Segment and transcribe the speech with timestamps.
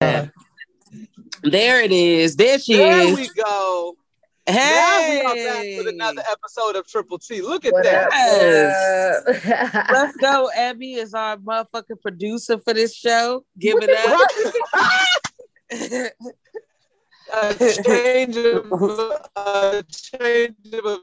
[0.00, 0.30] There
[1.82, 2.36] it is.
[2.36, 3.06] There she There is.
[3.06, 3.96] There we go.
[4.48, 7.42] Hey, Now we are back with another episode of Triple T.
[7.42, 8.12] Look at What that.
[8.12, 9.24] up?
[9.26, 9.90] What up?
[9.90, 10.48] Let's go.
[10.56, 13.44] Abby is our motherfucking producer for this show.
[13.58, 14.30] Give it up.
[17.34, 18.70] a change of
[19.36, 21.00] a change of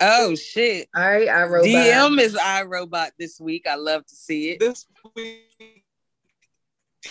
[0.00, 0.88] oh shit.
[0.96, 3.66] All right, I wrote DM is iRobot this week.
[3.68, 4.60] I love to see it.
[4.60, 5.47] this week.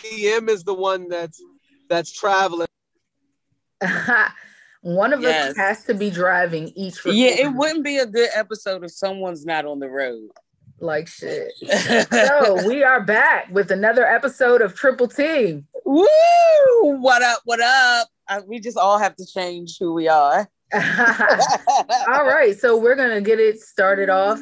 [0.04, 1.42] DM is the one that's
[1.90, 2.68] that's traveling.
[4.82, 5.52] One of Yes.
[5.52, 7.06] us has to be driving each.
[7.06, 10.30] Yeah, it wouldn't be a good episode if someone's not on the road.
[10.80, 11.52] like shit.
[12.12, 15.64] So we are back with another episode of Triple T.
[15.86, 16.06] Woo!
[16.82, 17.42] What up?
[17.46, 18.08] What up?
[18.30, 20.48] Uh, we just all have to change who we are.
[20.74, 24.40] All right, so we're gonna get it started off.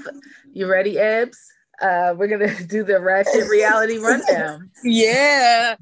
[0.54, 1.38] You ready, Ebs?
[1.82, 4.70] Uh, we're gonna do the ratchet reality rundown.
[4.84, 5.76] Yeah.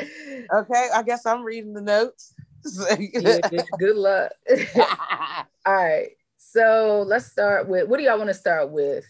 [0.00, 2.34] Okay, I guess I'm reading the notes.
[2.98, 3.40] Yeah,
[3.78, 4.32] good luck.
[5.66, 9.04] All right, so let's start with what do y'all want to start with?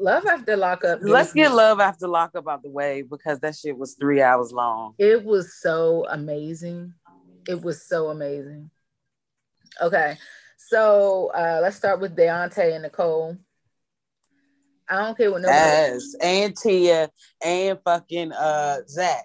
[0.00, 1.00] Love after lockup.
[1.02, 4.52] Let's get me- love after lockup out the way because that shit was three hours
[4.52, 4.94] long.
[4.98, 6.94] It was so amazing.
[7.48, 8.70] It was so amazing.
[9.80, 10.16] Okay,
[10.56, 13.36] so uh, let's start with Deontay and Nicole.
[14.92, 15.58] I don't care what nobody.
[15.58, 17.10] Yes, and Tia
[17.42, 19.24] and fucking uh Zach.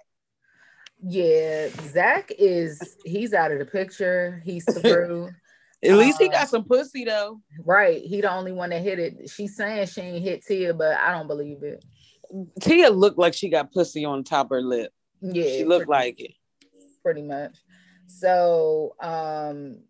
[1.02, 4.40] Yeah, Zach is he's out of the picture.
[4.44, 5.30] He's through.
[5.84, 7.40] At least he Uh, got some pussy though.
[7.64, 8.00] right.
[8.02, 9.30] He the only one that hit it.
[9.30, 11.84] She's saying she ain't hit Tia, but I don't believe it.
[12.60, 14.90] Tia looked like she got pussy on top of her lip.
[15.20, 16.32] Yeah, she looked pretty- like it.
[17.02, 17.56] pretty much.
[18.06, 19.82] So um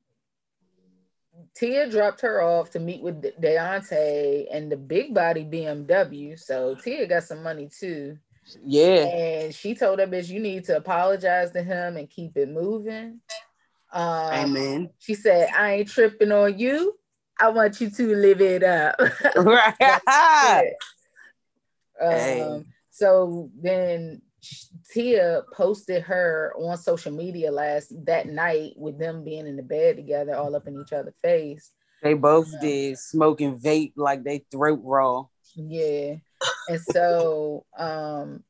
[1.59, 6.39] Tia dropped her off to meet with De- Deontay and the big body BMW.
[6.39, 8.17] So Tia got some money too.
[8.65, 9.05] Yeah.
[9.05, 13.21] And she told her bitch, you need to apologize to him and keep it moving.
[13.93, 14.91] Um Amen.
[14.99, 16.95] she said, I ain't tripping on you.
[17.41, 19.01] I want you to live it up.
[19.37, 20.73] right.
[22.01, 24.23] Um, so then
[24.91, 29.97] Tia posted her on social media last that night with them being in the bed
[29.97, 31.73] together, all up in each other's face.
[32.03, 35.27] They both did smoking vape like they throat raw.
[35.55, 36.17] Yeah.
[36.69, 38.45] And so um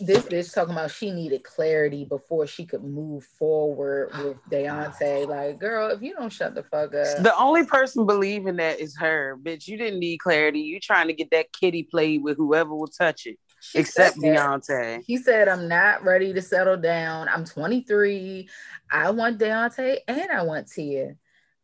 [0.00, 5.28] this bitch talking about she needed clarity before she could move forward with Deontay.
[5.28, 7.22] Like, girl, if you don't shut the fuck up.
[7.22, 9.68] The only person believing that is her, bitch.
[9.68, 10.60] You didn't need clarity.
[10.60, 14.22] You trying to get that kitty played with whoever will touch it, She except said
[14.22, 14.38] that.
[14.38, 15.02] Beyonce.
[15.06, 17.28] He said, I'm not ready to settle down.
[17.28, 18.48] I'm 23.
[18.90, 21.16] I want Deontay and I want Tia.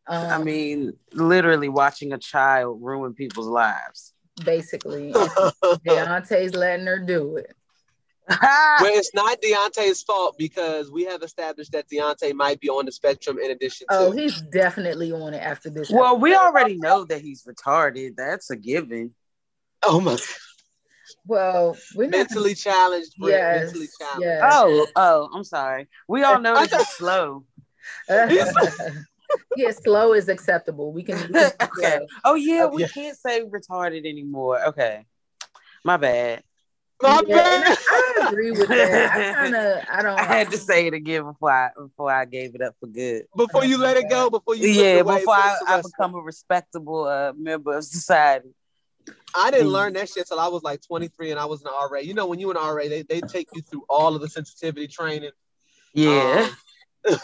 [0.07, 4.13] Um, I mean, literally watching a child ruin people's lives.
[4.43, 5.53] basically, and
[5.85, 7.53] Deontay's letting her do it.
[8.81, 12.91] Well, it's not Deontay's fault because we have established that Deontay might be on the
[12.91, 13.95] spectrum in addition to.
[13.97, 15.89] Oh, he's definitely on it after this.
[15.89, 18.15] well, we already know that he's retarded.
[18.15, 19.15] That's a given.
[19.83, 20.17] oh my,
[21.25, 22.17] Well, we're not.
[22.31, 23.15] mentally challenged.
[23.17, 24.23] Brett, Yes, mentally challenged.
[24.23, 24.43] yes.
[24.43, 25.87] Oh, oh, I'm sorry.
[26.07, 27.43] We all know it's slow.
[29.55, 30.91] yeah, slow is acceptable.
[30.91, 31.17] We can.
[31.27, 31.71] we can okay.
[31.75, 32.07] slow.
[32.23, 32.87] Oh yeah, we Yeah.
[32.87, 34.63] can't say retarded anymore.
[34.67, 35.05] Okay.
[35.83, 36.43] My bad.
[37.01, 37.77] My Yeah, bad.
[37.89, 39.11] I, I agree with that.
[39.13, 39.83] I kind of.
[39.89, 40.19] I don't.
[40.19, 43.23] I had to say it again before I before I gave it up for good.
[43.35, 47.33] Before you let it go, before you Yeah, before I, I become a respectable uh,
[47.37, 48.49] member of society.
[49.35, 51.99] I didn't learn that shit till I was like 23 and I was an RA.
[51.99, 54.87] You know, when you an RA, they, they take you through all of the sensitivity
[54.87, 55.31] training.
[55.93, 56.49] Yeah.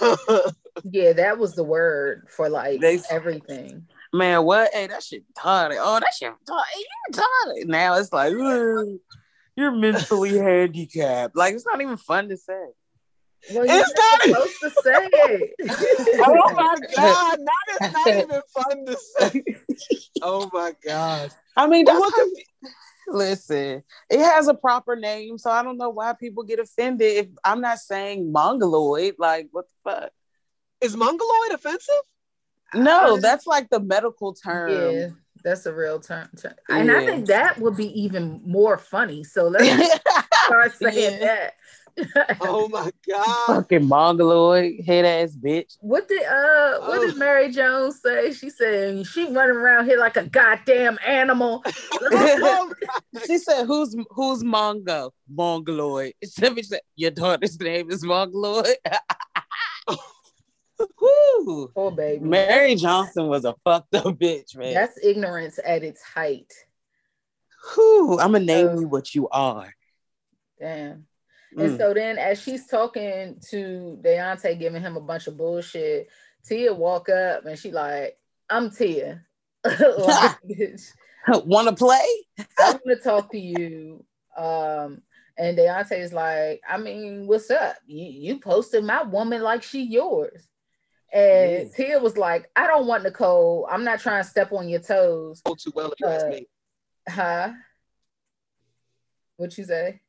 [0.02, 0.16] Um,
[0.92, 3.88] Yeah, that was the word for like They- everything.
[4.14, 4.72] Man, what?
[4.74, 5.78] Hey, that shit retarded.
[5.80, 6.64] Oh, that shit retarded.
[6.74, 7.66] Hey, you retarded.
[7.68, 11.36] Now it's like, you're mentally handicapped.
[11.36, 12.66] Like, it's not even fun to say.
[13.54, 15.54] Well, you're It's not- supposed to say it.
[16.26, 17.40] oh my God.
[17.40, 19.44] Not, it's not even fun to say.
[20.22, 21.32] Oh my God.
[21.56, 22.72] I mean, But that's what how-
[23.20, 27.28] listen, it has a proper name, so I don't know why people get offended if
[27.44, 29.16] I'm not saying mongoloid.
[29.20, 30.10] Like, what the fuck?
[30.82, 31.96] Is mongoloid offensive?
[32.74, 34.72] No, that's like the medical term.
[34.72, 35.08] Yeah,
[35.44, 36.30] that's a real term.
[36.36, 36.56] term.
[36.68, 39.24] And I think that would be even more funny.
[39.24, 39.66] So let's
[40.46, 41.26] start saying Yeah.
[41.28, 41.54] that.
[42.42, 43.46] Oh my God.
[43.48, 45.78] Fucking mongoloid, head ass bitch.
[45.80, 47.08] What did uh what Oh.
[47.08, 48.34] did Mary Jones say?
[48.34, 51.64] She said she running around here like a goddamn animal.
[52.02, 52.74] Oh,
[53.26, 55.12] She said, "Who's who's Mongo?
[55.30, 58.76] Mongoloid." Somebody said, "Your daughter's name is Mongoloid."
[61.00, 61.70] Woo.
[61.74, 62.26] Poor baby.
[62.26, 64.74] Mary Johnson was a fucked up bitch, man.
[64.74, 66.52] That's ignorance at its height.
[67.74, 69.74] Whew, I'm gonna name Uh, you what you are.
[70.60, 71.08] Damn.
[71.58, 71.78] And Mm.
[71.78, 76.10] so then, as she's talking to Deontay, giving him a bunch of bullshit,
[76.46, 78.18] Tia walk up and she like,
[78.50, 79.24] "I'm Tia.
[79.98, 80.38] like,
[81.46, 82.26] Want to play?
[82.60, 84.06] I want to talk to you."
[84.36, 85.02] Um,
[85.38, 87.78] and Deontay is like, "I mean, what's up?
[87.86, 90.48] You you posted my woman like she yours."
[91.14, 93.66] And Tia was like, "I don't want Nicole.
[93.72, 96.30] I'm not trying to step on your toes, Go too well if you ask Uh,
[96.32, 96.48] me.
[97.08, 97.54] huh?"
[99.38, 100.02] What you say?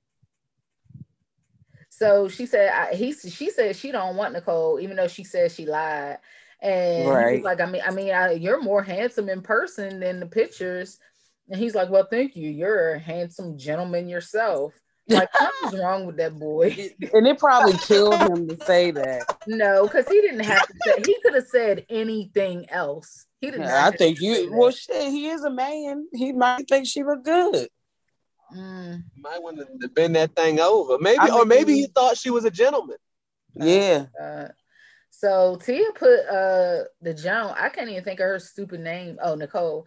[1.97, 5.51] So she said I, he she said she don't want Nicole, even though she said
[5.51, 6.19] she lied.
[6.61, 7.37] And Right.
[7.37, 10.99] was like, I mean, I mean, I, you're more handsome in person than the pictures.
[11.49, 12.51] And he's like, Well, thank you.
[12.51, 14.75] You're a handsome gentleman yourself.
[15.09, 16.77] Like, something's wrong with that boy.
[17.15, 19.25] and it probably killed him to say that.
[19.47, 21.03] No, because he didn't have to say.
[21.03, 23.27] He could have said anything else.
[23.41, 23.71] He did not.
[23.71, 24.51] I think you.
[24.53, 25.11] Well, shit.
[25.13, 26.09] He is a man.
[26.13, 27.69] He might think she look good.
[28.55, 30.99] Mm, Might want to bend that thing over.
[31.01, 32.97] Maybe, I or maybe he thought she was a gentleman.
[33.55, 34.07] Yeah.
[34.21, 34.49] uh,
[35.11, 37.55] so Tia put uh the Joan.
[37.59, 39.19] I can't even think of her stupid name.
[39.23, 39.87] Oh, Nicole.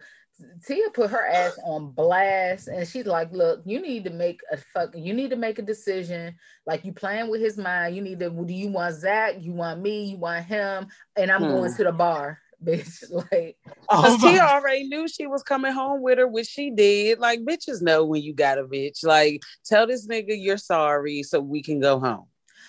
[0.66, 4.56] Tia put her ass on blast, and she's like, "Look, you need to make a
[4.56, 4.94] fuck.
[4.96, 6.34] You need to make a decision.
[6.66, 7.94] Like you playing with his mind.
[7.94, 8.30] You need to.
[8.30, 9.36] Do you want Zach?
[9.38, 10.04] You want me?
[10.04, 10.88] You want him?
[11.16, 11.48] And I'm Hmm.
[11.48, 13.04] going to the bar, bitch.
[13.32, 13.56] Like,
[13.88, 17.18] Oh, Cause Tia already knew she was coming home with her, which she did.
[17.18, 19.04] Like bitches know when you got a bitch.
[19.04, 22.26] Like tell this nigga you're sorry so we can go home.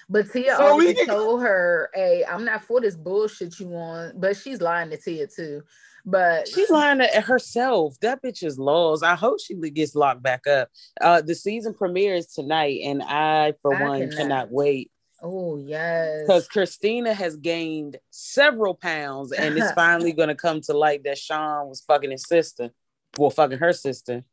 [0.09, 4.19] But Tia So already can- told her, "Hey, I'm not for this bullshit you want."
[4.19, 5.61] But she's lying to Tia too.
[6.05, 7.95] But She's lying to herself.
[8.01, 9.03] That bitch is lost.
[9.03, 10.69] I hope she gets locked back up.
[10.99, 14.17] Uh, the season premieres tonight, and I, for I one, cannot.
[14.17, 20.35] cannot wait oh yes, because Christina has gained several pounds, and it's finally going to
[20.35, 22.71] come to light that Sean was fucking his sister,
[23.17, 24.23] well, fucking her sister,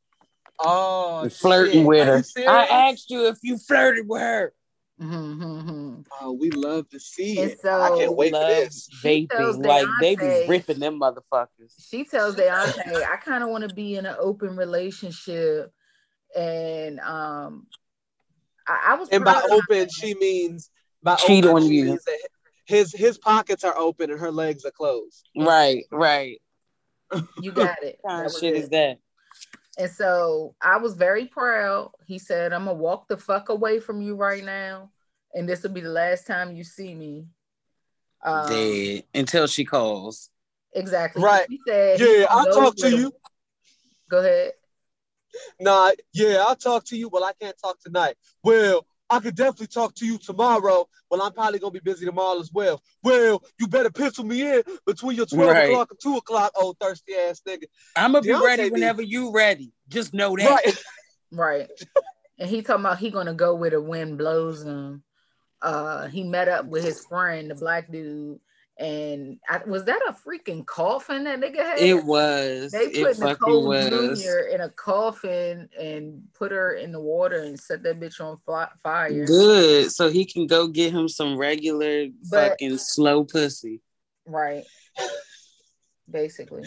[0.60, 1.86] oh, flirting shit.
[1.86, 2.22] with her.
[2.48, 4.52] I asked you if you flirted with her.
[5.00, 6.04] Mhm.
[6.20, 7.60] Oh, we love to see And it.
[7.60, 8.88] so- I can't wait for this.
[9.00, 11.72] Vaping, like they be ripping them motherfuckers.
[11.78, 15.72] she tells Deontay, "I kind of want to be in an open relationship,"
[16.34, 17.68] and um,
[18.66, 20.68] I, I was And by open, she means
[21.02, 21.98] by Cheat open, on you.
[22.66, 25.28] his his pockets are open and her legs are closed.
[25.36, 26.40] Right, right.
[27.40, 27.98] you got it.
[28.02, 28.64] What kind of shit it.
[28.64, 28.98] is that?
[29.78, 31.92] And so I was very proud.
[32.06, 34.90] He said, I'm gonna walk the fuck away from you right now.
[35.34, 37.26] And this will be the last time you see me.
[38.24, 40.30] Um, Dead until she calls.
[40.74, 41.22] Exactly.
[41.22, 41.46] Right.
[41.48, 43.12] He said, Yeah, I'll talk to where you.
[44.10, 44.52] Go ahead.
[45.60, 47.08] Nah, yeah, I'll talk to you.
[47.08, 48.16] Well, I can't talk tonight.
[48.42, 50.86] Well, I could definitely talk to you tomorrow.
[51.10, 52.82] Well, I'm probably gonna be busy tomorrow as well.
[53.02, 55.70] Well, you better pencil me in between your 12 Right.
[55.70, 57.64] o'clock and 2 o'clock, old thirsty ass nigga.
[57.96, 59.72] I'm gonna be Deontay ready be- whenever you ready.
[59.88, 60.46] Just know that.
[60.64, 60.82] Right.
[61.30, 61.70] Right.
[62.38, 65.02] and he talking about he gonna go where the wind blows him.
[65.62, 68.38] Uh he met up with his friend, the black dude,
[68.78, 71.78] and I, was that a freaking coffin that nigga had?
[71.80, 72.70] It was.
[72.70, 74.22] They put fucking Nicole was.
[74.22, 74.48] Jr.
[74.54, 78.68] in a coffin and put her in the water and set that bitch on fly-
[78.82, 79.24] fire.
[79.26, 79.90] Good.
[79.90, 83.80] So he can go get him some regular But- fucking slow pussy.
[84.26, 84.64] Right.
[86.10, 86.62] Basically.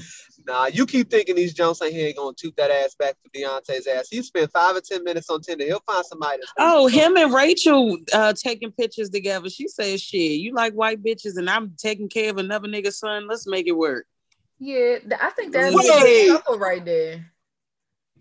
[0.46, 3.30] Nah, you keep thinking these Jones ain't here ain't gonna toot that ass back to
[3.40, 4.08] Deontay's ass.
[4.10, 5.66] He spent five or ten minutes on Tinder.
[5.66, 9.50] He'll find somebody that's Oh, him and Rachel uh taking pictures together.
[9.50, 13.28] She says, shit, you like white bitches and I'm taking care of another nigga's son.
[13.28, 14.06] Let's make it work.
[14.60, 17.26] Yeah, I think that's a couple right there.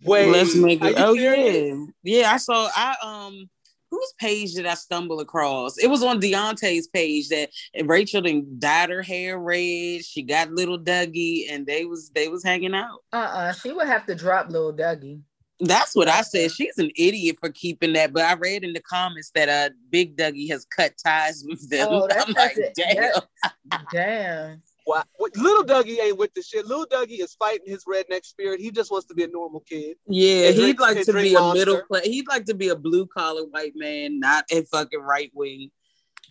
[0.03, 0.95] Wait, Let's make it.
[0.97, 1.79] Oh serious?
[2.03, 2.21] yeah.
[2.21, 3.51] Yeah, I saw I um
[3.91, 5.79] whose page did I stumble across?
[5.79, 7.51] It was on Deontay's page that
[7.85, 10.05] Rachel then dyed her hair red.
[10.05, 13.01] She got little Dougie and they was they was hanging out.
[13.13, 13.53] Uh-uh.
[13.53, 15.21] She would have to drop little Dougie.
[15.63, 16.53] That's what I said.
[16.53, 18.15] She's an idiot for keeping that.
[18.15, 21.89] But I read in the comments that uh Big Dougie has cut ties with them.
[21.91, 22.73] Oh, that's I'm like, it.
[22.75, 22.95] damn.
[22.97, 24.63] That- Damn.
[24.87, 26.67] Why, what, little Dougie ain't with the shit.
[26.67, 28.61] Little Dougie is fighting his redneck spirit.
[28.61, 29.97] He just wants to be a normal kid.
[30.07, 31.59] Yeah, And he'd drink- like to drink be a Monster.
[31.59, 32.05] middle class.
[32.05, 35.71] He'd like to be a blue collar white man, not a fucking right wing.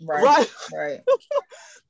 [0.02, 0.24] Right.
[0.24, 0.52] Right?
[0.74, 1.00] Right.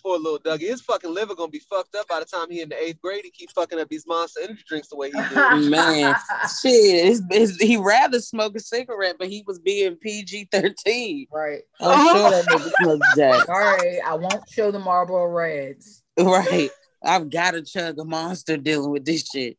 [0.01, 0.62] Poor little Dougie.
[0.70, 3.22] His fucking liver gonna be fucked up by the time he in the eighth grade.
[3.25, 5.36] He keep fucking up these monster energy drinks the way he do.
[5.70, 6.16] Man,
[6.62, 11.28] shit, it's, it's, he rather smoke a cigarette, but he was being PG thirteen.
[11.32, 11.62] right.
[11.82, 13.46] I'm sure that nigga smokes jack.
[13.46, 15.99] Sorry, I won't show the Marlboro Reds.
[16.20, 16.70] Right,
[17.04, 19.56] I've got to chug a monster dealing with this shit.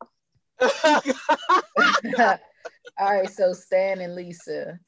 [0.83, 2.37] All
[2.99, 4.79] right, so Stan and Lisa.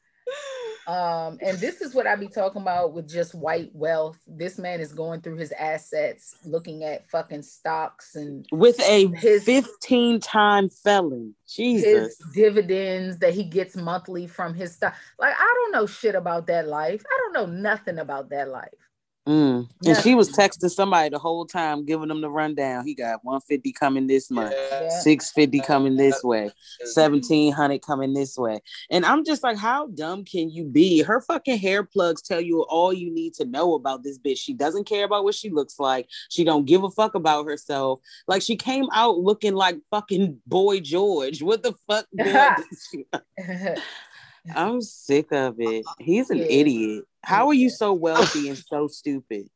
[0.85, 4.19] Um, and this is what I be talking about with just white wealth.
[4.27, 9.45] This man is going through his assets, looking at fucking stocks and with a His-
[9.45, 11.35] 15 time felon.
[11.47, 12.17] Jesus.
[12.17, 14.95] his dividends that he gets monthly from his stock.
[15.19, 17.03] Like, I don't know shit about that life.
[17.05, 18.82] I don't know nothing about that life.
[19.27, 19.69] Mm.
[19.81, 19.93] Yeah.
[19.93, 22.85] And she was texting somebody the whole time, giving them the rundown.
[22.85, 24.89] He got 150 coming this month, Yeah.
[24.99, 26.51] 650 coming this way,
[26.93, 28.59] 1700 coming this way.
[28.89, 31.01] And I'm just like, how dumb can you be?
[31.03, 34.39] Her fucking hair plugs tell you all you need to know about this bitch.
[34.39, 36.09] She doesn't care about what she looks like.
[36.29, 38.01] She don't give a fuck about herself.
[38.27, 41.41] Like she came out looking like fucking boy George.
[41.41, 42.07] What the fuck?
[42.17, 43.77] did
[44.53, 45.85] I'm sick of it.
[45.99, 46.45] He's an Yeah.
[46.45, 47.05] idiot.
[47.23, 49.47] How are you so wealthy and so stupid?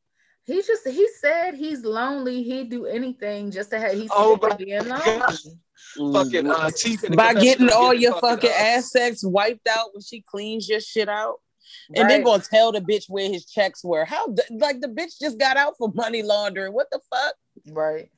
[0.48, 2.42] he just he said he's lonely.
[2.42, 5.04] He'd do anything just to have he's Oh sick of my being lonely.
[5.04, 5.36] God.
[5.98, 6.12] Mm.
[6.14, 10.22] Fucking uh, teeth in the by getting all your fucking assets wiped out when she
[10.22, 11.36] cleans your shit out.
[11.94, 14.06] And then gonna tell the bitch where his checks were.
[14.06, 16.72] How like the bitch just got out for money laundering.
[16.72, 17.34] What the fuck?
[17.70, 18.10] Right.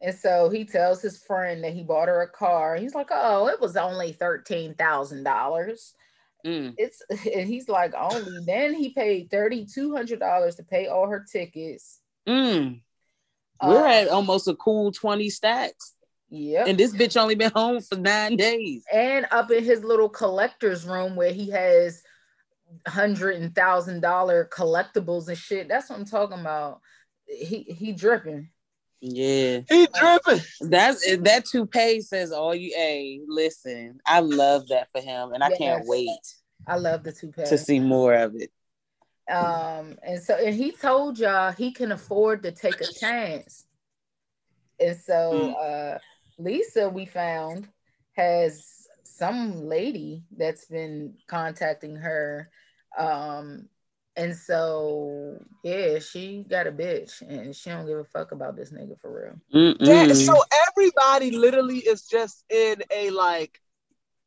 [0.00, 2.74] And so he tells his friend that he bought her a car.
[2.74, 5.94] He's like, "Oh, it was only thirteen thousand dollars."
[6.46, 6.74] Mm.
[6.76, 11.08] It's and he's like, "Only." Then he paid thirty two hundred dollars to pay all
[11.08, 12.00] her tickets.
[12.28, 12.80] Mm.
[13.60, 15.94] Uh, We're at almost a cool 20 stacks.
[16.30, 16.64] Yeah.
[16.66, 18.84] And this bitch only been home for nine days.
[18.92, 22.02] and up in his little collector's room where he has
[22.88, 25.68] hundred and thousand dollar collectibles and shit.
[25.68, 26.80] That's what I'm talking about.
[27.26, 28.48] He he dripping.
[29.02, 29.60] Yeah.
[29.68, 30.40] He dripping.
[30.60, 33.98] That's that toupee says all you a listen.
[34.06, 36.20] I love that for him and I can't wait
[36.68, 37.44] I love the toupee.
[37.44, 38.52] to see more of it.
[39.28, 43.66] Um, and so and he told y'all he can afford to take a chance.
[44.78, 45.98] And so uh
[46.38, 47.68] Lisa, we found,
[48.14, 52.50] has some lady that's been contacting her.
[52.96, 53.68] Um,
[54.16, 58.70] and so yeah, she got a bitch and she don't give a fuck about this
[58.70, 59.76] nigga for real.
[59.80, 60.34] Yeah, so
[60.68, 63.58] everybody literally is just in a like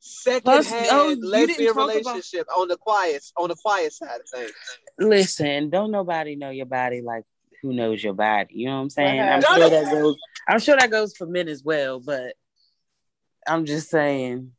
[0.01, 4.29] Plus, secondhand oh, lesbian talk about- relationship on the quiet on the quiet side of
[4.29, 4.51] things.
[4.99, 7.23] Listen, don't nobody know your body like
[7.63, 8.53] who knows your body.
[8.55, 9.19] You know what I'm saying?
[9.21, 9.43] I'm Right.
[9.55, 10.15] sure that goes.
[10.47, 12.33] I'm sure that goes for men as well, but
[13.47, 14.51] I'm just saying,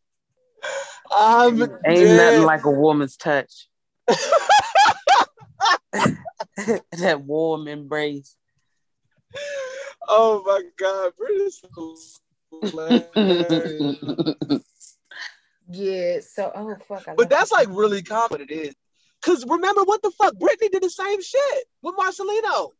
[1.17, 2.17] Um, ain't yeah.
[2.17, 3.69] nothing like a woman's touch.
[6.93, 8.37] that warm embrace.
[10.09, 11.61] oh my god, British.
[12.63, 14.59] hilarious.
[15.69, 17.09] Yeah, so oh fuck.
[17.09, 17.55] I but that's it.
[17.55, 18.41] like really common.
[18.41, 18.75] It is.
[19.23, 20.39] Cause remember what the fuck?
[20.39, 22.71] Brittany did the same shit with Marcelino.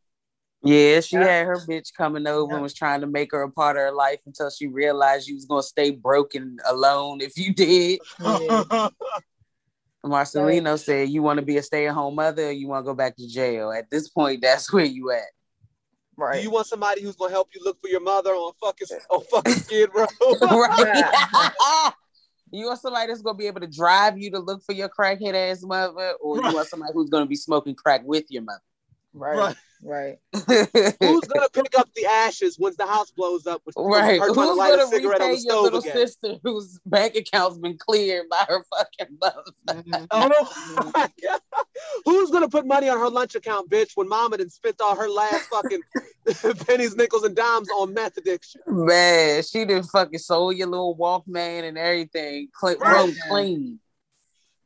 [0.63, 1.23] yeah, she Yeah.
[1.25, 2.55] had her bitch coming over Yeah.
[2.55, 5.35] and was trying to make her a part of her life until she realized you
[5.35, 7.99] was gonna stay broken alone if you did.
[8.21, 8.89] Yeah.
[10.07, 13.15] Marcelino said, "You want to be a stay-at-home mother, or you want to go back
[13.17, 15.21] to jail?" At this point, that's where you at.
[16.17, 16.33] Right.
[16.33, 16.43] Do right.
[16.43, 19.53] you want somebody who's gonna help you look for your mother on fucking on fucking
[19.53, 20.07] Skid Row?
[20.41, 21.93] right?
[22.51, 25.33] you want somebody that's gonna be able to drive you to look for your crackhead
[25.33, 28.43] ass mother, or you want somebody who's gonna be smoking crack with your
[29.13, 29.37] right.
[29.37, 29.55] Right.
[29.83, 30.19] Mother?
[30.33, 33.61] Who's gonna pick up the ashes once the house blows up?
[33.65, 34.19] With right?
[34.19, 35.93] Who's trying to gonna repay your little again?
[35.95, 40.07] sister whose bank account's been cleared by her fucking mother?
[40.11, 41.39] Oh my god!
[42.05, 43.91] Who's gonna put money on her lunch account, bitch?
[43.95, 45.81] When Mama done spent all her last fucking
[46.65, 48.61] pennies, nickels, and dimes on meth addiction.
[48.67, 53.13] Man, she done fucking sold your little Walkman and everything, clean, Right.
[53.29, 53.79] clean.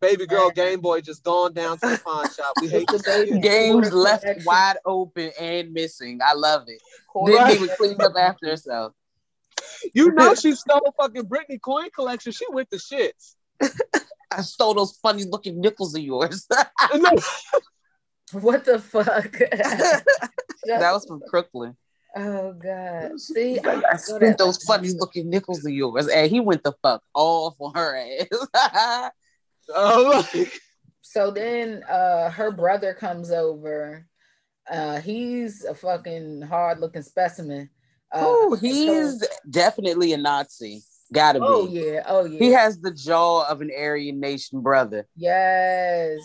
[0.01, 2.53] Baby girl Game Boy just gone down to the pawn shop.
[2.60, 3.41] We hate to It's the it.
[3.43, 6.20] Games left wide open and missing.
[6.25, 6.81] I love it.
[7.08, 7.77] Quarter- Didn't Right.
[7.77, 8.93] clean up after herself.
[9.93, 12.31] You know she stole fucking Brittany coin collection.
[12.31, 13.36] She went to shits.
[14.31, 16.48] I stole those funny looking nickels of yours.
[18.34, 19.29] What the fuck?
[19.39, 20.03] that
[20.65, 21.75] was from Crooklyn.
[22.15, 23.20] Oh god.
[23.20, 26.08] See, He's like, I spent those funny looking nickels of yours.
[26.08, 29.12] And he went the fuck off on her ass.
[29.74, 30.28] Oh,
[31.01, 34.06] so then uh her brother comes over.
[34.70, 37.70] Uh he's a fucking hard looking specimen.
[38.13, 40.82] Uh, oh, so- he's definitely a Nazi.
[41.13, 41.46] Gotta be.
[41.48, 42.40] oh yeah, oh yeah.
[42.40, 45.06] He has the jaw of an Aryan nation brother.
[45.18, 46.20] yes.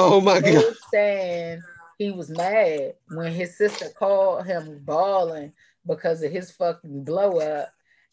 [0.00, 0.74] oh my He god.
[0.92, 1.62] saying
[1.98, 5.52] he was mad when his sister called him bawling
[5.86, 7.68] because of his fucking blow up.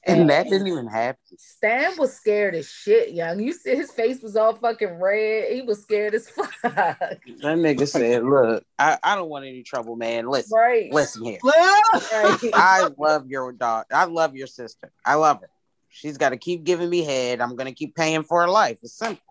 [0.10, 1.20] And that didn't even happen.
[1.38, 3.40] Stan was scared as shit, young.
[3.40, 5.52] You see his face was all fucking red.
[5.52, 6.54] He was scared as fuck.
[6.62, 10.28] That nigga said, Look, I, I don't want any trouble, man.
[10.28, 10.92] Listen, right.
[10.92, 11.40] listen here.
[11.44, 12.38] Right.
[12.54, 13.88] I love your daughter.
[13.92, 14.92] I love your sister.
[15.06, 15.50] I love her.
[15.90, 17.42] She's got to keep giving me head.
[17.42, 18.80] I'm gonna keep paying for her life.
[18.84, 19.24] It's simple.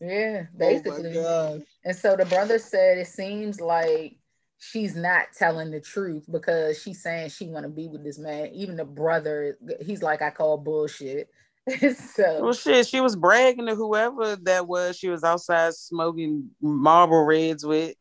[0.00, 1.08] Yeah, Oh basically.
[1.10, 1.62] my god.
[1.84, 4.16] And so the brother said it seems like
[4.58, 8.48] she's not telling the truth because she's saying she want to be with this man.
[8.52, 11.28] Even the brother, he's like, I call bullshit.
[12.14, 14.96] so Well, shit, she was bragging to whoever that was.
[14.96, 17.94] She was outside smoking Marlboro Reds with.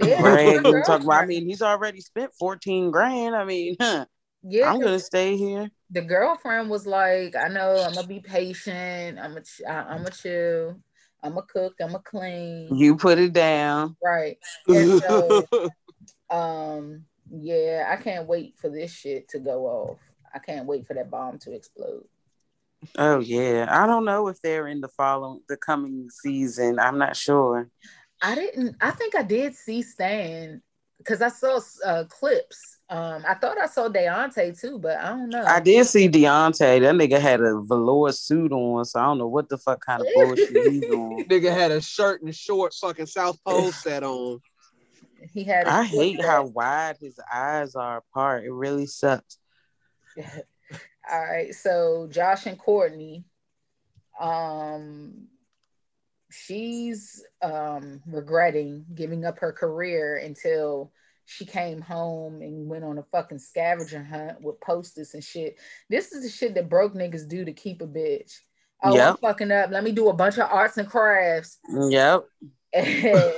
[0.00, 1.24] yeah, bragging, talking about.
[1.24, 3.36] I mean, he's already spent fourteen grand.
[3.36, 4.06] I mean, huh,
[4.42, 5.70] yeah, I'm gonna stay here.
[5.90, 9.18] the girlfriend was like, I know I'm gonna be patient.
[9.18, 10.80] I'm a, ch- I- I'm a chill.
[11.22, 11.74] I'm a cook.
[11.80, 12.76] I'm a clean.
[12.76, 13.96] You put it down.
[14.02, 14.36] Right.
[14.66, 15.44] So,
[16.30, 19.98] um, yeah, I can't wait for this shit to go off.
[20.34, 22.04] I can't wait for that bomb to explode.
[22.98, 26.78] Oh yeah, I don't know if they're in the following the coming season.
[26.78, 27.70] I'm not sure.
[28.20, 28.76] I didn't.
[28.80, 30.62] I think I did see Stan
[30.98, 32.78] because I saw uh, clips.
[32.90, 35.44] Um, I thought I saw Deontay too, but I don't know.
[35.44, 36.80] I did see Deontay.
[36.80, 40.02] That nigga had a velour suit on, so I don't know what the fuck kind
[40.02, 41.24] of bullshit he's on.
[41.24, 44.40] Nigga had a shirt and short fucking South Pole set on.
[45.32, 45.66] He had.
[45.66, 48.44] I hate how wide his eyes are apart.
[48.44, 49.38] It really sucks.
[51.10, 53.24] All right, so Josh and Courtney,
[54.18, 55.26] um,
[56.30, 60.92] she's um regretting giving up her career until
[61.26, 65.56] she came home and went on a fucking scavenger hunt with posters and shit.
[65.88, 68.32] This is the shit that broke niggas do to keep a bitch.
[68.82, 69.70] Oh, I'm fucking up.
[69.70, 71.58] Let me do a bunch of arts and crafts.
[71.68, 72.24] Yep.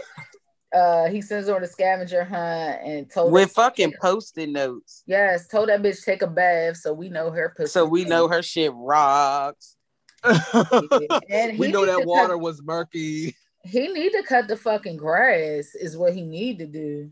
[0.72, 5.02] And uh, he sends her on a scavenger hunt and told With fucking post-it notes.
[5.06, 7.70] yes, told that bitch take a bath so we know her pussy.
[7.70, 9.76] So we know her shit rocks.
[10.24, 13.36] And we know that water cut- was murky.
[13.64, 17.10] He need to cut the fucking grass is what he need to do.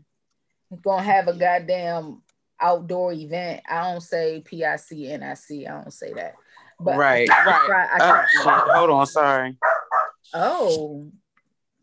[0.69, 2.21] He's gonna have a goddamn
[2.59, 3.61] outdoor event.
[3.69, 5.67] I don't say PIC NIC.
[5.67, 6.35] I don't say that.
[6.79, 7.65] But right, I right.
[7.65, 8.73] try- I Oh, try- shit.
[8.75, 9.57] Hold on, sorry.
[10.33, 11.09] Oh,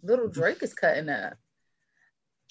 [0.03, 1.35] little Drake is cutting up.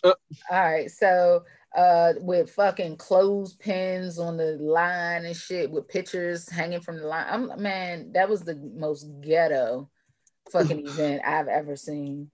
[0.03, 0.13] Uh.
[0.49, 1.43] All right, so
[1.75, 7.25] uh with fucking clothespins on the line and shit with pictures hanging from the line.
[7.29, 9.89] I'm man, that was the most ghetto
[10.51, 12.29] fucking event I've ever seen.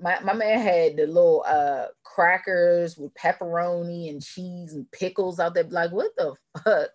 [0.00, 5.54] My my man had the little uh crackers with pepperoni and cheese and pickles out
[5.54, 5.64] there.
[5.64, 6.90] Like, what the fuck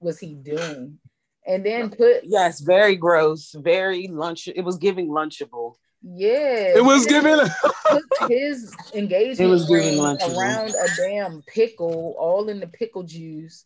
[0.00, 0.98] was he doing?
[1.46, 3.52] And then put Yes, very gross.
[3.58, 4.48] Very lunch.
[4.48, 5.74] It was giving lunchable.
[6.02, 7.38] Yeah, It was giving.
[8.28, 13.64] his engagement It was giving ring around a damn pickle, all in the pickle juice.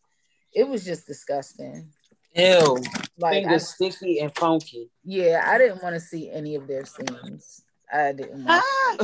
[0.52, 1.90] It was just disgusting.
[2.34, 2.76] Ew.
[3.18, 4.90] Like, I, Fingers sticky and funky.
[5.04, 7.62] yeah, I didn't want to see any of their scenes.
[7.92, 8.44] I didn't.
[8.48, 8.96] Ah.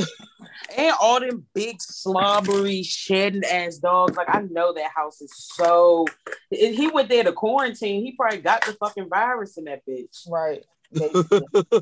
[0.77, 4.17] and all them big slobbery shedding ass dogs.
[4.17, 6.05] Like I know that house is so.
[6.49, 10.27] If he went there to quarantine, he probably got the fucking virus in that bitch.
[10.29, 10.63] right.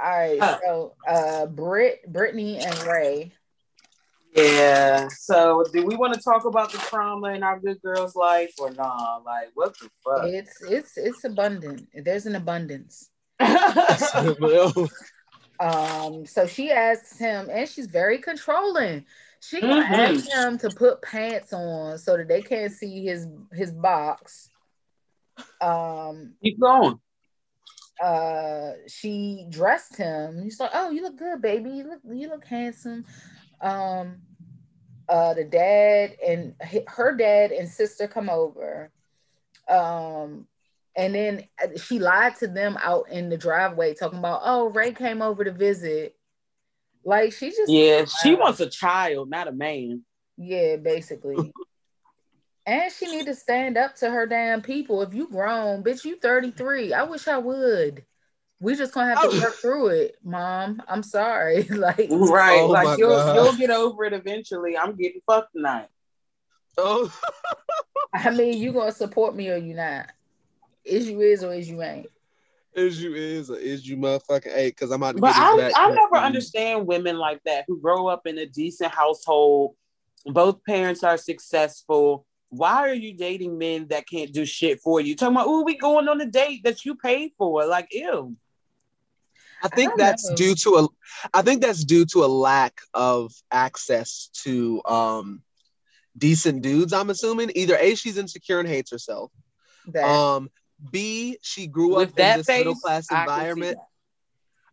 [0.00, 0.06] basically.
[0.06, 0.58] All right, Uh.
[0.64, 3.32] so uh, Brit, Brittany, and Ray.
[4.34, 5.08] Yeah.
[5.08, 8.70] So, do we want to talk about the trauma in our good girl's life or
[8.70, 9.18] nah?
[9.24, 10.24] Like, what the fuck?
[10.26, 11.88] It's it's it's abundant.
[11.94, 13.10] There's an abundance.
[15.60, 19.04] Um, so she asks him, and she's very controlling.
[19.40, 20.16] She gonna Mhm.
[20.16, 24.50] ask him to put pants on so that they can't see his his box.
[25.60, 27.00] Um, Keep going.
[28.02, 30.42] Uh, she dressed him.
[30.42, 31.70] He's like, "Oh, you look good, baby.
[31.70, 33.04] You look you look handsome."
[33.60, 34.22] Um,
[35.08, 36.54] uh, the dad and
[36.86, 38.92] her dad and sister come over.
[39.68, 40.46] Um,
[40.96, 44.92] and then uh, she lied to them out in the driveway, talking about, "Oh, Ray
[44.92, 46.14] came over to visit."
[47.04, 50.04] Like she just Yeah, she wants a child, not a man.
[50.36, 51.52] yeah, basically.
[52.68, 55.00] And she need to stand up to her damn people.
[55.00, 56.92] If you grown, bitch, you 33.
[56.92, 58.04] I wish I would.
[58.60, 59.40] We just gonna have to Oh.
[59.40, 60.82] work through it, mom.
[60.86, 61.62] I'm sorry.
[61.70, 62.60] like Right.
[62.60, 63.34] Oh like you'll God.
[63.34, 64.76] you'll get over it eventually.
[64.76, 65.88] I'm getting fucked tonight.
[66.76, 67.10] oh,
[68.12, 70.10] I mean, you gonna support me or you not?
[70.84, 72.08] Is you is or is you ain't?
[72.74, 74.76] is you is or is you motherfucking eight?
[74.76, 75.72] Because I'm about to But get I back.
[75.74, 79.74] I never understand women like that who grow up in a decent household.
[80.26, 82.26] Both parents are successful.
[82.50, 85.14] Why are you dating men that can't do shit for you?
[85.14, 87.66] Talking about, oh, we going on a date that you paid for.
[87.66, 88.36] Like, ew.
[89.62, 90.36] I think don't that's know.
[90.36, 90.88] due to a
[91.34, 95.42] I think that's due to a lack of access to um
[96.16, 97.50] decent dudes, I'm assuming.
[97.54, 99.32] Either A, she's insecure and hates herself.
[99.92, 100.48] That Um
[100.92, 103.76] B, she grew With up in that this face, middle class I can see environment.
[103.78, 103.84] that.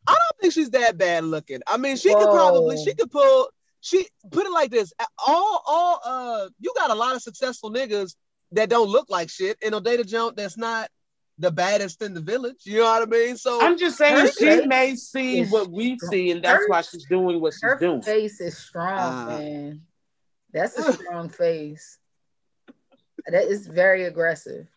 [0.08, 1.62] I don't think she's that bad looking.
[1.66, 3.50] I mean, she could probably she could pull
[3.86, 4.92] she put it like this.
[5.28, 8.16] All all uh you got a lot of successful niggas
[8.54, 10.90] that don't look like shit and a data jump that's not
[11.38, 12.62] the baddest in the village.
[12.64, 13.38] You know what I mean?
[13.38, 16.68] So I'm just saying Her she face may see what we see, and that's Her-
[16.70, 18.02] why she's doing what she's Her doing.
[18.02, 19.26] face is strong, Uh.
[19.38, 19.82] man.
[20.52, 22.00] That's a strong face.
[23.28, 24.68] That is very aggressive.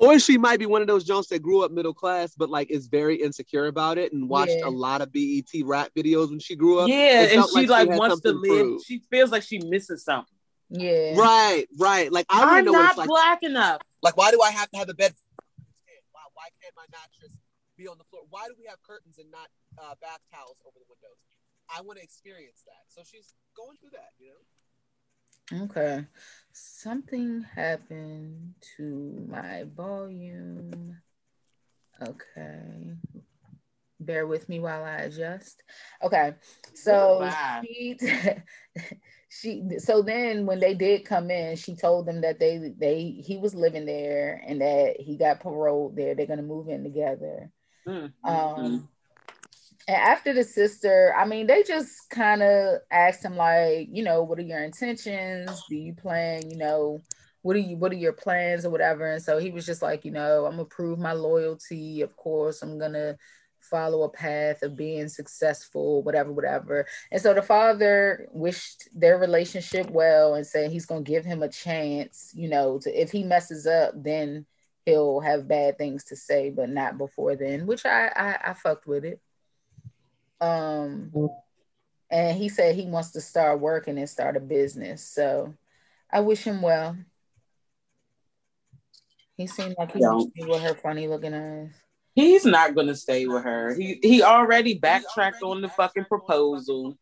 [0.00, 2.70] Or she might be one of those Jones that grew up middle class, but like
[2.70, 4.68] is very insecure about it and watched Yeah.
[4.68, 6.88] a lot of BET rap videos when she grew up.
[6.88, 8.42] Yeah, and she like like, she wants to live.
[8.64, 8.82] prove.
[8.82, 10.34] She feels like she misses something.
[10.70, 11.14] Yeah.
[11.16, 12.10] Right, right.
[12.10, 13.08] Like I know not like.
[13.08, 13.82] black enough.
[14.02, 15.12] Like, why do I have to have a bed?
[16.12, 17.36] Why, why can't my mattress
[17.76, 18.22] be on the floor?
[18.30, 21.20] Why do we have curtains and not uh, bath towels over the windows?
[21.68, 22.88] I want to experience that.
[22.88, 24.40] So she's going through that, you know.
[25.52, 26.06] Okay.
[26.52, 30.96] Something happened to my volume.
[32.00, 32.96] Okay.
[33.98, 35.62] Bear with me while I adjust.
[36.02, 36.34] Okay.
[36.74, 37.30] So
[37.62, 37.98] she
[39.28, 43.36] she so then when they did come in, she told them that they they he
[43.36, 46.14] was living there and that he got paroled there.
[46.14, 47.50] They're gonna move in together.
[47.86, 48.88] Mm, mm, Um,
[49.90, 54.22] and after the sister, I mean, they just kind of asked him like, you know,
[54.22, 55.50] what are your intentions?
[55.68, 57.00] Do you plan, you know,
[57.42, 59.10] what are you, what are your plans or whatever?
[59.10, 62.02] And so he was just like, you know, I'm gonna prove my loyalty.
[62.02, 63.16] Of course, I'm gonna
[63.58, 66.86] follow a path of being successful, whatever, whatever.
[67.10, 71.48] And so the father wished their relationship well and said he's gonna give him a
[71.48, 74.46] chance, you know, to if he messes up, then
[74.86, 78.86] he'll have bad things to say, but not before then, which I I, I fucked
[78.86, 79.20] with it.
[80.40, 81.12] Um
[82.10, 85.02] and he said he wants to start working and start a business.
[85.02, 85.54] So
[86.10, 86.96] I wish him well.
[89.36, 90.12] He seemed like he Yeah.
[90.12, 91.72] would with her funny looking eyes.
[92.14, 93.74] He's not gonna stay with her.
[93.74, 96.98] He he already backtracked on the fucking proposal.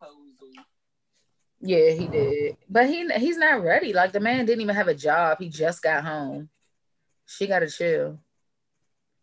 [1.60, 2.56] Yeah, he did.
[2.68, 3.92] But he he's not ready.
[3.92, 5.38] Like the man didn't even have a job.
[5.40, 6.50] He just got home.
[7.26, 8.20] She gotta chill.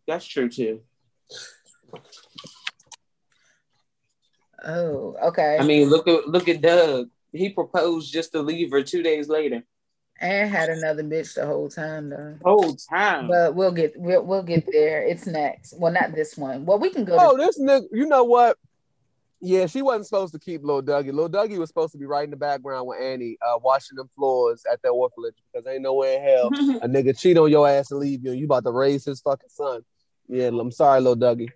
[0.06, 0.82] That's true too.
[4.64, 5.58] Oh, okay.
[5.58, 7.10] I mean, look at look at Doug.
[7.32, 9.62] He proposed just to leave her two days later.
[10.20, 12.38] and had another bitch the whole time though.
[12.42, 13.28] Whole time.
[13.28, 15.02] But we'll get we'll, we'll get there.
[15.02, 15.74] It's next.
[15.78, 16.64] Well, not this one.
[16.64, 17.16] Well, we can go.
[17.18, 18.56] Oh, to, this nigga, you know what?
[19.42, 21.12] Yeah, she wasn't supposed to keep Lil Dougie.
[21.12, 24.08] Lil Dougie was supposed to be right in the background with Annie, uh, washing them
[24.16, 26.48] floors at that orphanage because ain't nowhere in hell
[26.82, 29.20] a nigga cheat on your ass and leave you and you about to raise his
[29.20, 29.82] fucking son.
[30.26, 31.50] Yeah, I'm sorry, Lil Dougie.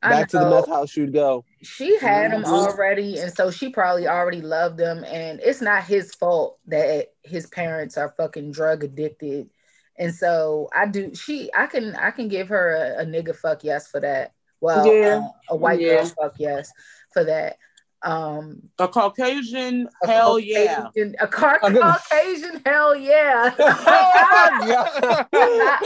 [0.00, 0.60] Back to the know.
[0.60, 1.44] meth house you'd go.
[1.62, 2.48] She had him Mhm.
[2.52, 5.04] already, and so she probably already loved him.
[5.04, 9.48] And it's not his fault that his parents are fucking drug addicted.
[9.96, 11.14] And so I do.
[11.14, 14.32] She, I can, I can give her a, a nigga fuck yes for that.
[14.60, 15.18] Well, Yeah.
[15.18, 15.96] uh, a white Yeah.
[15.96, 16.72] girl fuck yes
[17.12, 17.56] for that.
[18.04, 20.88] Um, a Caucasian, a hell yeah.
[21.20, 23.54] A car- gonna- Caucasian, hell yeah.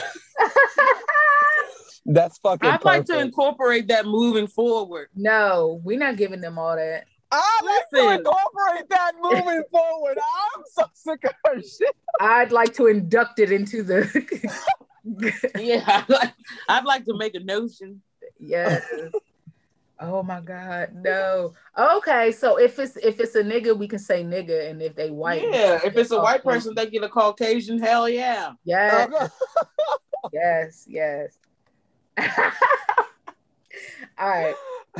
[2.07, 2.69] That's fucking.
[2.69, 5.09] I'd like to incorporate that moving forward.
[5.14, 7.05] no, we're not giving them all that.
[7.33, 8.19] I'd like to Listen.
[8.21, 10.16] incorporate that moving forward.
[10.19, 11.97] I'm so sick of her shit.
[12.21, 14.61] I'd like to induct it into the.
[15.57, 16.35] Yeah, I'd like,
[16.69, 18.03] I'd like to make a notion.
[18.40, 18.85] Yes.
[20.01, 21.55] oh my God, no.
[21.79, 25.11] Okay, so if it's if it's a nigga, we can say nigga, and if they
[25.11, 28.53] white, yeah, if it's a white person, they get a Caucasian, hell yeah.
[28.64, 29.31] yes,
[30.33, 31.38] yes, yes.
[34.18, 34.55] All right,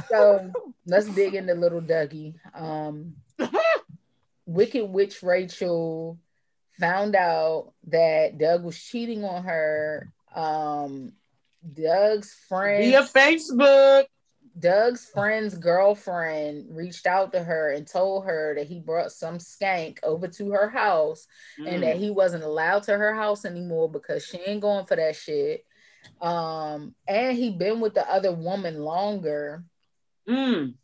[0.09, 0.53] so
[0.87, 2.35] let's dig into little Dougie.
[2.55, 3.15] Um,
[4.45, 6.19] Wicked Witch Rachel
[6.79, 10.13] found out that Doug was cheating on her.
[10.35, 11.13] Um,
[11.73, 14.05] Doug's friend Via Facebook.
[14.59, 19.99] Doug's friend's girlfriend reached out to her and told her that he brought some skank
[20.03, 21.27] over to her house
[21.59, 21.99] and that Mm.
[21.99, 25.66] he wasn't allowed to her house anymore because she ain't going for that shit.
[26.21, 29.65] Um, and he been with the other woman longer.
[30.29, 30.75] Mm.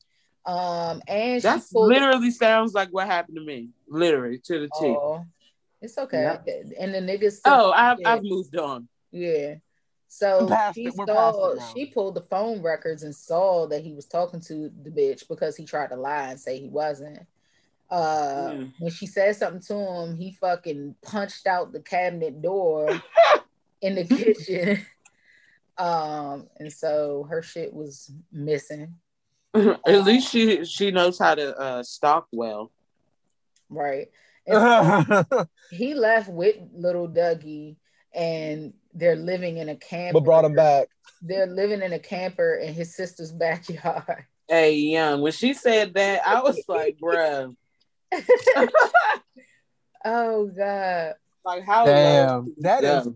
[0.45, 3.71] Um, and she That pulled literally sounds like what happened to me.
[3.89, 4.71] Literally to the T.
[4.87, 5.25] Oh,
[5.81, 6.23] it's okay.
[6.23, 6.53] Yeah.
[6.81, 8.89] And the niggas still Oh, I've, I've moved on.
[9.11, 9.57] Yeah.
[10.09, 10.95] So she it.
[10.95, 14.71] We're past saw she pulled the phone records and saw that he was talking to
[14.83, 17.21] the bitch because he tried to lie and say he wasn't.
[17.91, 18.73] Uh Mm.
[18.79, 22.89] when she said something to him, he fucking punched out the cabinet door
[23.81, 24.85] in the kitchen.
[25.79, 28.95] Um, and so her shit was missing,
[29.55, 32.71] At least she she knows how to uh, stalk well.
[33.69, 34.09] right?
[34.51, 37.77] So he left with little Dougie
[38.13, 40.15] and they're living in a camper.
[40.15, 40.89] but brought him back.
[41.23, 44.27] They're living in a camper in his sister's backyard.
[44.49, 45.23] Hey, young.
[45.23, 47.55] When she said that, I was like, bruh,
[50.05, 51.15] oh god.
[51.45, 53.01] like how Damn, that Yeah.
[53.01, 53.09] is.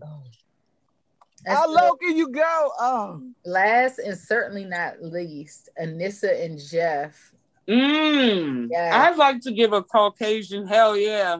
[1.47, 2.71] And How low can you go?
[2.77, 7.31] Oh, Last and certainly not least, Anissa and Jeff.
[7.69, 8.67] Mm.
[8.69, 9.07] Yeah.
[9.09, 11.37] I'd like to give a Caucasian hell yeah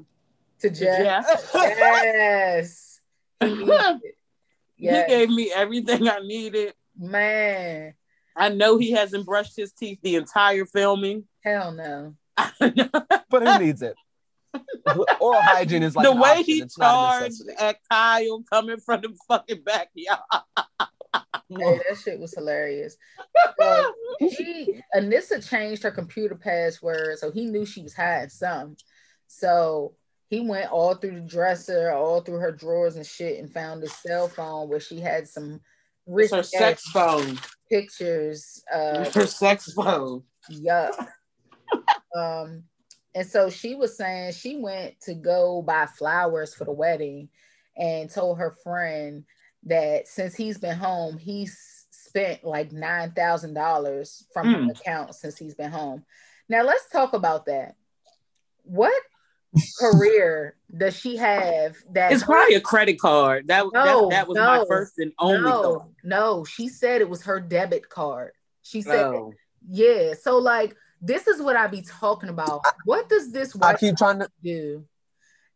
[0.62, 1.28] To to Jeff.
[1.28, 1.52] Jeff.
[1.54, 3.02] Yes.
[3.40, 4.02] He needed.
[4.78, 6.74] He gave me everything I needed.
[6.98, 7.94] Man.
[8.36, 11.26] I know he hasn't brushed his teeth the entire filming.
[11.44, 12.16] Hell no.
[12.60, 13.96] but who needs it?
[15.20, 16.46] Oral hygiene is like the an way option.
[16.46, 20.20] he It's charged at Kyle coming from the fucking backyard.
[21.50, 22.98] Hey, that shit was hilarious.
[23.60, 28.76] So he Anissa changed her computer password, so he knew she was hiding some.
[29.28, 29.96] So
[30.30, 33.88] he went all through the dresser, all through her drawers and shit, and found a
[33.88, 35.62] cell phone where she had some
[36.08, 37.40] It's her rich sex phone.
[37.70, 38.62] pictures.
[38.74, 40.24] Uh, Her sex phone.
[40.52, 40.92] yuck.
[42.16, 42.64] um,
[43.18, 47.30] and so she was saying she went to go buy flowers for the wedding,
[47.76, 49.24] and told her friend
[49.64, 54.70] that since he's been home, he's spent like nine thousand dollars from her hmm.
[54.70, 56.06] account since he's been home.
[56.48, 57.76] Now let's talk about that.
[58.62, 59.02] What
[59.80, 63.48] career does she have that It's probably a credit card.
[63.48, 65.90] That, No, that, that was my first and only no, thought.
[66.04, 68.34] no, she said it was her debit card.
[68.62, 69.34] She said Oh.
[69.68, 70.14] Yeah.
[70.14, 72.62] So like this is what I be talking about.
[72.86, 74.30] What does this I keep trying to.
[74.44, 74.86] do?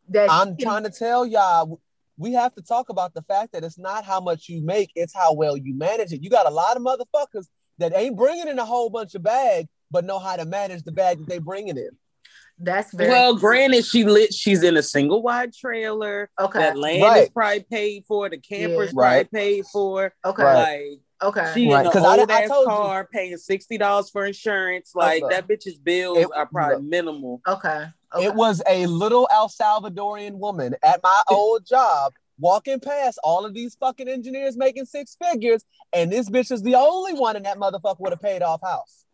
[0.08, 1.80] That I'm trying to tell y'all.
[2.18, 5.14] We have to talk about the fact that it's not how much you make; it's
[5.14, 6.22] how well you manage it.
[6.22, 7.46] You got a lot of motherfuckers
[7.78, 10.92] that ain't bringing in a whole bunch of bag, but know how to manage the
[10.92, 11.88] bag that they bringing in.
[12.58, 14.32] that's very Well, granted, she lit.
[14.34, 16.30] She's in a single wide trailer.
[16.38, 16.58] okay.
[16.58, 18.28] That land is probably paid for.
[18.28, 19.00] The camper's Yeah.
[19.00, 19.30] Right.
[19.30, 20.12] probably paid for.
[20.24, 20.42] Okay.
[20.44, 21.50] Like Okay.
[21.54, 22.70] she Right, in an 'cause I- old I ass told you.
[22.70, 24.92] car paying sixty dollars for insurance.
[24.94, 25.34] Like Okay.
[25.36, 26.84] that bitch's bills It- are probably look.
[26.84, 27.40] minimal.
[27.46, 27.86] Okay.
[28.14, 28.24] Okay.
[28.26, 33.54] It was a little El Salvadorian woman at my old job walking past all of
[33.54, 37.56] these fucking engineers making six figures, and this bitch is the only one in that
[37.58, 39.04] motherfucker with a paid off house.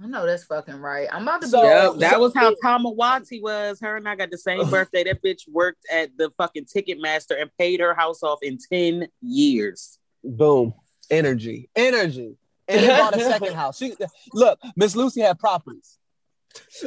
[0.00, 1.08] I know that's fucking right.
[1.10, 2.54] I'm about to So- be Yep, that was how Yeah.
[2.64, 3.80] Tamawati was.
[3.80, 5.02] Her and I got the same birthday.
[5.02, 9.98] That bitch worked at the fucking Ticketmaster and paid her house off in 10 years.
[10.22, 10.72] Boom.
[11.10, 11.68] Energy.
[11.74, 12.36] Energy.
[12.66, 13.78] And then bought a second house.
[13.78, 13.94] She
[14.32, 15.98] look, Miss Lucy had properties.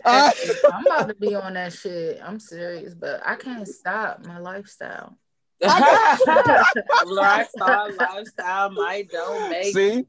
[0.04, 0.32] Uh,
[0.72, 2.20] I'm about to be on that shit.
[2.24, 5.18] I'm serious, but I can't stop my lifestyle.
[7.06, 9.74] lifestyle, lifestyle, my don't make.
[9.74, 10.06] see,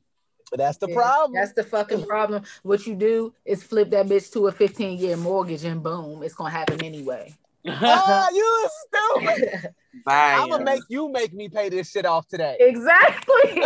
[0.52, 1.40] that's the Yeah, problem.
[1.40, 2.42] That's the fucking problem.
[2.62, 6.34] What you do is flip that bitch to a 15 year mortgage and boom, it's
[6.34, 7.34] gonna happen anyway.
[7.68, 9.74] Ah, you stupid.
[10.04, 10.36] Bye.
[10.38, 12.56] I'm gonna make you make me pay this shit off today.
[12.60, 13.62] exactly.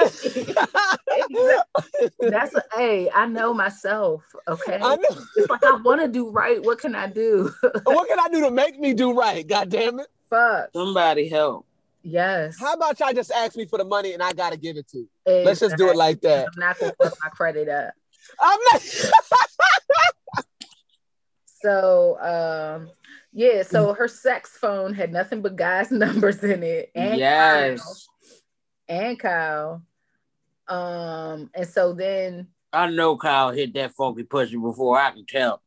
[2.21, 4.23] That's a hey, I know myself.
[4.47, 4.79] Okay.
[4.83, 5.25] I know.
[5.37, 6.63] It's like I want to do right.
[6.63, 7.53] What can I do?
[7.85, 9.47] what can I do to make me do right?
[9.47, 10.09] God damn it.
[10.29, 10.71] Fuck.
[10.75, 11.67] Somebody help.
[12.03, 12.59] Yes.
[12.61, 14.99] How about y'all just ask me for the money and I gotta give it to
[14.99, 15.09] you?
[15.27, 16.49] Let's just do it like that.
[16.49, 17.95] I'm not gonna fuck my credit up.
[18.41, 18.83] I'm not
[21.63, 22.91] So um
[23.37, 26.91] yeah, so her sex phone had nothing but guys' numbers in it.
[26.95, 28.09] And yes.
[28.89, 29.83] Kyle, and Kyle.
[30.69, 35.61] Um, and so then I know Kyle hit that funky pussy before I can tell.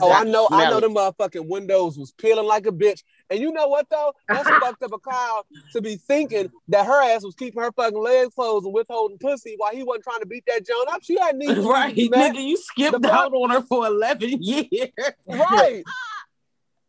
[0.00, 0.80] Oh, I know, I know it.
[0.82, 3.02] the motherfucking windows was peeling like a bitch.
[3.30, 4.12] And you know what though?
[4.28, 7.98] That's fucked up a Kyle to be thinking that her ass was keeping her fucking
[7.98, 11.02] legs closed and withholding pussy while he wasn't trying to beat that Joan up.
[11.02, 12.34] She had need to right, do that.
[12.34, 13.18] nigga, you skipped The fuck?
[13.26, 14.90] out on her for 11 years.
[15.26, 15.82] Right.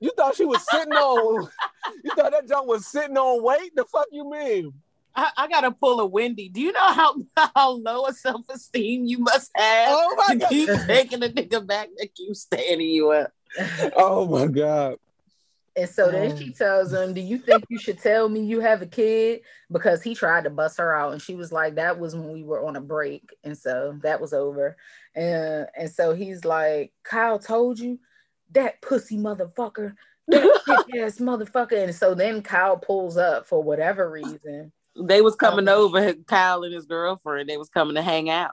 [0.02, 1.48] You thought she was sitting on
[2.04, 3.74] you thought that junk was sitting on weight?
[3.76, 4.74] The fuck you mean?
[5.16, 6.50] I, I gotta pull a Wendy.
[6.50, 7.16] Do you know how,
[7.56, 10.50] how low a self esteem you must have Oh my to god.
[10.50, 13.32] keep taking a nigga back that keeps standing you up?
[13.96, 14.98] Oh my god.
[15.76, 18.60] And so then um, she tells him, Do you think you should tell me you
[18.60, 19.42] have a kid?
[19.72, 21.14] Because he tried to bust her out.
[21.14, 23.34] And she was like, That was when we were on a break.
[23.44, 24.76] And so that was over.
[25.16, 28.00] And, and so he's like, Kyle told you
[28.52, 29.96] that pussy motherfucker,
[30.28, 30.44] that
[31.02, 31.84] ass motherfucker.
[31.84, 34.72] And so then Kyle pulls up for whatever reason.
[35.00, 37.48] They was coming Um, over, Kyle and his girlfriend.
[37.50, 38.52] They was coming to hang out.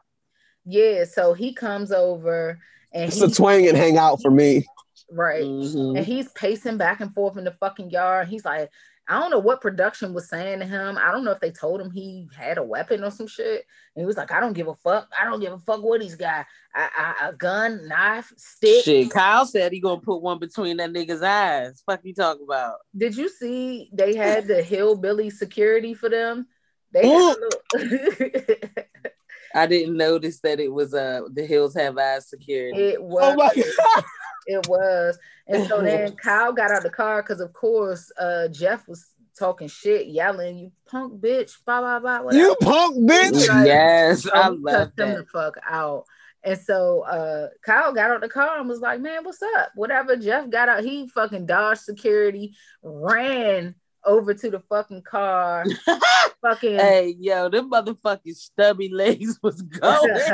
[0.65, 1.05] Yeah.
[1.05, 2.59] So he comes over
[2.93, 4.65] and It's a twang and hang out for me.
[5.11, 5.43] right.
[5.43, 5.97] Mhm.
[5.97, 8.29] and he's pacing back and forth in the fucking yard.
[8.29, 8.71] He's like,
[9.09, 10.99] I don't know what production was saying to him.
[10.99, 13.65] I don't know if they told him he had a weapon or some shit.
[13.97, 15.09] And he was like, I don't give a fuck.
[15.19, 16.45] I don't give a fuck what he's got.
[16.75, 18.85] I, I, a gun, knife, stick.
[18.85, 21.83] Shit, Kyle said he gonna put one between that nigga's eyes.
[21.87, 22.75] Fuck you talk about?
[22.97, 26.47] Did you see they had the hillbilly security for them?
[26.93, 27.37] They had
[27.75, 28.59] little-
[29.55, 32.79] I didn't notice that it was uh the Hills Have Eyes security.
[32.79, 34.05] it was Oh my god.
[34.49, 35.19] It was.
[35.47, 39.07] And so then Kyle got out of the car because, of course, uh, Jeff was
[39.39, 42.23] talking shit, yelling, "You punk bitch!" Blah blah blah.
[42.23, 42.43] Whatever.
[42.43, 43.47] You punk bitch.
[43.49, 45.17] Like, yes, so I he love cussed him that.
[45.19, 46.05] the fuck out.
[46.45, 49.71] And so uh Kyle got out the car and was like, Man, what's up?
[49.75, 50.17] Whatever.
[50.17, 55.65] Jeff got out, he fucking dodged security, ran over to the fucking car,
[56.43, 60.25] fucking Hey, yo, them motherfucking stubby legs was going.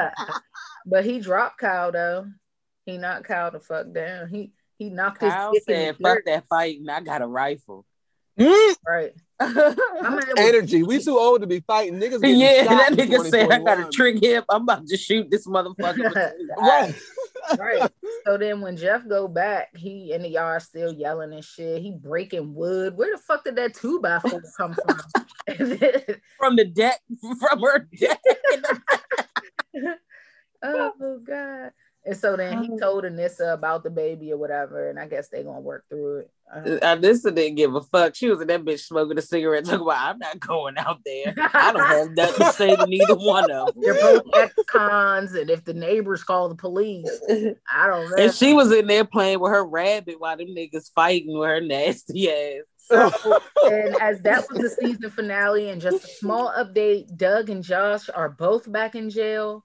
[0.87, 2.27] but he dropped Kyle though.
[2.87, 4.29] He knocked Kyle the fuck down.
[4.29, 6.25] He he knocked Kyle his dick in said, the "Fuck dirt.
[6.27, 6.89] that fighting.
[6.89, 7.87] I got a rifle."
[8.39, 9.13] Mm, Right.
[9.41, 10.83] My man energy.
[10.83, 12.21] We too old to be fighting niggas.
[12.23, 14.45] yeah, shot that nigga said, "I got a trick hip.
[14.49, 16.49] I'm about to shoot this motherfucker." between.
[16.59, 16.95] Right.
[17.59, 17.91] right.
[18.25, 21.83] So then when Jeff go back, he in the yard still yelling and shit.
[21.83, 22.97] He breaking wood.
[22.97, 25.01] Where the fuck did that two by four come from?
[26.39, 27.01] from the deck,
[27.39, 28.21] from her deck.
[30.63, 31.73] oh god.
[32.07, 35.29] And so then he um, told Anissa about the baby or whatever, and I guess
[35.29, 36.31] they gonna work through it.
[36.55, 36.75] Uh-huh.
[36.75, 38.15] Uh, Anissa didn't give a fuck.
[38.15, 41.35] She was in that bitch smoking a cigarette, talking about, "I'm not going out there.
[41.55, 43.83] I don't have nothing to say to neither one of them.
[43.83, 47.09] They're both ex-cons, and if the neighbors call the police,
[47.73, 48.17] I don't know.
[48.19, 51.61] and she was in there playing with her rabbit while them niggas fighting with her
[51.63, 52.65] nasty ass.
[52.91, 58.11] and as that was the season finale, and just a small update, Doug and Josh
[58.15, 59.65] are both back in jail.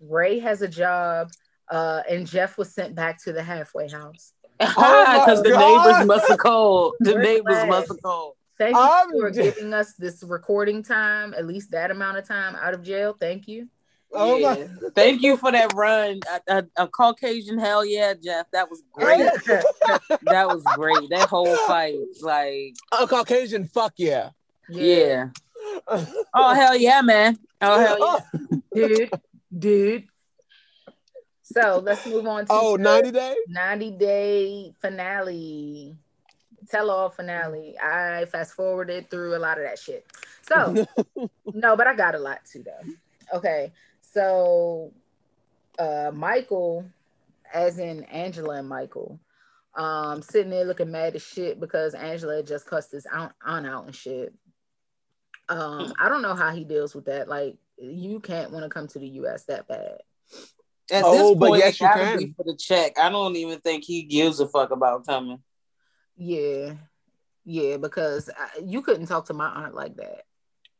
[0.00, 1.30] Ray has a job,
[1.70, 4.32] uh, and Jeff was sent back to the halfway house.
[4.60, 5.86] my Because the God.
[5.86, 6.94] neighbors must have called.
[7.00, 7.68] The We're neighbors glad.
[7.68, 8.34] must have called.
[8.58, 12.26] Thank you I'm for j- giving us this recording time, at least that amount of
[12.26, 13.14] time out of jail.
[13.18, 13.68] Thank you.
[14.14, 16.20] Oh my- Thank you for that run.
[16.48, 18.50] A, a, a Caucasian hell yeah, Jeff.
[18.52, 19.18] That was great.
[20.22, 21.10] that was great.
[21.10, 24.30] That whole fight, like, A Caucasian, fuck yeah.
[24.70, 25.28] yeah.
[26.34, 27.36] Oh hell yeah, man.
[27.60, 28.22] Oh hell
[28.74, 28.86] yeah.
[28.86, 29.10] dude,
[29.58, 30.04] dude.
[31.56, 33.34] So let's move on to Oh, 90 day?
[33.48, 35.96] 90 day finale.
[36.70, 37.78] Tell all finale.
[37.78, 40.04] I fast forwarded through a lot of that shit.
[40.42, 40.86] So,
[41.54, 43.38] no, but I got a lot too, though.
[43.38, 43.72] Okay.
[44.02, 44.92] So,
[45.78, 46.84] uh, Michael,
[47.54, 49.18] as in Angela and Michael,
[49.74, 53.86] um, sitting there looking mad as shit because Angela just cussed his aunt, aunt out
[53.86, 54.34] and shit.
[55.48, 57.28] Um, I don't know how he deals with that.
[57.28, 60.00] Like, you can't want to come to the US that bad.
[60.90, 62.18] At Oh, this but point, yes, you gotta can.
[62.18, 62.98] be for the check.
[62.98, 65.42] I don't even think he gives a fuck about coming.
[66.16, 66.74] Yeah,
[67.44, 70.22] yeah, because I, you couldn't talk to my aunt like that.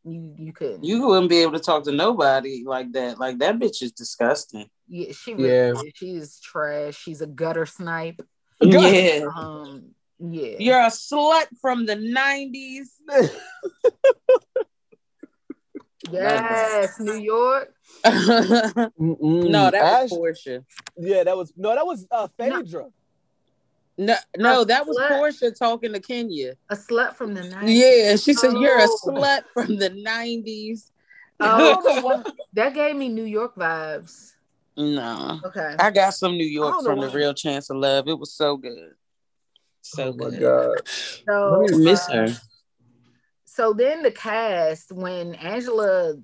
[0.04, 0.84] You you couldn't.
[0.84, 3.18] You wouldn't be able to talk to nobody like that.
[3.18, 4.70] Like that bitch is disgusting.
[4.88, 5.72] yeah, she really Yeah.
[5.72, 5.82] is.
[5.94, 6.96] She's trash.
[6.96, 8.22] She's a gutter snipe.
[8.60, 9.26] Yeah.
[9.36, 9.90] Um,
[10.20, 10.56] yeah.
[10.58, 12.86] You're a slut from the 90s.
[16.12, 17.72] yes, New York.
[18.04, 20.12] no, that Ash- was
[20.46, 20.64] Porsha.
[20.96, 22.86] Yeah, that was no, that was uh Phaedra.
[23.98, 24.98] No, no, A that was.
[24.98, 26.54] Porsha talking to Kenya.
[26.68, 27.78] A slut from the nineties.
[27.78, 28.98] Yeah, she said you're a Oh.
[29.06, 30.90] slut from the 90s.
[31.40, 34.32] Oh, that gave me New York vibes.
[34.76, 35.40] no.
[35.46, 35.76] Okay.
[35.78, 38.08] I got some New York from the real chance of love.
[38.08, 38.92] It was so good.
[39.82, 40.40] So Oh my good.
[40.40, 40.88] god.
[41.26, 42.28] So I miss uh, her.
[43.56, 46.14] So then the cast when angela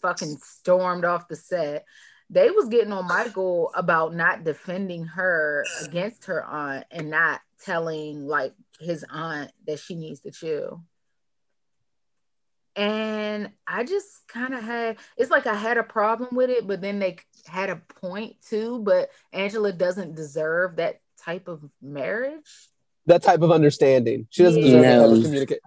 [0.00, 1.84] fucking stormed off the set
[2.30, 8.26] they was getting on michael about not defending her against her aunt and not telling
[8.26, 10.82] like his aunt that she needs to chill
[12.76, 16.80] and i just kind of had it's like i had a problem with it but
[16.80, 22.68] then they had a point too but angela doesn't deserve that type of marriage
[23.06, 24.26] That type of understanding.
[24.30, 25.16] She doesn't deserve that type No.
[25.16, 25.60] of communicate.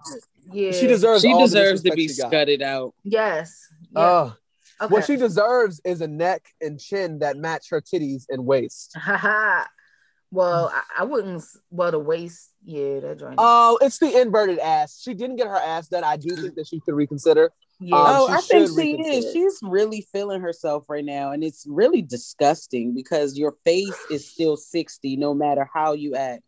[0.54, 2.94] Yeah She deserves She all the deserves to be scudded out.
[3.04, 4.02] yes yeah.
[4.02, 4.36] Oh,
[4.82, 4.92] okay.
[4.94, 8.92] what she deserves is a neck and chin that match her titties and waist.
[8.96, 9.66] Haha.
[10.32, 11.44] well, I, I wouldn't.
[11.70, 13.36] Well, the waist, yeah, that joint.
[13.38, 15.00] Oh, it's the inverted ass.
[15.00, 16.04] She didn't get her ass done.
[16.04, 17.52] I do think that she could reconsider.
[17.80, 19.28] yeah, um, oh, I think she reconsider.
[19.28, 19.32] is.
[19.34, 24.58] She's really feeling herself right now, and it's really disgusting because your face is still
[24.58, 26.42] sixty, no matter how you act.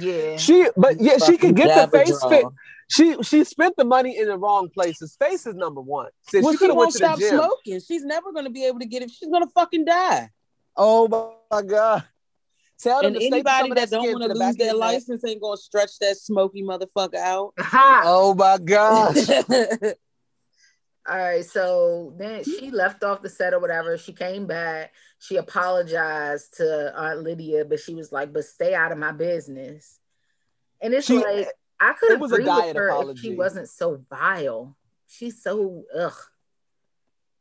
[0.00, 0.36] Yeah.
[0.36, 2.28] She, but yeah, she Fucking can get the face Jaw.
[2.28, 2.44] fit.
[2.88, 5.16] She she spent the money in the wrong places.
[5.18, 6.08] Face is number one.
[6.30, 7.80] Since Well, she she could have went won't stop smoking.
[7.80, 9.10] She's never going to be able to get it.
[9.10, 10.30] She's going to fucking die.
[10.76, 11.08] Oh
[11.50, 12.04] my god!
[12.78, 14.56] Tell them And anybody some of that that don't want to to the back lose
[14.56, 14.76] their neck.
[14.76, 17.54] license ain't going to stretch that smoky motherfucker out.
[17.58, 18.02] Ha!
[18.06, 19.16] Oh my gosh!
[21.08, 23.96] All right, so then she left off the set or whatever.
[23.96, 24.92] She came back.
[25.20, 30.00] She apologized to Aunt Lydia, but she was like, "But stay out of my business."
[30.80, 33.68] And it's She- like I could it was a agree with her if she wasn't
[33.68, 34.76] so vile.
[35.06, 36.16] She's so ugh.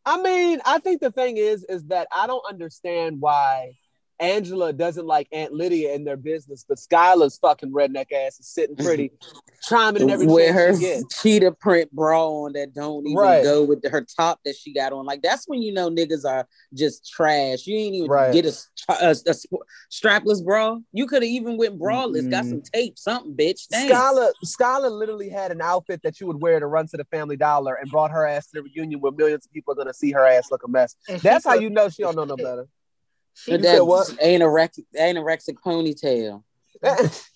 [0.05, 3.71] I mean, I think the thing is, is that I don't understand why
[4.19, 8.75] Angela doesn't like Aunt Lydia in their business, but Skylar's fucking redneck ass is sitting
[8.83, 9.11] pretty,
[9.67, 11.21] chiming in every With chance her she gets.
[11.21, 13.43] cheetah print bra on that don't even Right.
[13.43, 15.05] go with her top that she got on.
[15.05, 17.65] Like that's when you know niggas are just trash.
[17.67, 18.31] You ain't even Right.
[18.33, 18.53] get a,
[18.89, 19.35] a, a
[19.91, 20.77] strapless bra.
[20.93, 22.29] You could have even went braless.
[22.29, 22.49] Got Mm-mm.
[22.49, 23.67] some tape, something, bitch.
[23.69, 23.93] Thanks.
[23.93, 27.37] Skylar, Skylar literally had an outfit that you would wear to run to the Family
[27.37, 30.11] Dollar and brought her ass to the reunion where millions of people are gonna see
[30.11, 30.95] her ass look a mess.
[31.21, 32.67] That's how you know she don't know no better.
[33.35, 34.07] She But You said that what?
[34.07, 36.43] anorexic, anorexic ponytail.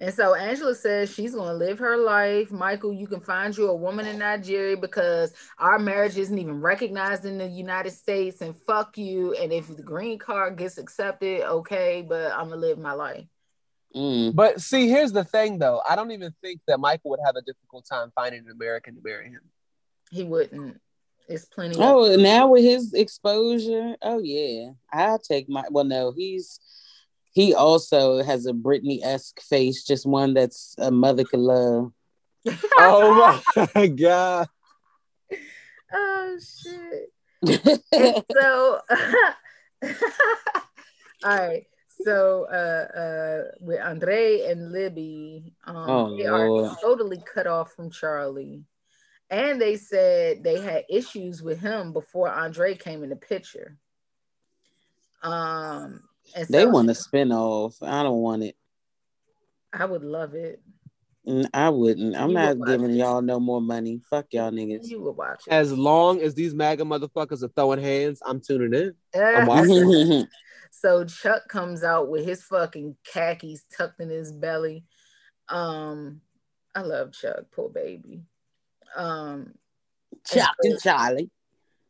[0.00, 2.50] And so Angela says she's going to live her life.
[2.50, 7.24] Michael, you can find you a woman in Nigeria because our marriage isn't even recognized
[7.24, 8.40] in the United States.
[8.40, 9.34] And fuck you.
[9.34, 13.24] And if the green card gets accepted, okay, but I'm going to live my life.
[13.94, 14.34] Mm.
[14.34, 15.80] but see, here's the thing though.
[15.88, 19.00] I don't even think that Michael would have a difficult time finding an American to
[19.04, 19.40] marry him.
[20.10, 20.80] He wouldn't.
[21.28, 21.76] It's plenty.
[21.76, 25.64] Of- Oh, now with his exposure, oh yeah, I'll take my.
[25.70, 26.60] Well, no, he's
[27.32, 31.92] he also has a Brittany esque face, just one that's a mother could love.
[32.76, 33.42] Oh
[33.74, 34.48] my god.
[35.92, 37.12] oh shit.
[38.32, 38.80] So
[41.24, 41.64] all right
[42.04, 47.90] so uh uh with andrei and libby um Oh, they are totally cut off from
[47.90, 48.64] charlie
[49.34, 53.76] and they said they had issues with him before andrei came in the picture
[55.22, 56.00] um
[56.36, 57.76] and they want a spin off.
[57.82, 58.56] I don't want it.
[59.72, 60.60] i would love it
[61.54, 62.14] I wouldn't.
[62.16, 62.98] I'm You not would giving it.
[62.98, 63.98] y'all no more money.
[64.10, 64.90] Fuck y'all niggas.
[64.90, 68.74] you would watch it As long as these MAGA motherfuckers are throwing hands, I'm tuning
[68.74, 68.94] in.
[69.18, 70.26] I'm watching.
[70.70, 74.84] So Chuck comes out with his fucking khakis tucked in his belly.
[75.48, 76.20] Um,
[76.74, 78.24] I love Chuck, poor baby.
[78.96, 79.54] Um,
[80.26, 81.30] Chuck and Charlie.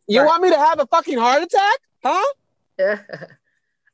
[0.07, 0.26] You Right.
[0.26, 1.78] want me to have a fucking heart attack?
[2.05, 2.24] Huh?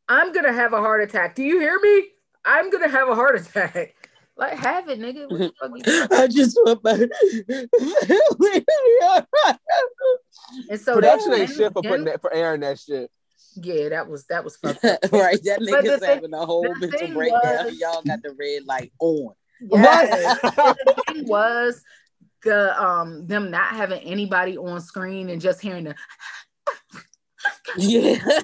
[0.09, 1.35] I'm gonna have a heart attack.
[1.37, 2.09] Do you hear me?
[2.45, 3.95] I'm gonna have a heart attack.
[4.37, 5.31] Like, have it, nigga.
[5.31, 7.09] What the fuck you I just want my.
[10.71, 13.11] and so Production ain't shit for putting that for airing that shit.
[13.57, 14.99] Yeah, that was that was fucked up.
[15.13, 17.67] right, that But the nigga's thing- having a whole the mental breakdown.
[17.67, 19.35] was- Y'all got the red light on.
[19.61, 20.41] Yes.
[20.41, 21.83] the thing was
[22.43, 25.95] the um them not having anybody on screen and just hearing the
[27.77, 28.17] Yeah.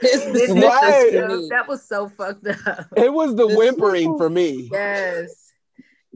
[0.00, 1.10] It's the This- Right.
[1.12, 2.86] for that was so fucked up.
[2.96, 4.20] It was the The whimpering sniffles.
[4.20, 4.68] for me.
[4.72, 5.52] Yes.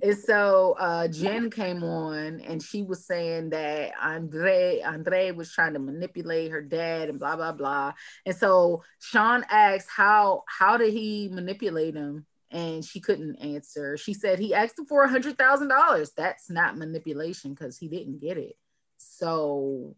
[0.03, 5.73] And so uh Jen came on and she was saying that Andrei Andrei was trying
[5.75, 7.93] to manipulate her dad and blah blah blah.
[8.25, 12.25] And so Shaun asked how how did he manipulate him?
[12.53, 13.97] And she couldn't answer.
[13.97, 16.13] She said he asked him for a hundred thousand dollars.
[16.17, 18.57] That's not manipulation because he didn't get it.
[18.99, 19.97] So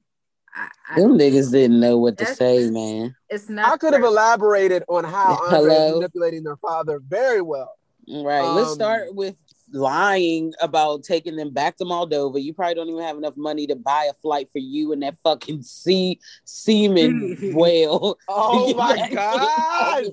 [0.54, 3.16] I, I, Them niggas didn't know what to say, man.
[3.28, 5.86] it's not I could have elaborated on how Andrei Hello?
[5.88, 7.72] is manipulating their father very well.
[8.08, 8.46] Right.
[8.46, 9.36] Let's Um, start with
[9.72, 12.40] lying about taking them back to Moldova.
[12.40, 15.16] You probably don't even have enough money to buy a flight for you and that
[15.24, 18.18] fucking sea seaman whale.
[18.28, 20.04] Oh my god!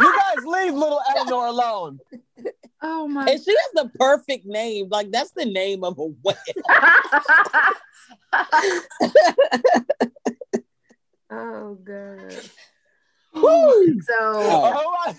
[0.00, 2.00] You guys leave little Eleanor alone.
[2.82, 4.88] Oh my And she has the perfect name.
[4.90, 6.36] Like that's the name of a whale.
[11.30, 12.50] oh god.
[13.34, 14.00] Woo!
[14.02, 15.14] So Oh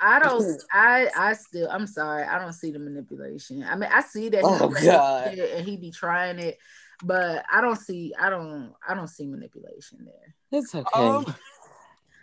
[0.00, 0.62] I don't.
[0.72, 1.68] I I still.
[1.70, 2.24] I'm sorry.
[2.24, 3.62] I don't see the manipulation.
[3.62, 4.40] I mean, I see that.
[4.40, 5.24] he Oh, be God.
[5.24, 6.58] trying it and he be trying it,
[7.04, 8.14] but I don't see.
[8.18, 8.72] I don't.
[8.88, 10.34] I don't see manipulation there.
[10.58, 11.08] It's okay.
[11.08, 11.26] Um,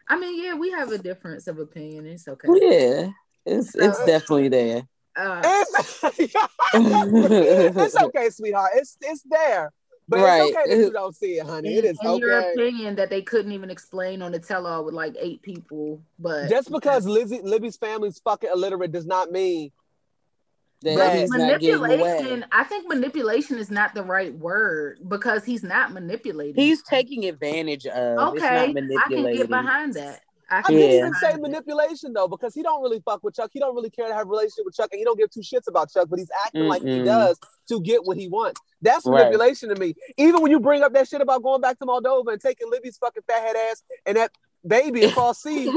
[0.10, 2.06] I mean, yeah, we have a difference of opinion.
[2.06, 2.48] It's okay.
[2.62, 3.10] yeah.
[3.46, 4.84] It's it's definitely there.
[5.16, 5.42] Uh,
[6.14, 6.36] it's,
[6.74, 8.72] it's okay, sweetheart.
[8.76, 9.72] It's it's there.
[10.10, 10.42] But Right.
[10.44, 11.76] it's okay that you don't see it, honey.
[11.76, 14.86] It is in, is in your opinion, that they couldn't even explain on the tell-all
[14.86, 19.66] with like eight people, but Just because Lizzie Libby's family's fucking illiterate does not mean
[19.66, 19.72] That
[20.84, 22.32] But he's not manipulation.
[22.32, 22.44] away.
[22.52, 26.62] I think manipulation is not the right word because he's not manipulating.
[26.62, 28.36] He's taking advantage of.
[28.36, 28.72] It's okay.
[28.72, 30.22] not I can get behind that.
[30.50, 33.50] I I can didn't even say manipulation though, because he don't really fuck with Chuck.
[33.52, 35.42] He don't really care to have a relationship with Chuck, and he don't give two
[35.42, 36.08] shits about Chuck.
[36.10, 37.38] But he's acting like he does
[37.70, 38.62] to get what he wants.
[38.82, 39.24] That's Right.
[39.26, 39.96] manipulation to me.
[40.18, 42.98] Even when you bring up that shit about going back to Moldova and taking Libby's
[42.98, 44.32] fucking fat head ass and that
[44.66, 45.70] baby and false seed,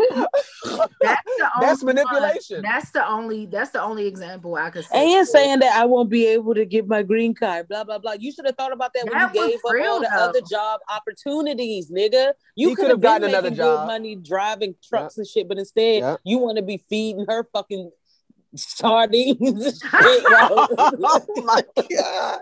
[1.00, 1.22] That's,
[1.60, 2.56] that's manipulation.
[2.56, 2.62] One.
[2.62, 3.46] That's the only.
[3.46, 5.16] That's the only example I could say.
[5.18, 8.12] And saying that I won't be able to get my green card, blah blah blah.
[8.18, 10.08] You should have thought about that, That when you was gave up real, all the
[10.12, 10.22] though.
[10.24, 12.32] other job opportunities, nigga.
[12.56, 13.86] You could could've gotten gotten another another job.
[13.86, 16.20] money driving trucks and shit, but instead Yep.
[16.24, 17.90] you want to be feeding her fucking
[18.56, 19.82] sardines and shit.
[20.24, 21.62] while- oh my
[21.96, 22.40] god!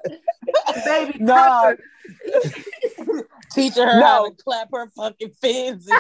[0.84, 1.74] baby, Nah.
[3.52, 5.88] Teaching her how to clap her fucking fins.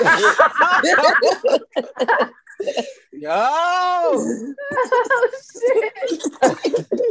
[3.12, 4.54] Yo, oh,
[5.52, 6.22] shit.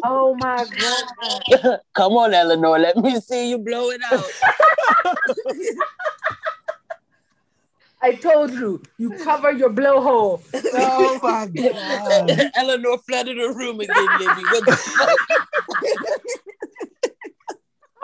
[0.04, 1.80] oh my god.
[1.94, 2.80] Come on, Eleanor.
[2.80, 4.24] Let me see you blow it out.
[8.02, 10.42] I told you, you cover your blowhole.
[10.74, 12.52] oh my god.
[12.56, 14.44] Eleanor flooded the room again, Libby.
[14.52, 15.20] What the fuck?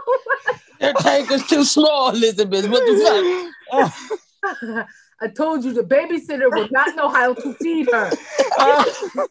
[0.05, 2.69] Oh, Their tank is too small, Elizabeth.
[2.69, 4.87] What the fuck?
[5.21, 8.11] I told you the babysitter would not know how to feed her.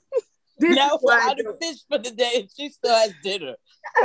[0.59, 3.57] This now we're I out of fish for the day and she still has dinner.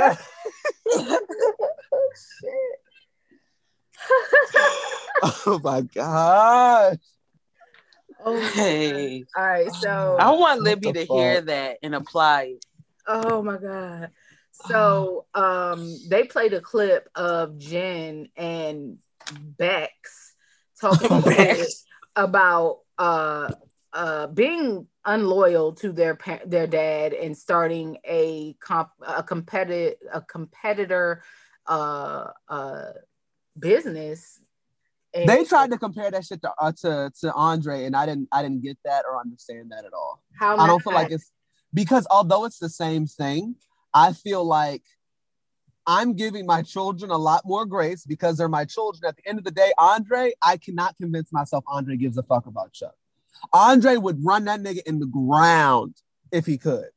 [5.22, 6.98] oh my god.
[8.26, 8.26] Okay.
[8.26, 9.24] Oh, hey.
[9.36, 12.64] all right, so I want Libby the to hear that and apply it.
[13.06, 14.10] Oh my god.
[14.66, 18.98] So um they played a clip of Jen and
[19.32, 20.34] Bex
[20.80, 21.84] talking Bex.
[22.16, 23.52] about uh
[23.92, 30.20] uh being unloyal to their pa- their dad and starting a comp a competitive a
[30.20, 31.22] competitor
[31.66, 32.90] uh uh
[33.58, 34.40] business
[35.14, 38.28] And- They tried to compare that shit to, uh, to to Andrei, and I didn't
[38.32, 40.22] I didn't get that or understand that at all.
[40.38, 41.30] how I don't feel like it's
[41.72, 43.54] because although it's the same thing,
[43.94, 44.82] I feel like
[45.86, 49.08] I'm giving my children a lot more grace because they're my children.
[49.08, 52.46] At the end of the day, Andrei, I cannot convince myself Andrei gives a fuck
[52.46, 52.94] about Chuck.
[53.54, 55.94] Andrei would run that nigga in the ground
[56.30, 56.88] if he could,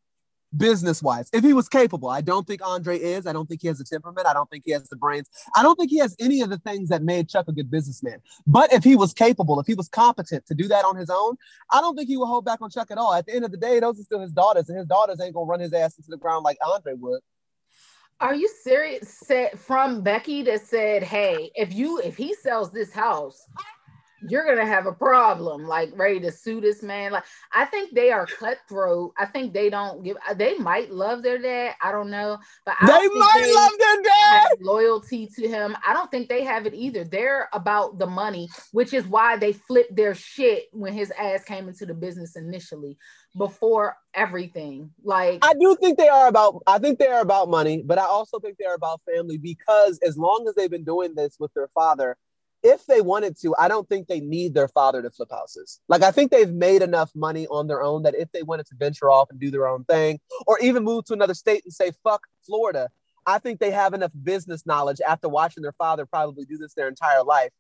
[0.56, 2.10] business wise, if he was capable.
[2.10, 3.26] I don't think Andrei is.
[3.26, 4.28] I don't think he has the temperament.
[4.28, 5.30] I don't think he has the brains.
[5.56, 8.22] I don't think he has any of the things that made Chuck a good businessman.
[8.45, 11.38] But if he was capable, if he was competent to do that on his own,
[11.72, 13.14] I don't think he will hold back on Chuck at all.
[13.14, 15.34] At the end of the day, those are still his daughters, and his daughters ain't
[15.34, 17.22] gonna run his ass into the ground like Andrei would.
[18.20, 19.18] Are you serious?
[19.26, 23.47] Said from Becky that said, "Hey, if you if he sells this house,
[24.28, 25.64] you're gonna have a problem.
[25.66, 27.12] Like ready to sue this man.
[27.12, 29.14] Like I think they are cutthroat.
[29.18, 30.18] I think they don't give.
[30.28, 31.76] Uh, they might love their dad.
[31.82, 34.48] I don't know, but I They might they love their dad.
[34.62, 35.76] loyalty to him.
[35.86, 37.04] I don't think they have it either.
[37.04, 41.68] They're about the money, which is why they flipped their shit when his ass came
[41.68, 42.98] into the business initially,
[43.38, 44.92] before everything.
[45.04, 46.62] Like I do think they are about.
[46.68, 50.00] I think they are about money, but I also think they are about family because
[50.06, 52.18] as long as they've been doing this with their father,
[52.64, 55.80] if they wanted to, I don't think they need their father to flip houses.
[55.88, 58.76] Like I think they've made enough money on their own that if they wanted to
[58.76, 61.91] venture off and do their own thing, or even move to another state and say
[62.03, 62.89] fuck Florida,
[63.26, 66.88] I think they have enough business knowledge after watching their father probably do this their
[66.88, 67.51] entire life.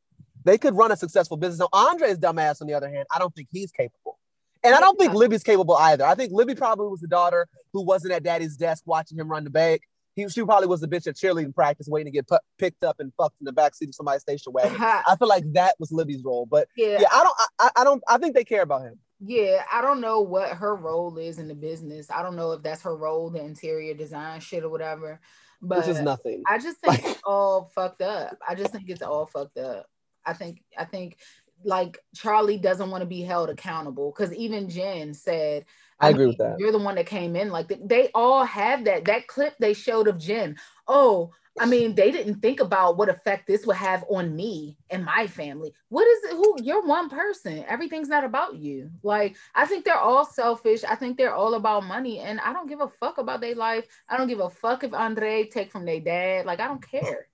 [0.43, 1.59] They could run a successful business.
[1.59, 4.17] Now Andrei's dumbass, on the other hand, I don't think he's capable.
[4.63, 6.05] And I don't think Libby's capable either.
[6.05, 9.43] I think Libby probably was the daughter who wasn't at daddy's desk watching him run
[9.43, 9.81] the bank.
[10.15, 12.99] He, she probably was the bitch at cheerleading practice waiting to get pu- picked up
[12.99, 14.75] and fucked in the backseat of somebody's station wagon.
[14.81, 16.45] I feel like that was Libby's role.
[16.45, 18.99] But yeah, yeah, I don't I- I, I don't I think they care about him.
[19.23, 22.09] Yeah, I don't know what her role is in the business.
[22.09, 25.21] I don't know if that's her role, the interior design shit or whatever.
[25.61, 26.41] But which is nothing.
[26.47, 28.37] I just think it's all fucked up.
[28.47, 29.85] I just think it's all fucked up.
[30.25, 31.17] I think I think
[31.63, 35.65] like Charlie doesn't want to be held accountable because even Jen said,
[36.01, 36.59] I agree with that.
[36.59, 37.49] You're the one that came in.
[37.49, 39.05] Like they all have that.
[39.05, 40.57] That clip they showed of Jen.
[40.87, 45.03] Oh, I mean, they didn't think about what effect this would have on me and
[45.03, 45.73] my family.
[45.89, 46.31] What is it?
[46.37, 47.65] Who you're one person.
[47.67, 48.89] Everything's not about you.
[49.03, 50.85] Like, I think they're all selfish.
[50.85, 52.19] I think they're all about money.
[52.19, 53.85] And I don't give a fuck about their life.
[54.07, 56.45] I don't give a fuck if Andre take from their dad.
[56.45, 57.27] Like, I don't care.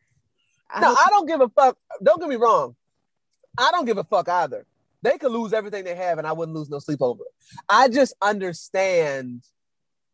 [0.69, 1.77] I No, hope- I don't give a fuck.
[2.01, 2.75] Don't get me wrong.
[3.57, 4.65] I don't give a fuck either.
[5.03, 7.57] They could lose everything they have, and I wouldn't lose no sleep over it.
[7.69, 9.43] I just understand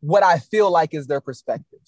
[0.00, 1.80] what I feel like is their perspective.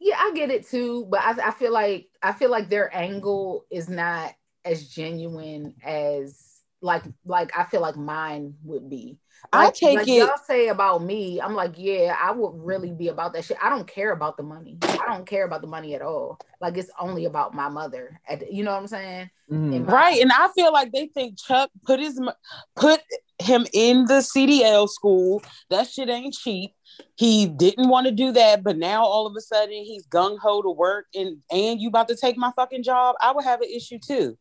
[0.00, 1.06] yeah, I get it too.
[1.10, 4.32] But I, I feel like I feel like their angle is not
[4.64, 6.53] as genuine as
[6.84, 9.16] like like I feel like mine would be.
[9.52, 11.40] I take like it- y'all say about me.
[11.40, 13.56] I'm like, yeah, I would really be about that shit.
[13.62, 14.78] I don't care about the money.
[14.82, 16.38] I don't care about the money at all.
[16.60, 18.20] Like it's only about my mother.
[18.28, 19.30] At, you know what I'm saying?
[19.50, 19.76] Mhm.
[19.76, 22.20] And- Right, and I feel like they think Chuck put his
[22.76, 23.00] put
[23.38, 25.42] him in the CDL school.
[25.70, 26.72] That shit ain't cheap.
[27.16, 30.62] He didn't want to do that, but now all of a sudden he's gung ho
[30.62, 33.16] to work, and and you about to take my fucking job.
[33.20, 34.36] I would have an issue too.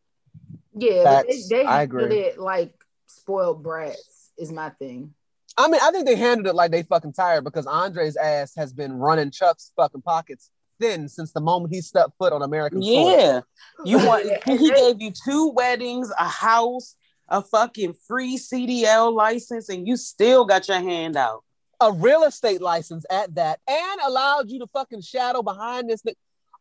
[0.75, 1.49] Yeah, but they, Facts.
[1.49, 2.19] they I handled agree.
[2.19, 2.73] it like
[3.07, 5.13] spoiled brats is my thing.
[5.57, 8.73] I mean, I think they handled it like they fucking tired because Andrei's ass has
[8.73, 10.49] been running Chuck's fucking pockets
[10.79, 13.17] thin since the moment he stepped foot on American soil.
[13.17, 13.41] Yeah,
[13.85, 16.95] you want he gave you two weddings, a house,
[17.29, 21.43] a fucking free CDL license, and you still got your hand out.
[21.79, 26.03] a real estate license at that, and allowed you to fucking shadow behind this.
[26.03, 26.15] ni-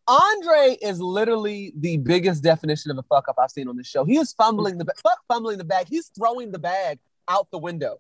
[0.09, 4.05] Andrei is literally the biggest definition of a fuck up I've seen on this show.
[4.05, 5.87] He is fumbling the fuck fumbling the bag.
[5.89, 6.99] He's throwing the bag
[7.29, 7.99] out the window.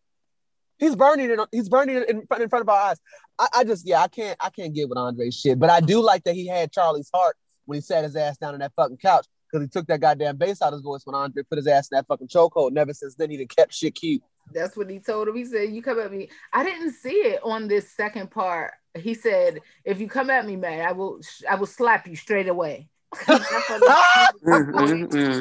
[0.78, 1.38] He's burning it.
[1.52, 2.96] He's burning it in front in front of our eyes.
[3.38, 5.58] I, I just yeah, I can't I can't get with Andrei's shit.
[5.58, 7.36] But I do like that he had Charlie's heart
[7.66, 10.38] when he sat his ass down on that fucking couch because he took that goddamn
[10.38, 12.72] bass out of his voice when Andrei put his ass in that fucking chokehold.
[12.72, 14.22] Never since then he kept shit cute.
[14.50, 15.36] That's what he told him.
[15.36, 18.72] He said, "You come at me." I didn't see it on this second part.
[18.94, 22.48] He said, "If you come at me, man, I will, I will slap you straight
[22.48, 22.88] away."
[24.44, 25.40] Mm-hmm.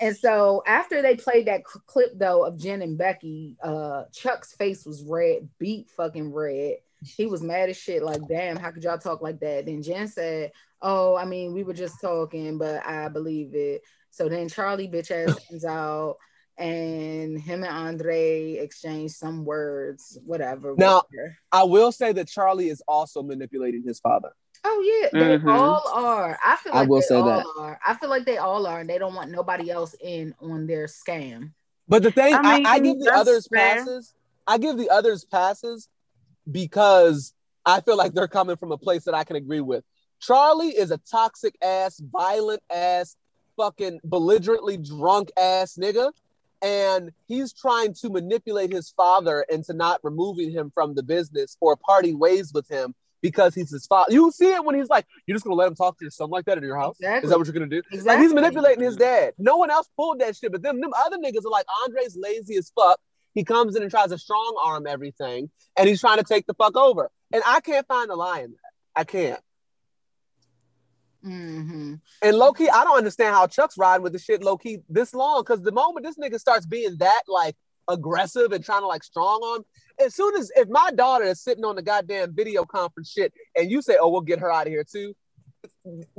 [0.00, 4.84] and so after they played that clip though of Jen and Becky, uh, Chuck's face
[4.84, 6.76] was red, beat fucking red.
[7.02, 8.02] He was mad as shit.
[8.02, 9.66] Like, damn, how could y'all talk like that?
[9.66, 10.52] Then Jen said,
[10.82, 15.10] "Oh, I mean, we were just talking, but I believe it." So then Charlie bitch
[15.10, 16.16] ass comes out
[16.60, 20.74] and him and Andrei exchange some words, whatever.
[20.76, 21.38] Now, whatever.
[21.50, 24.30] I will say that Charlie is also manipulating his father.
[24.62, 25.48] Oh yeah, they mm-hmm.
[25.48, 26.38] all are.
[26.44, 27.46] I feel like I will they say all that.
[27.58, 27.80] are.
[27.84, 30.86] I feel like they all are, and they don't want nobody else in on their
[30.86, 31.52] scam.
[31.88, 33.76] But the thing, I, mean, I, I give the others fair.
[33.76, 34.14] passes.
[34.46, 35.88] I give the others passes
[36.50, 37.32] because
[37.64, 39.82] I feel like they're coming from a place that I can agree with.
[40.20, 43.16] Charlie is a toxic ass, violent ass,
[43.56, 46.12] fucking belligerently drunk ass nigga
[46.62, 51.76] and he's trying to manipulate his father into not removing him from the business or
[51.76, 54.12] parting ways with him because he's his father.
[54.12, 56.30] You see it when he's like, "You're just gonna let him talk to your son
[56.30, 56.96] like that in your house?
[57.00, 57.26] Exactly.
[57.26, 58.02] Is that what you're gonna do?" Exactly.
[58.04, 59.34] Like he's manipulating his dad.
[59.38, 62.56] No one else pulled that shit, but them them other niggas are like, Andrei's lazy
[62.56, 62.98] as fuck.
[63.34, 66.54] He comes in and tries to strong arm everything, and he's trying to take the
[66.54, 67.10] fuck over.
[67.32, 68.72] And I can't find the lie in that.
[68.96, 69.40] I can't.
[71.24, 71.94] Mm-hmm.
[72.22, 75.14] And low key, I don't understand how Chuck's riding with the shit low key this
[75.14, 75.44] long.
[75.44, 77.56] Cause the moment this nigga starts being that like
[77.88, 79.64] aggressive and trying to like strong arm,
[80.04, 83.70] as soon as if my daughter is sitting on the goddamn video conference shit and
[83.70, 85.14] you say, Oh, we'll get her out of here too.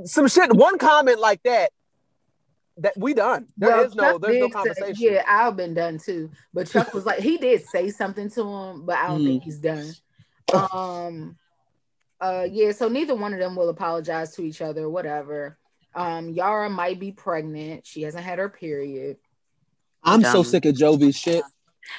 [0.04, 1.72] Some shit, one comment like that,
[2.78, 3.48] that we done.
[3.56, 4.94] There well, is no, there's no conversation.
[4.94, 6.30] Say, yeah, I've been done too.
[6.54, 9.26] But Chuck was like, he did say something to him, but I don't mm.
[9.26, 9.92] think he's done.
[10.52, 11.38] Um,
[12.22, 15.58] uh yeah so neither one of them will apologize to each other whatever.
[15.94, 17.86] Um yara might be pregnant.
[17.86, 19.18] She hasn't had her period.
[20.02, 21.44] I'm so sick of jovi's shit.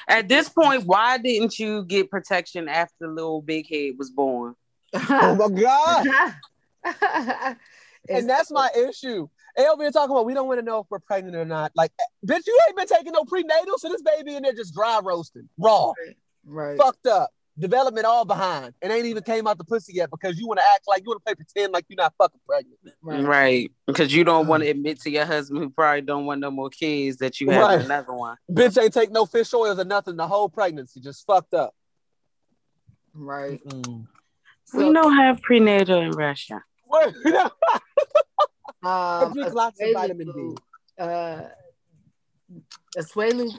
[0.08, 4.56] At this point why didn't you get protection after little big head was born?
[4.94, 7.56] Oh my god.
[8.08, 9.26] And that's my issue.
[9.56, 11.72] They over here talking about we don't want to know if we're pregnant or not.
[11.74, 11.90] Like,
[12.26, 15.48] bitch, you ain't been taking no prenatal, so this baby in there just dry roasting,
[15.56, 16.76] raw, right, right.
[16.76, 20.46] fucked up development all behind and ain't even came out the pussy yet because you
[20.46, 22.78] want to act like you want to play pretend like you're not fucking pregnant.
[23.00, 23.24] Right.
[23.24, 23.72] right.
[23.86, 26.70] Because you don't want to admit to your husband who probably don't want no more
[26.70, 27.80] kids that you have right.
[27.80, 28.36] another one.
[28.50, 31.74] Bitch ain't take no fish oils or nothing the whole pregnancy, just fucked up.
[33.12, 33.60] Right.
[33.64, 34.06] Mm.
[34.64, 36.62] So, we don't have prenatal in Russia.
[38.82, 40.56] um, drink lots of vitamin D.
[40.98, 41.42] Uh,
[42.96, 43.50] Asuelu,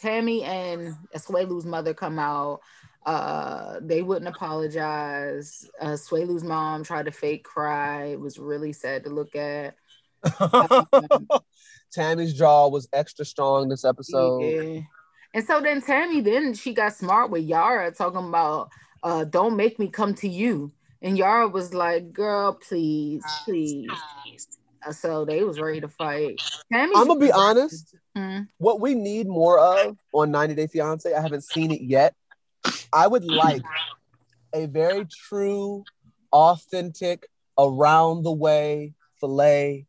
[0.00, 2.60] Tammy and Asuelu's mother come out
[3.06, 5.68] uh, they wouldn't apologize.
[5.80, 8.06] Uh, Suelu's mom tried to fake cry.
[8.06, 9.76] It was really sad to look at.
[10.40, 10.86] Um,
[11.92, 14.40] Tammy's jaw was extra strong this episode.
[14.40, 14.80] Yeah.
[15.34, 18.70] And so then Tammy, then she got smart with Yara talking about,
[19.02, 20.72] uh, don't make me come to you.
[21.02, 23.90] And Yara was like, girl, please, please.
[24.86, 26.40] Uh, so they was ready to fight.
[26.72, 27.94] Tammy's I'm gonna be honest.
[28.16, 28.42] Hmm?
[28.58, 32.14] What we need more of on 90 Day Fiance, I haven't seen it yet,
[32.92, 33.62] I would like
[34.54, 35.84] a very true,
[36.32, 39.86] authentic, around the way fillet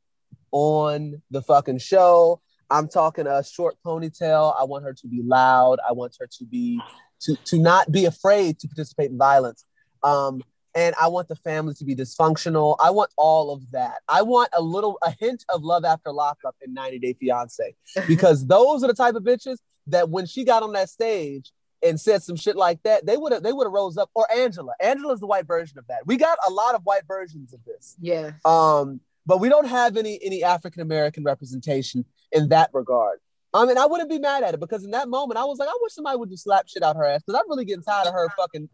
[0.52, 2.42] on the fucking show.
[2.70, 4.56] I'm talking a short ponytail.
[4.60, 5.80] I want her to be loud.
[5.88, 6.82] I want her to be
[7.22, 9.66] to to not be afraid to participate in violence.
[10.04, 10.42] Um,
[10.76, 12.76] and I want the family to be dysfunctional.
[12.84, 14.02] I want all of that.
[14.10, 17.76] I want a little a hint of love after lockup in 90 Day Fiance
[18.08, 19.58] because those are the type of bitches
[19.88, 21.52] that when she got on that stage,
[21.86, 24.10] and said some shit like that, they would have they would have rose up.
[24.14, 24.74] Or Angela.
[24.82, 26.06] Angela's the white version of that.
[26.06, 27.96] We got a lot of white versions of this.
[28.00, 28.32] Yeah.
[28.44, 33.20] Um, but we don't have any any African American representation in that regard.
[33.54, 35.70] I mean, I wouldn't be mad at it because in that moment I was like,
[35.70, 38.08] I wish somebody would just slap shit out her ass because I'm really getting tired
[38.08, 38.70] of her fucking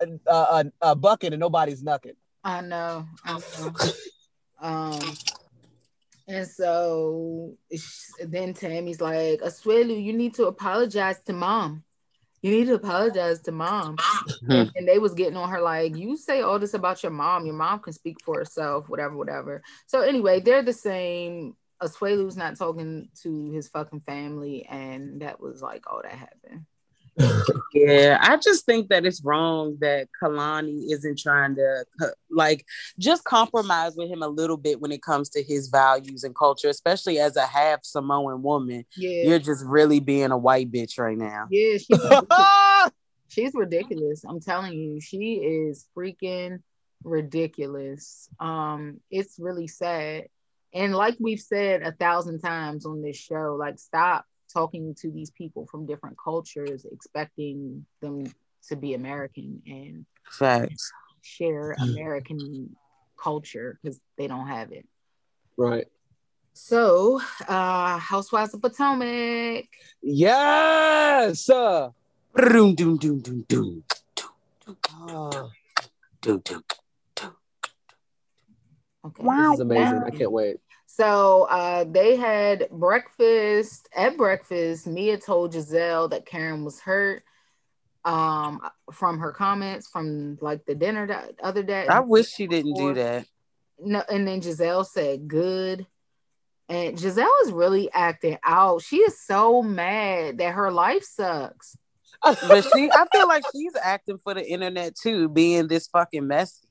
[0.00, 2.16] uh, uh, uh, bucket and nobody's knucking.
[2.42, 3.06] I know.
[3.24, 3.74] I know.
[4.60, 5.16] um,
[6.28, 7.56] and so
[8.24, 11.84] then Tammy's like, Asuelu, you need to apologize to mom
[12.46, 13.96] you need to apologize to mom.
[14.48, 17.44] and, and they was getting on her like, you say all this about your mom.
[17.44, 19.62] Your mom can speak for herself, whatever, whatever.
[19.86, 21.56] So anyway, they're the same.
[21.82, 26.66] Asuelu's not talking to his fucking family, and that was like all that happened.
[27.72, 31.84] yeah, I just think that it's wrong that Kalani isn't trying to
[32.30, 32.64] like
[32.98, 36.68] just compromise with him a little bit when it comes to his values and culture,
[36.68, 38.84] especially as a half Samoan woman.
[38.96, 41.46] Yeah, You're just really being a white bitch right now.
[41.50, 41.98] yeah, she's
[43.28, 44.24] she's ridiculous.
[44.24, 46.58] I'm telling you, she is freaking
[47.02, 48.28] ridiculous.
[48.40, 50.28] Um, it's really sad.
[50.74, 54.26] And like we've said a thousand times on this show, like stop
[54.56, 58.24] talking to these people from different cultures, expecting them
[58.68, 60.90] to be American and Facts.
[61.20, 62.74] share American
[63.22, 64.86] culture because they don't have it.
[65.58, 65.86] Right.
[66.54, 69.66] So, uh, Housewives of Potomac.
[70.00, 71.50] Yes.
[71.50, 71.90] Uh,
[72.34, 73.84] Doom, doom, doom, doom, doom,
[76.22, 76.64] doom, doom.
[79.06, 79.22] Okay.
[79.22, 80.02] this is amazing.
[80.06, 80.56] I can't wait.
[80.96, 83.86] So uh, they had breakfast.
[83.94, 87.22] At breakfast, Mia told Gizelle that Karen was hurt
[88.06, 91.86] um, from her comments from like the dinner that other day.
[91.86, 93.26] I wish she didn't do that.
[93.78, 95.86] No, and then Gizelle said good.
[96.70, 98.80] And Gizelle is really acting out.
[98.80, 101.76] She is so mad that her life sucks.
[102.22, 106.65] But she, I feel like she's acting for the internet too, being this fucking messy.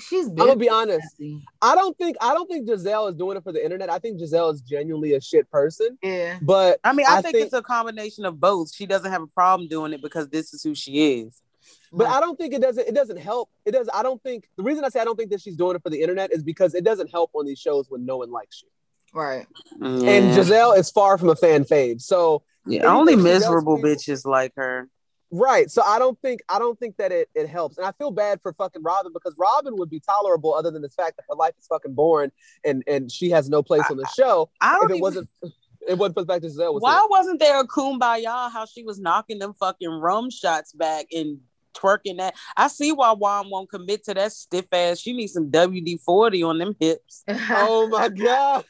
[0.00, 1.06] She's I'm gonna be honest.
[1.18, 1.42] messy.
[1.62, 3.90] I don't think I don't think Gizelle is doing it for the internet.
[3.90, 5.98] I think Gizelle is genuinely a shit person.
[6.02, 6.38] Yeah.
[6.42, 8.74] But I mean, I, I think, think- it's a combination of both.
[8.74, 11.40] She doesn't have a problem doing it because this is who she is.
[11.92, 13.50] but I don't think it doesn't it doesn't help.
[13.64, 15.76] It does I don't think the reason I say I don't think that she's doing
[15.76, 18.30] it for the internet is because it doesn't help on these shows when no one
[18.30, 18.68] likes you.
[19.18, 19.46] Right.
[19.80, 22.00] And Gizelle is far from a fan fave.
[22.02, 24.88] So Yeah, only miserable bitches like her.
[25.30, 25.70] Right.
[25.70, 27.76] So I don't think I don't think that it, it helps.
[27.76, 30.88] And I feel bad for fucking Robyn because Robyn would be tolerable other than the
[30.88, 32.32] fact that her life is fucking boring
[32.64, 34.48] and and she has no place on the show.
[34.60, 35.28] I If don't it even, wasn't
[35.86, 37.06] it wasn't for the fact that Gizelle was why here.
[37.10, 38.50] wasn't there a kumbaya?
[38.50, 41.38] How she was knocking them fucking rum shots back and
[41.74, 42.34] twerking that.
[42.56, 44.98] I see why Juan won't commit to that stiff ass.
[44.98, 47.24] She needs some WD forty on them hips.
[47.50, 48.64] Oh my god.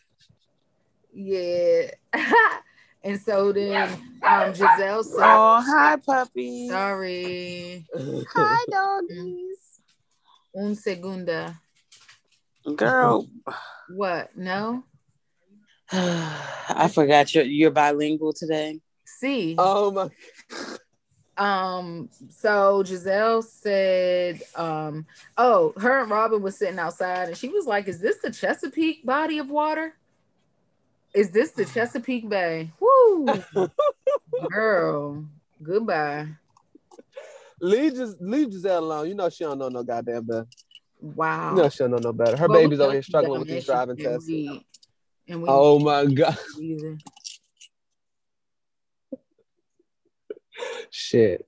[1.14, 1.90] yeah.
[3.04, 3.88] and so then
[4.22, 6.68] um Gizelle said, Oh, hi puppy.
[6.68, 7.86] sorry.
[8.34, 9.80] Hi doggies.
[10.56, 11.60] Un segunda.
[12.76, 13.26] Girl,
[13.88, 14.36] What?
[14.36, 14.84] No?
[15.92, 18.80] I forgot you're you're bilingual today.
[19.06, 19.54] See.
[19.56, 20.10] Oh my
[21.38, 27.64] Um, so Gizelle said, um, oh, her and Robyn was sitting outside and she was
[27.64, 29.94] like, Is this the Chesapeake body of water?
[31.14, 32.70] Is this the Chesapeake Bay?
[32.80, 33.42] Woo
[34.50, 35.24] girl.
[35.62, 36.28] Goodbye.
[37.60, 39.08] leave just leave Gizelle alone.
[39.08, 40.46] You know she don't know no goddamn better.
[41.00, 41.50] Wow.
[41.50, 42.36] You know she don't know no better.
[42.36, 44.28] Her Well, baby's over here struggling with these driving tests.
[44.28, 46.36] And we Oh my god.
[50.90, 51.46] Shit.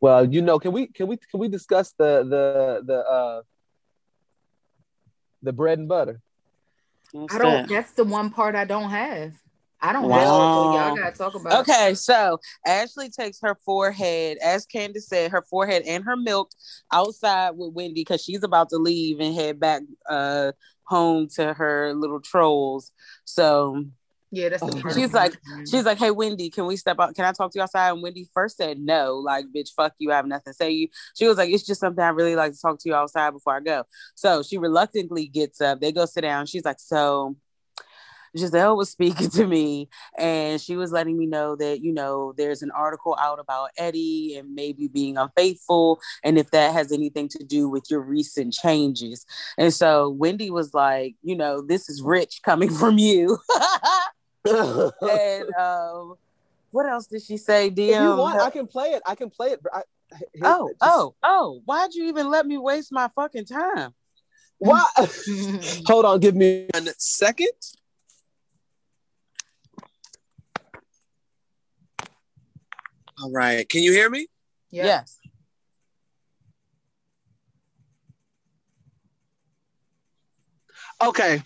[0.00, 3.42] Well, you know, can we can we can we discuss the the the uh
[5.42, 6.20] the bread and butter?
[7.12, 7.68] What's I don't that?
[7.68, 9.34] that's the one part I don't have.
[9.80, 10.18] I don't Wow.
[10.18, 11.60] have so y'all gotta talk about.
[11.62, 16.50] Okay, so Ashley takes her forehead, as Candiace said, her forehead and her milk
[16.92, 20.52] outside with Wendy because she's about to leave and head back uh
[20.84, 22.92] home to her little trolls.
[23.24, 23.84] So
[24.34, 24.80] Yeah, that's the Oh.
[24.80, 25.38] part She's like-
[25.70, 27.14] she's like, Hey Wendy, can we step out?
[27.14, 27.90] Can I talk to you outside?
[27.90, 30.72] And Wendy first said no, like, bitch, fuck you, I have nothing to say to
[30.74, 30.88] you.
[31.16, 33.54] She was like, It's just something I really like to talk to you outside before
[33.54, 33.84] I go.
[34.14, 35.80] So she reluctantly gets up.
[35.80, 36.46] They go sit down.
[36.46, 37.36] She's like, So
[38.34, 42.62] Gizelle was speaking to me and she was letting me know that, you know, there's
[42.62, 47.44] an article out about Eddie and maybe being unfaithful and if that has anything to
[47.44, 49.26] do with your recent changes.
[49.58, 53.36] And so Wendy was like, you know, this is rich coming from you.
[54.44, 56.14] and um,
[56.70, 57.70] what else did she say?
[57.70, 57.88] DM.
[57.90, 59.02] if you want, I can play it.
[59.06, 59.60] I can play it.
[59.72, 59.82] I,
[60.34, 61.62] here- oh, just- oh, oh!
[61.64, 63.94] Why'd you even let me waste my fucking time?
[64.58, 64.84] Why?
[65.86, 67.48] Hold on, give me a second.
[73.20, 73.68] All right.
[73.68, 74.26] Can you hear me?
[74.70, 74.84] yeah.
[74.84, 75.18] Yes.
[81.02, 81.42] Okay.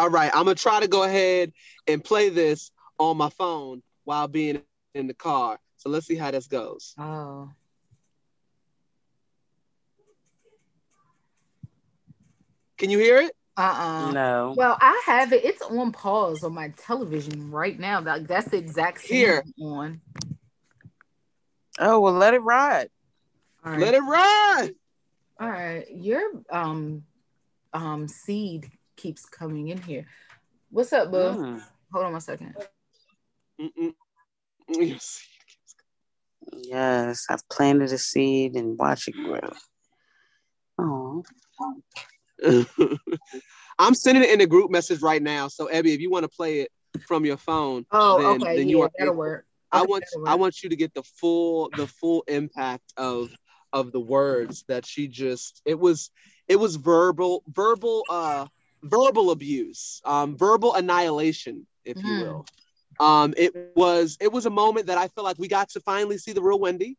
[0.00, 0.30] All right.
[0.32, 1.52] I'm gonna try to go ahead
[1.86, 4.62] and play this on my phone while being
[4.94, 5.60] in the car.
[5.76, 6.94] So let's see how this goes.
[6.98, 7.50] Oh.
[12.78, 13.32] Can you hear it?
[13.58, 14.12] Uh-uh.
[14.12, 14.54] No.
[14.56, 15.44] Well, I have it.
[15.44, 18.00] It's on pause on my television right now.
[18.00, 19.44] Like that's the exact scene Here.
[19.60, 20.00] I'm on.
[21.78, 22.88] Oh well, let it ride.
[23.62, 23.80] All right.
[23.80, 24.70] Let it ride.
[25.38, 25.84] All right.
[25.90, 27.02] Your um
[27.74, 28.70] um seed
[29.00, 30.06] keeps coming in here.
[30.70, 31.16] What's up, boo?
[31.16, 31.62] Mm.
[31.92, 32.54] Hold on one second.
[33.60, 33.94] Mm-mm.
[34.72, 35.20] Yes.
[36.52, 39.52] Yes, I've planted a seed and watch it grow.
[40.78, 41.24] Oh.
[43.78, 45.48] I'm sending it in a group message right now.
[45.48, 46.70] So Ebby, if you want to play it
[47.00, 48.56] from your phone, Oh, then, okay.
[48.58, 49.44] then yeah, you are that'll work.
[49.72, 53.30] I want that'll I want you to get the full the full impact of
[53.72, 56.12] of the words that she just it was
[56.46, 58.46] it was verbal verbal uh
[58.82, 62.20] verbal abuse um verbal annihilation if you Mm.
[62.20, 62.46] will
[63.00, 66.18] um it was it was a moment that I feel like we got to finally
[66.18, 66.96] see the real Wendy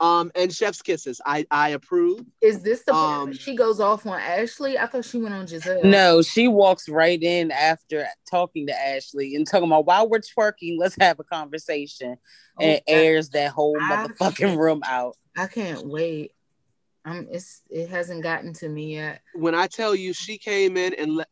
[0.00, 4.06] um and chef's kisses I I approve Is this the Um, where she goes off
[4.06, 4.78] on Ashley?
[4.78, 5.84] I thought she went on Gizelle.
[5.84, 10.76] No, she walks right in after talking to Ashley and talking about while we're twerking,
[10.78, 12.16] let's have a conversation.
[12.58, 12.82] Oh, and God.
[12.92, 15.16] airs that whole I- motherfucking room out.
[15.36, 16.32] I can't wait.
[17.04, 19.22] Um, it's it hasn't gotten to me yet.
[19.34, 21.28] when I tell you she came in and let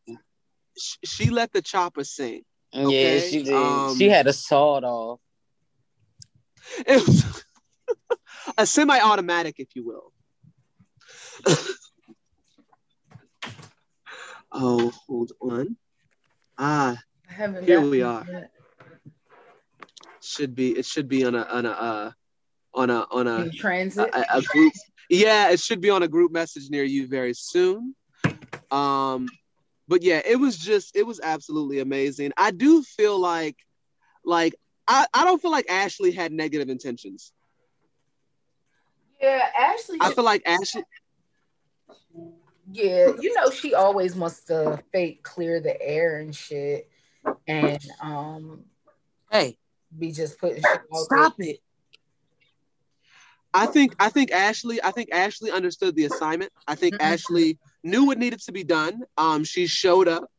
[1.05, 2.43] she let the chopper sing
[2.73, 3.53] Yeah, she did.
[3.55, 5.19] um, she had a sawed off.
[6.85, 7.43] It was
[8.57, 10.13] a semi-automatic, if you will.
[14.51, 15.75] oh, hold on.
[16.57, 16.97] Ah,
[17.65, 18.21] Here we are.
[18.21, 18.51] it yet.
[20.21, 22.11] should be it should be on a on a uh,
[22.73, 24.09] on a on a, In transit.
[24.13, 24.73] a a group.
[25.11, 27.93] Yeah, it should be on a group message near you very soon.
[28.71, 29.27] Um,
[29.89, 32.31] but yeah, it was just it was absolutely amazing.
[32.37, 33.57] I do feel like
[34.23, 34.55] like
[34.87, 37.33] I, I don't feel like Ashley had negative intentions.
[39.21, 39.97] yeah, Ashley.
[39.99, 40.83] I feel like Ashley
[42.71, 46.89] Yeah, you know she always wants to fake clear the air and shit,
[47.47, 48.63] and um
[49.29, 49.57] Hey,
[49.99, 51.49] be just putting shit out stop there.
[51.49, 51.59] it.
[53.53, 56.51] I think I think Ashley I think Ashley understood the assignment.
[56.67, 57.01] I think Mhm.
[57.01, 59.01] Ashley knew what needed to be done.
[59.17, 60.31] Um, she showed up.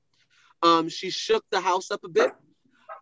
[0.62, 2.32] Um, she shook the house up a bit.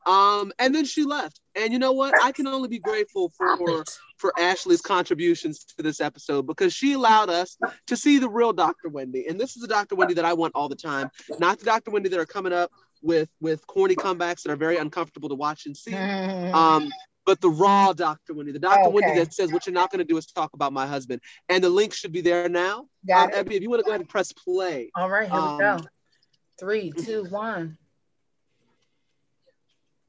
[0.07, 1.41] Um, and then she left.
[1.55, 2.15] And you know what?
[2.23, 3.85] I can only be grateful for
[4.17, 7.57] for Ashley's contributions to this episode because she allowed us
[7.87, 8.89] to see the real Dr.
[8.89, 9.27] Wendy.
[9.29, 9.95] And this is the Dr.
[9.95, 11.91] Wendy that I want all the time, not the Dr.
[11.91, 12.71] Wendy that are coming up
[13.03, 15.93] with with corny comebacks that are very uncomfortable to watch and see.
[15.93, 16.53] Mhm.
[16.55, 16.93] Um,
[17.31, 18.35] but the raw Dr.
[18.35, 18.91] Wendy, the Dr.
[18.91, 19.21] Wendy Okay.
[19.21, 21.21] that says what you're not going to do is talk about my husband.
[21.49, 22.89] And the link should be there now.
[23.07, 23.39] Got Um.
[23.39, 24.91] Abby, if you want to go ahead and press play.
[24.97, 25.85] All right, here um, we go.
[26.59, 27.79] Three, two, one.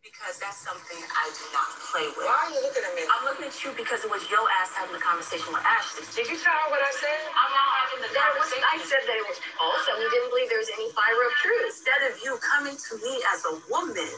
[0.01, 2.25] Because that's something I do not play with.
[2.25, 3.05] Why are you looking at me?
[3.05, 6.09] I'm looking at you because it was your ass having a conversation with Ashley.
[6.17, 7.21] Did you tell her what I said?
[7.37, 8.65] I'm not having the That was, conversation.
[8.65, 11.33] I said that it was false and we didn't believe there was any fiber of
[11.45, 11.63] truth.
[11.69, 14.13] Instead of you coming to me as a woman,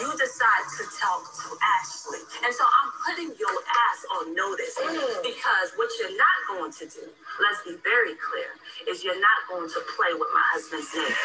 [0.00, 2.22] you decide to talk to Ashley.
[2.48, 3.56] And so I'm putting your
[3.92, 5.20] ass on notice Mm.
[5.26, 7.04] because what you're not going to do,
[7.44, 8.50] let's be very clear,
[8.88, 11.16] is you're not going to play with my husband's name.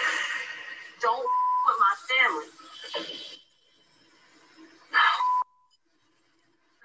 [0.99, 2.49] Don't with my family.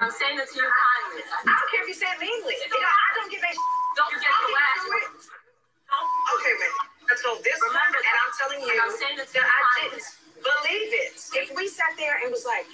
[0.00, 1.22] I'm saying this to you kindly.
[1.24, 2.52] I don't care if you say it meanly.
[2.52, 3.52] You know, I don't give a
[3.96, 4.84] Don't forget the last.
[4.84, 6.72] Don't Okay, man.
[7.22, 10.04] So this one, Remember and I'm telling you I'm saying to that I didn't
[10.42, 11.14] believe it.
[11.38, 12.66] If we sat there and was like,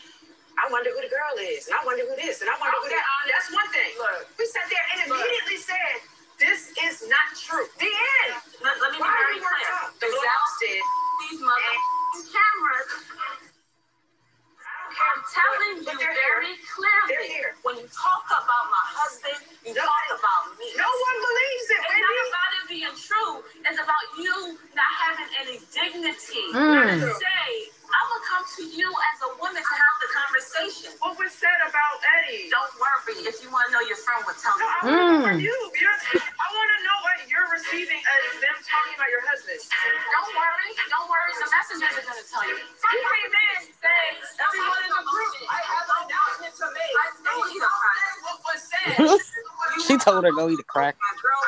[0.59, 2.89] I wonder who the girl is, and I wonder who this, and I wonder who
[2.91, 3.05] that.
[3.31, 3.93] That's one thing.
[4.01, 4.27] Look.
[4.41, 5.95] We sat there and immediately said,
[6.41, 7.69] this is not true.
[7.79, 7.89] The
[8.27, 8.35] end.
[8.65, 9.73] Let, let me be Why are very clear.
[10.03, 10.83] The Without Lord said,
[11.29, 11.75] these mother
[12.35, 12.89] cameras,
[14.93, 17.29] I'm telling you very They're clearly.
[17.33, 17.55] here.
[17.63, 19.83] When you talk about my husband, you No.
[19.85, 20.67] talk about me.
[20.77, 22.03] no one believes it, It's Wendy.
[22.03, 23.33] not about it being true.
[23.65, 24.37] It's about you
[24.75, 26.45] not having any dignity.
[26.53, 27.01] Mm.
[27.01, 27.47] To say,
[27.91, 29.82] I'm gonna come to you as a woman to have the
[30.13, 30.93] conversation.
[31.01, 32.53] What was said about Eddie?
[32.53, 33.25] Don't worry.
[33.25, 34.93] If you want to know your friend will tell No, I you.
[34.93, 35.29] want to know Mm.
[35.33, 35.57] from you.
[35.81, 39.61] You're, I want to know what you're receiving as them talking about your husband.
[39.65, 40.71] Don't worry.
[40.93, 41.31] Don't worry.
[41.41, 42.57] The messengers are gonna tell you.
[42.61, 46.95] You came in saying, everyone in the group, I have an announcement to make.
[47.01, 48.05] I know you the crack.
[48.29, 48.97] What was said.
[49.89, 50.95] she told her go eat a crack.
[51.01, 51.41] My girl,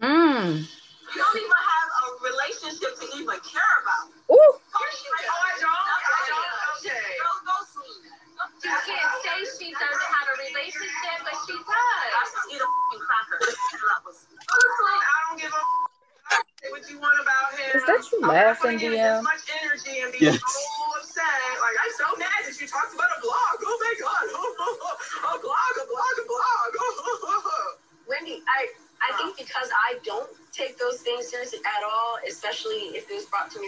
[0.00, 0.64] Mm.
[0.64, 4.08] You don't even have a relationship to even care about.
[4.32, 4.36] Ooh.
[4.36, 5.68] Oh, I don't.
[5.68, 6.48] I don't.
[6.80, 7.04] Okay.
[7.20, 8.00] Go, go sleep.
[8.64, 11.68] You can't say she doesn't have a relationship, but she does.
[11.68, 12.30] I does.
[12.32, 13.38] just eat a f***ing cracker.
[13.44, 15.90] I don't give a f-
[16.70, 17.72] what do you want about him.
[17.76, 19.18] Is that you I'm laughing, putting in DM?
[19.18, 20.40] as much energy and being Yes.
[20.40, 21.24] so upset.
[21.60, 23.54] Like I'm so mad that you talked about a blog.
[23.64, 24.24] Oh my god.
[24.30, 26.70] a blog, a blog, a blog.
[28.08, 28.68] Wendy, I
[29.00, 33.24] I think because I don't take those things seriously at all, especially if it was
[33.32, 33.58] brought to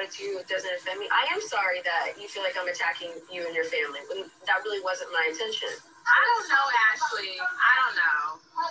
[0.00, 1.08] me the way I brought it to you, it doesn't offend me.
[1.10, 4.00] I am sorry that you feel like I'm attacking you and your family.
[4.46, 5.70] That really wasn't my intention.
[6.06, 7.32] I don't know, Ashley.
[7.40, 8.22] I don't know.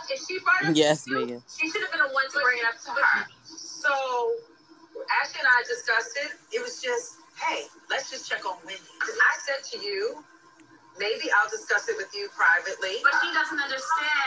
[0.09, 2.59] If she brought it Yes, to you, she should have been the one to bring
[2.59, 3.27] it up to her.
[3.45, 3.93] So
[5.21, 6.31] Ashley and I discussed it.
[6.55, 8.81] It was just, hey, let's just check on Wendy.
[9.03, 10.23] I said to you,
[10.99, 12.99] maybe I'll discuss it with you privately.
[13.05, 14.26] But she doesn't understand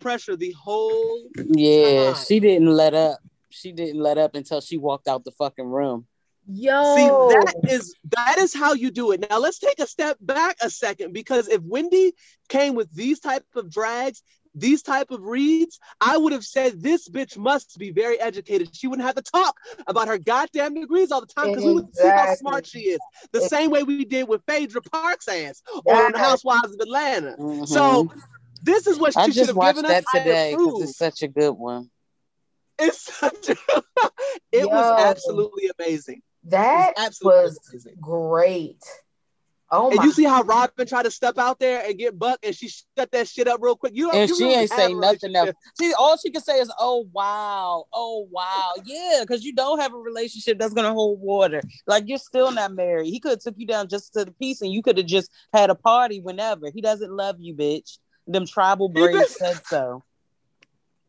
[0.00, 2.24] pressure the whole Yeah, time.
[2.26, 3.18] she didn't let up.
[3.50, 6.06] She didn't let up until she walked out the fucking room.
[6.46, 6.94] Yo.
[6.96, 9.24] See, that is that is how you do it.
[9.28, 12.14] Now let's take a step back a second because if Wendy
[12.48, 14.22] came with these type of drags,
[14.54, 18.74] these type of reads, I would have said this bitch must be very educated.
[18.74, 19.54] She wouldn't have to talk
[19.86, 23.00] about her goddamn degrees all the time because we would see how smart she is.
[23.32, 26.16] The same way we did with Phaedra Parks' ass on Yes.
[26.16, 27.36] Housewives of Atlanta.
[27.38, 27.68] Mhm.
[27.68, 28.10] So
[28.62, 30.10] this is what I she should have watched given that us.
[30.14, 31.90] I today because it's such a good one.
[32.78, 33.52] It's such a,
[34.52, 34.68] it Yo.
[34.68, 36.22] was absolutely amazing.
[36.44, 37.96] That was absolutely was amazing.
[38.00, 38.82] great.
[39.72, 42.40] Oh And my you see how Robyn tried to step out there and get Buck,
[42.42, 43.92] and she shut that shit up real quick.
[43.94, 45.52] You don't, And you she really ain't say nothing else.
[45.78, 49.94] See, all she can say is, "Oh wow, oh wow, yeah," because you don't have
[49.94, 51.62] a relationship that's gonna hold water.
[51.86, 53.10] Like you're still not married.
[53.10, 55.30] He could have took you down just to the piece, and you could have just
[55.52, 56.70] had a party whenever.
[56.74, 57.98] He doesn't love you, bitch.
[58.30, 60.04] Them tribal He braids said so.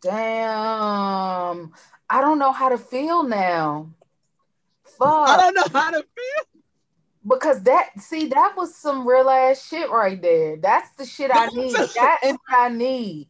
[0.02, 1.72] damn.
[2.10, 3.92] I don't know how to feel now.
[4.98, 5.10] Fuck.
[5.10, 6.62] I don't know how to feel.
[7.28, 10.58] Because that see, that was some real ass shit right there.
[10.58, 11.76] That's the shit I need.
[11.76, 11.94] That's
[12.24, 13.28] what I need.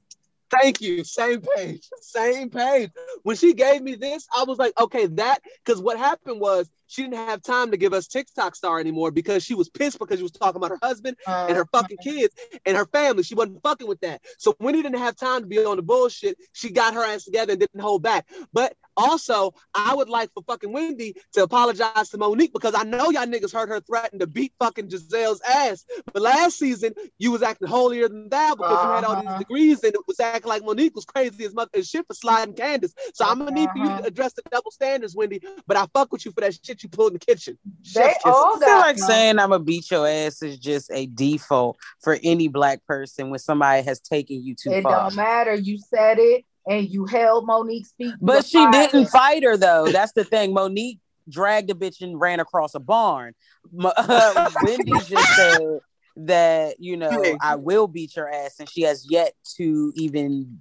[0.52, 1.04] Thank you.
[1.04, 1.88] Same page.
[2.02, 2.92] Same page.
[3.24, 7.04] When she gave me this, I was like, okay, that because what happened was she
[7.04, 10.24] didn't have time to give us TikTok star anymore because she was pissed because she
[10.24, 12.36] was talking about her husband and her oh, fucking kids
[12.66, 13.24] and her family.
[13.24, 14.22] She wasn't fucking with that.
[14.38, 17.24] So when he didn't have time to be on the bullshit, she got her ass
[17.24, 18.28] together and didn't hold back.
[18.52, 23.10] But also, I would like for fucking Wendy to apologize to Monique because I know
[23.10, 25.86] y'all niggas heard her threaten to beat fucking Gizelle's ass.
[26.14, 29.22] But last season, you was acting holier than thou because you had all Uh-huh.
[29.22, 32.14] these degrees and it was acting like Monique was crazy as mother as shit for
[32.14, 32.94] sliding Candiace.
[33.14, 34.02] So I'm gonna need for you Uh-huh.
[34.02, 35.42] to address the double standards, Wendy.
[35.68, 37.58] But I fuck with you for that shit you pulled in the kitchen.
[37.94, 38.26] They Chef's kiss.
[38.26, 41.78] all I feel got like saying I'm gonna beat your ass is just a default
[42.02, 45.04] for any black person when somebody has taken you too It far.
[45.04, 45.54] don't matter.
[45.54, 48.14] You said it and you held Monique's feet.
[48.22, 48.72] But she fire.
[48.72, 49.88] didn't fight her though.
[49.88, 50.54] That's the thing.
[50.54, 51.00] Monique
[51.30, 53.34] dragged a bitch and ran across a barn.
[53.80, 55.80] Uh, Wendy just said
[56.18, 60.60] that you know I will beat your ass, and she has yet to even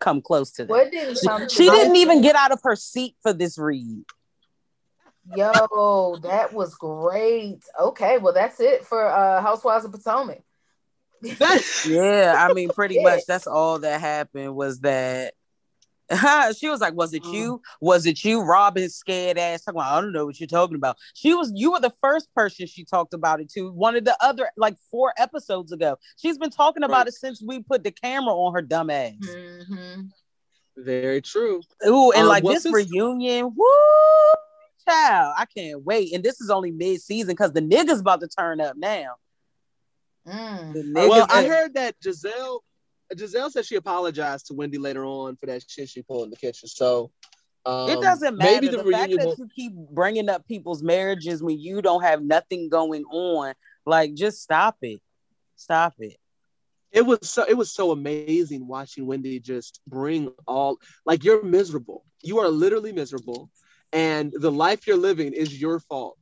[0.00, 0.70] come close to that.
[0.70, 4.04] What didn't come She didn't even get out of her seat for this read.
[5.34, 7.60] Yo, that was great.
[7.80, 10.42] Okay, well that's it for uh Housewives of Potomac.
[11.86, 13.02] Yeah, I mean, pretty Yeah.
[13.04, 15.34] much that's all that happened was that
[16.58, 17.62] she was like, "Was it you?
[17.80, 20.98] Was it you?" Robyn scared ass talking about, "I don't know what you're talking about."
[21.14, 21.50] She was.
[21.54, 23.72] You were the first person she talked about it to.
[23.72, 25.96] One of the other like four episodes ago.
[26.18, 27.08] She's been talking about Right.
[27.08, 29.14] it since we put the camera on her dumb ass.
[29.22, 30.10] Mhm.
[30.76, 31.62] Very true.
[31.86, 33.66] Ooh, and Um, like this this- reunion, woo,
[34.86, 36.12] child, I can't wait.
[36.12, 39.14] And this is only mid season because the niggas about to turn up now.
[40.26, 40.72] Mm.
[40.72, 42.60] The niggas, Well, I heard that Gizelle
[43.14, 46.36] Gizelle said she apologized to Wendy later on for that shit she pulled in the
[46.36, 46.68] kitchen.
[46.68, 47.10] So
[47.66, 48.50] um, It doesn't matter.
[48.50, 49.34] Maybe the, the, fact that will.
[49.38, 53.54] you keep bringing up people's marriages when you don't have nothing going on,
[53.84, 55.00] like just stop it.
[55.56, 56.16] Stop it.
[56.90, 62.04] It was so it was so amazing watching Wendy just bring all like you're miserable.
[62.22, 63.48] You are literally miserable,
[63.92, 66.18] and the life you're living is your fault.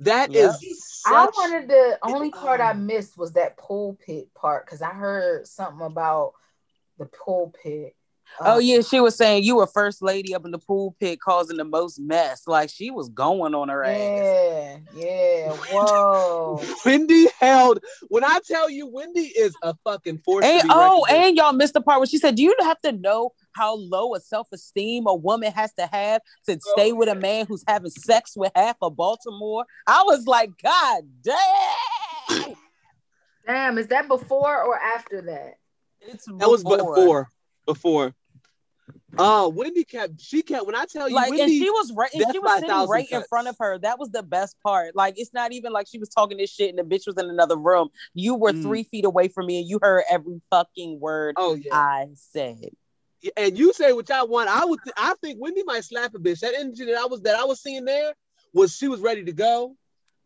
[0.00, 0.72] That is Yep.
[1.06, 4.90] I such- wanted the only part I um, missed was that pulpit part because I
[4.90, 6.32] heard something about
[6.98, 7.94] the pulpit.
[8.40, 11.20] Oh Uh, yeah, she was saying you were first lady up in the pool pit
[11.20, 12.46] causing the most mess.
[12.46, 13.98] Like she was going on her ass.
[13.98, 15.52] Yeah, yeah.
[15.72, 16.62] Whoa.
[16.86, 17.80] Wendy held.
[18.08, 20.44] When I tell you, Wendy is a fucking force.
[20.44, 22.54] to And be oh, reckoned and y'all missed the part where she said, "Do you
[22.60, 27.08] have to know how low a self-esteem a woman has to have to stay with
[27.08, 32.54] a man who's having sex with half of Baltimore?" I was like, "God damn!"
[33.46, 35.54] Damn, is that before or after that?
[36.00, 37.28] It's that was before.
[37.66, 38.14] Before.
[39.18, 42.10] Oh, Wendy kept she kept when I tell you like, Wendy, and she was right,
[42.14, 43.78] and she was sitting thousand right in front of her.
[43.78, 44.96] That was the best part.
[44.96, 47.28] Like, it's not even like she was talking this shit and the bitch was in
[47.28, 47.88] another room.
[48.14, 48.62] You were Mm.
[48.62, 51.74] three feet away from me, and you heard every fucking word Oh yeah.
[51.74, 52.70] I said.
[53.36, 54.48] And you say what y'all want.
[54.48, 56.40] I would th- I think Wendy might slap a bitch.
[56.40, 58.12] That energy that I was that I was seeing there
[58.52, 59.76] was she was ready to go.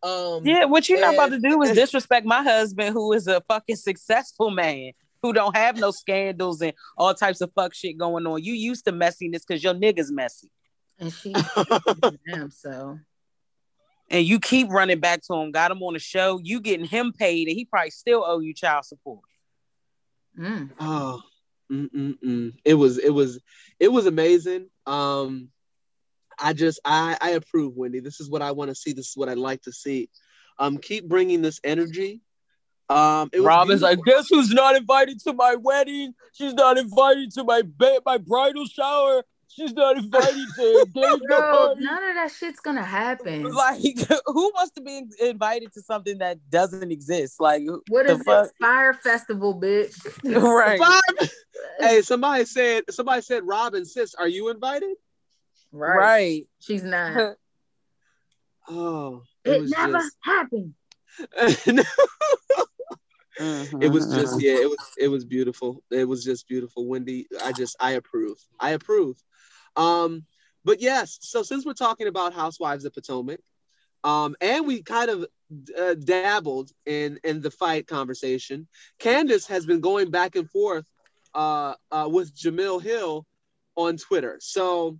[0.03, 3.41] Um Yeah, what you're not about to do is disrespect my husband, who is a
[3.41, 4.91] fucking successful man
[5.21, 8.43] who don't have no scandals and all types of fuck shit going on.
[8.43, 10.51] You used to messiness because your nigga's messy,
[10.99, 11.33] And she
[12.27, 12.99] damn so
[14.09, 15.51] and you keep running back to him.
[15.51, 16.39] Got him on the show.
[16.41, 19.21] You getting him paid, and he probably still owe you child support.
[20.37, 20.69] mm.
[20.79, 21.21] Oh,
[21.71, 22.53] mm-mm-mm.
[22.63, 23.39] it was it was
[23.79, 24.69] it was amazing.
[24.85, 25.49] Um,
[26.39, 27.99] I just I I approve, Wendy.
[27.99, 28.93] This is what I want to see.
[28.93, 30.09] This is what I'd like to see.
[30.59, 32.21] Um, keep bringing this energy.
[32.89, 33.89] Um, it was Robyn's beautiful.
[33.89, 36.13] like, guess who's not invited to my wedding?
[36.33, 39.23] She's not invited to my ba- my bridal shower.
[39.55, 41.83] She's not invited to engagement Bro, party.
[41.85, 43.43] none of that shit's gonna happen.
[43.43, 43.81] Like,
[44.25, 47.39] who wants to be invited to something that doesn't exist?
[47.39, 48.43] Like, What the is fuck?
[48.43, 49.95] this fire festival, bitch?
[50.25, 50.77] right?
[50.79, 51.29] Five-
[51.79, 54.95] hey, somebody said somebody said, Robyn, sis, are you invited?
[55.71, 55.97] Right.
[55.97, 56.47] Right.
[56.59, 57.35] She's not.
[58.67, 60.73] Oh, it, It never just happened.
[63.37, 63.77] Uh-huh.
[63.81, 65.83] it was just yeah, it was it was beautiful.
[65.91, 66.87] It was just beautiful.
[66.87, 68.37] Wendy, I just I approve.
[68.59, 69.17] I approve.
[69.75, 70.25] Um,
[70.63, 73.39] but yes, so since we're talking about Housewives of Potomac,
[74.03, 75.25] um, and we kind of
[75.77, 78.67] uh, dabbled in in the fight conversation,
[78.99, 80.85] Candiace has been going back and forth
[81.33, 83.25] uh, uh, with Jemele Hill
[83.75, 84.37] on Twitter.
[84.39, 84.97] So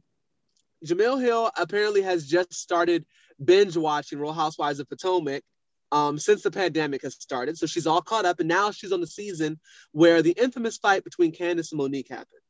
[0.85, 3.05] Jemele Hill apparently has just started
[3.43, 5.43] binge watching Real Housewives of Potomac
[5.91, 7.57] um, since the pandemic has started.
[7.57, 9.59] So she's all caught up, and now she's on the season
[9.91, 12.41] where the infamous fight between Candiace and Monique happened.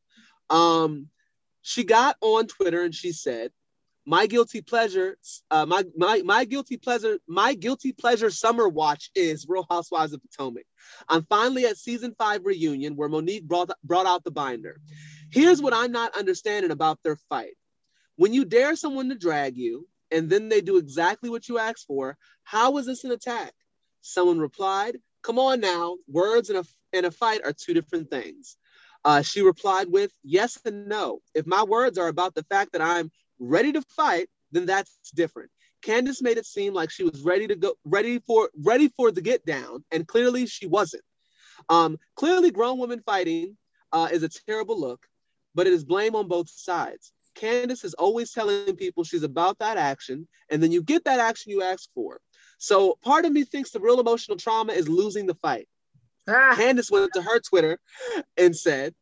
[0.49, 1.09] Um,
[1.66, 3.51] she got on Twitter and she said,
[4.05, 5.18] "My guilty pleasure,
[5.49, 10.22] uh, my my my guilty pleasure, my guilty pleasure summer watch is Real Housewives of
[10.22, 10.66] Potomac.
[11.09, 14.80] I'm finally at season five reunion where Monique brought brought out the binder.
[15.32, 17.55] Here's what I'm not understanding about their fight.
[18.16, 21.88] When you dare someone to drag you, and then they do exactly what you asked
[21.88, 23.53] for, how is this an attack?
[24.01, 28.55] Someone replied, Come on now, words and a, in a fight are two different things.
[29.06, 31.20] Uh, she replied with, Yes and no.
[31.36, 35.51] If my words are about the fact that I'm ready to fight, then that's different.
[35.84, 39.22] Candiace made it seem like she was ready to go, ready for, ready for the
[39.22, 41.03] get down, and clearly she wasn't.
[41.70, 43.58] Um, clearly, grown women fighting
[43.91, 45.06] uh, is a terrible look,
[45.53, 47.14] but it is blame on both sides.
[47.36, 51.51] Candiace is always telling people she's about that action, and then you get that action
[51.51, 52.20] you ask for.
[52.58, 55.68] So part of me thinks the real emotional trauma is losing the fight.
[56.28, 57.80] Ah, Candiace went to her Twitter
[58.38, 58.95] and said,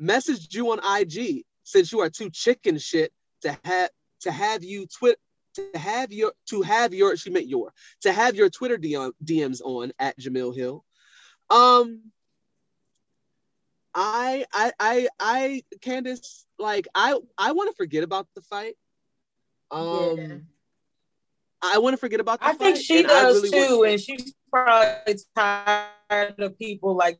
[0.00, 3.90] "Messaged you on IG since you are too chicken shit to have
[4.20, 5.18] to have you twit
[5.54, 9.60] to have your to have your she meant your to have your Twitter DM, DMs
[9.64, 10.84] on at Jemele Hill."
[11.50, 12.12] Um,
[13.94, 18.76] I I I I Candiace like I I want to forget about the fight.
[19.70, 20.36] Um, Yeah.
[21.62, 22.58] I want to forget about the I fight.
[22.58, 27.18] think she does really too, and she's probably tired of people like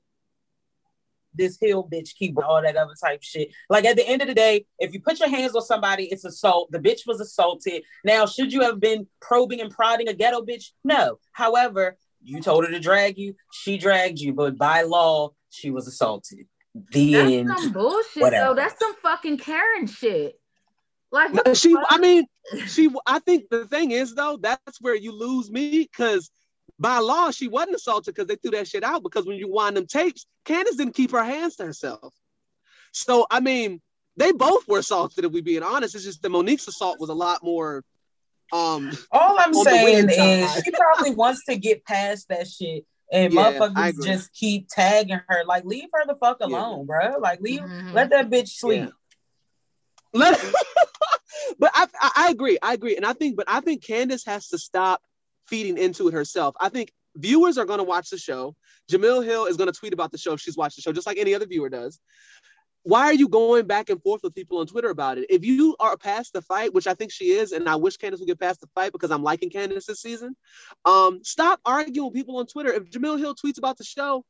[1.35, 3.49] this hill bitch keep all that other type shit.
[3.69, 6.25] Like at the end of the day, if you put your hands on somebody, it's
[6.25, 6.71] assault.
[6.71, 7.83] The bitch was assaulted.
[8.05, 10.71] Now, should you have been probing and prodding a ghetto bitch?
[10.85, 11.19] No.
[11.33, 15.89] However, you told her to drag you, she dragged you, but by law, she was
[15.89, 16.47] assaulted.
[16.93, 17.51] The end.
[17.51, 18.47] That's some bullshit Whatever.
[18.47, 18.55] though.
[18.55, 20.39] That's some fucking Karen shit.
[21.11, 21.87] Like No, she fuck?
[21.91, 22.27] i mean
[22.67, 26.29] she i think the thing is though that's where you lose me because
[26.79, 29.77] by law she wasn't assaulted because they threw that shit out because when you wind
[29.77, 32.13] them tapes candiace didn't keep her hands to herself
[32.93, 33.81] so i mean
[34.17, 37.15] they both were assaulted if we being honest it's just that monique's assault was a
[37.15, 37.85] lot more
[38.53, 42.85] um All I'm saying is she probably wants to get past that shit.
[43.13, 45.45] And Yeah, motherfuckers just keep tagging her.
[45.47, 46.47] Like, leave her the fuck Yeah.
[46.47, 47.19] alone, bro.
[47.21, 47.93] Like, leave, Mhm.
[47.93, 48.91] let that bitch sleep.
[50.13, 50.41] Let,
[51.59, 54.49] but I, I I agree i agree and i think but i think candiace has
[54.49, 55.03] to stop
[55.49, 58.55] feeding into it herself i think viewers are going to watch the show
[58.91, 61.07] jemele hill is going to tweet about the show if she's watched the show just
[61.07, 62.01] like any other viewer does
[62.83, 65.77] why are you going back and forth with people on twitter about it if you
[65.81, 68.41] are past the fight which i think she is and i wish candiace would get
[68.41, 70.35] past the fight because i'm liking candiace this season
[70.85, 74.25] um stop arguing with people on twitter if jemele hill tweets about the show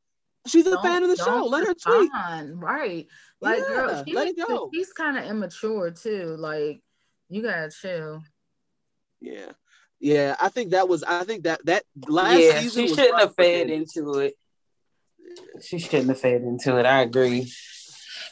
[0.47, 2.61] she's a Don't- fan of the show let her tweet respond.
[2.61, 3.07] Right.
[3.41, 4.69] Like Yeah, girl, she let it go.
[4.73, 6.35] she's kind of immature too.
[6.37, 6.81] Like
[7.29, 8.21] you gotta chill.
[9.21, 9.51] Yeah.
[9.99, 13.21] Yeah, I think that was I think that that last yeah, season she shouldn't rough
[13.21, 13.97] have fed Candiace.
[13.97, 14.35] into it.
[15.61, 16.85] She shouldn't have fed into it.
[16.85, 17.51] I agree.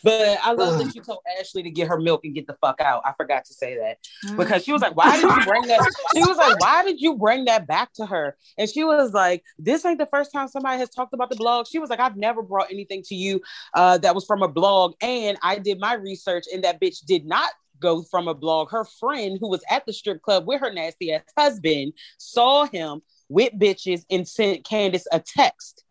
[0.03, 2.81] But I love that you told Ashley to get her milk and get the fuck
[2.81, 3.03] out.
[3.05, 3.99] I forgot to say that
[4.37, 5.79] because she was like, "Why did you bring that?"
[6.13, 9.43] She was like, "Why did you bring that back to her?" And she was like,
[9.57, 12.17] "This ain't the first time somebody has talked about the blog." She was like, "I've
[12.17, 13.41] never brought anything to you
[13.73, 17.25] uh, that was from a blog, and I did my research, and that bitch did
[17.25, 17.51] not."
[17.83, 18.71] Go from a blog.
[18.71, 23.01] Her friend who was at the strip club with her nasty ass husband saw him
[23.27, 25.83] with bitches and sent Candiace a text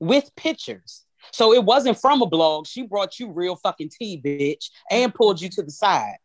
[0.00, 1.04] with pictures.
[1.32, 2.66] So it wasn't from a blog.
[2.66, 6.16] She brought you real fucking tea, bitch, and pulled you to the side.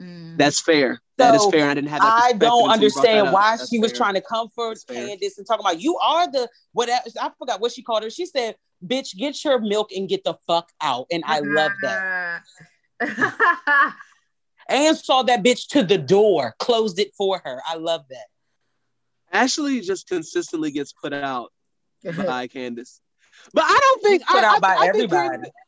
[0.00, 0.38] Mm.
[0.38, 1.00] That's fair.
[1.18, 1.68] that is fair.
[1.68, 2.14] I didn't have that.
[2.16, 5.08] I don't until you brought understand why That's she was trying to comfort That's fair.
[5.08, 7.02] Candiace and talking about you are the whatever.
[7.20, 8.10] I forgot what she called her.
[8.10, 8.54] She said,
[8.86, 12.42] "Bitch, get your milk and get the fuck out." And I love that.
[14.70, 14.76] that.
[14.76, 17.60] And saw that bitch to the door, closed it for her.
[17.66, 18.26] I love that.
[19.32, 21.52] Ashley just consistently gets put out
[22.04, 23.00] by Candiace.
[23.54, 25.28] But I don't think Put I, out I- by I think everybody.
[25.28, 25.50] Candiace-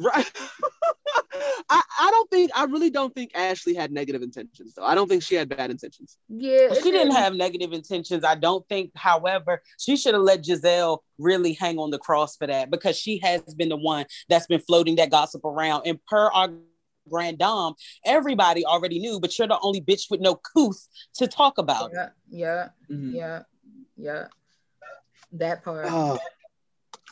[0.00, 0.30] Right.
[1.70, 4.84] I, I don't think I really don't think Ashley had negative intentions though.
[4.84, 6.16] I don't think she had bad intentions.
[6.28, 8.22] yeah, She didn't didn't- have negative intentions.
[8.22, 12.46] I don't think, however, she should have let Gizelle really hang on the cross for
[12.46, 15.82] that because she has been the one that's been floating that gossip around.
[15.84, 16.50] And per our
[17.08, 17.72] grand dame,
[18.04, 21.90] everybody already knew, but you're the only bitch with no couth to talk about.
[21.92, 21.96] it.
[22.28, 23.14] Yeah, yeah, Mhm.
[23.14, 23.42] yeah,
[23.96, 24.26] yeah.
[25.32, 25.86] That part.
[25.88, 26.18] Oh,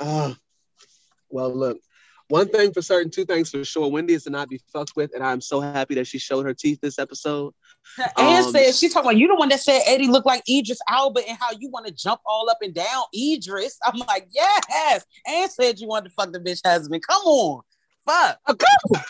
[0.01, 0.37] oh.
[1.29, 1.79] Well, look,
[2.29, 3.91] one thing for certain, two things for sure.
[3.91, 6.55] Wendy is to not be fucked with, and I'm so happy that she showed her
[6.55, 7.53] teeth this episode.
[8.17, 10.79] And Um, said she talking about you the one that said Eddie looked like Idris
[10.91, 13.79] Elba and how you want to jump all up and down Idris.
[13.85, 15.05] I'm like, yes.
[15.27, 17.03] And said you wanted to fuck the bitch husband.
[17.07, 17.63] Come on.
[18.07, 18.39] Fuck.
[18.47, 19.03] Oh, come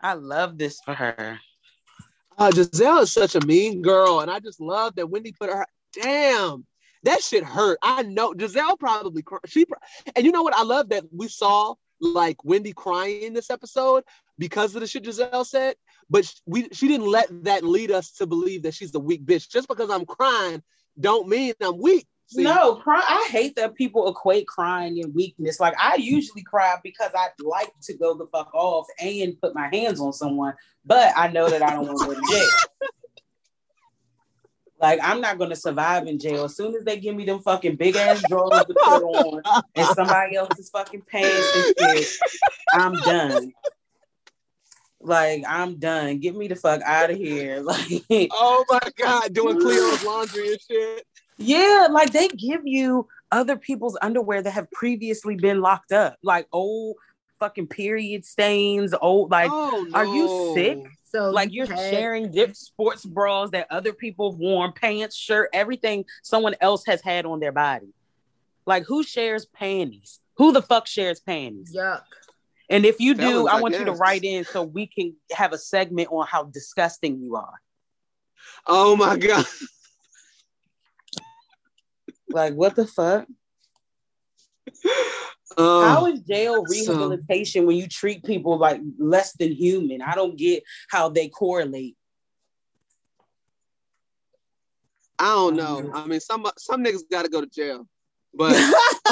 [0.00, 1.40] I love this for her.
[2.36, 5.66] Uh, Gizelle is such a mean girl, and I just love that Wendy put her.
[6.00, 6.64] Damn,
[7.02, 7.78] that shit hurt.
[7.82, 9.66] I know Gizelle probably she,
[10.14, 10.54] and you know what?
[10.54, 14.04] I love that we saw like Wendy crying in this episode
[14.38, 15.74] because of the shit Gizelle said,
[16.08, 19.50] but we she didn't let that lead us to believe that she's a weak bitch.
[19.50, 20.62] Just because I'm crying,
[21.00, 22.06] don't mean I'm weak.
[22.28, 22.42] See?
[22.42, 23.02] No, cry.
[23.08, 25.58] I hate that people equate crying and weakness.
[25.58, 29.68] Like I usually cry because I'd like to go the fuck off and put my
[29.72, 30.52] hands on someone,
[30.84, 32.48] but I know that I don't want to go to jail.
[34.80, 36.44] Like I'm not gonna survive in jail.
[36.44, 39.42] As soon as they give me them fucking big ass drawers to put on
[39.74, 42.08] and somebody else's fucking pants and shit,
[42.72, 43.52] I'm done.
[45.00, 46.18] Like I'm done.
[46.18, 47.60] Get me the fuck out of here.
[47.64, 51.07] Like Oh my god, doing Cleo's laundry and shit.
[51.38, 56.46] Yeah, like they give you other people's underwear that have previously been locked up, like
[56.52, 56.96] old
[57.38, 59.96] fucking period stains, old like oh, no.
[59.96, 60.78] are you sick?
[61.04, 65.16] So like you you're had- sharing dip sports bras that other people have worn, pants,
[65.16, 67.94] shirt, everything someone else has had on their body.
[68.66, 70.20] Like who shares panties?
[70.36, 71.74] Who the fuck shares panties?
[71.74, 72.02] Yuck.
[72.70, 75.14] And if you do, Fellas, I I want you to write in so we can
[75.32, 77.54] have a segment on how disgusting you are.
[78.66, 79.46] Oh my god.
[82.30, 83.26] Like what the fuck?
[85.56, 85.88] Oh.
[85.88, 90.02] How is jail so- rehabilitation when you treat people like less than human?
[90.02, 91.96] I don't get how they correlate.
[95.18, 95.90] I don't know.
[95.94, 97.88] I mean, some some niggas got to go to jail,
[98.32, 98.54] but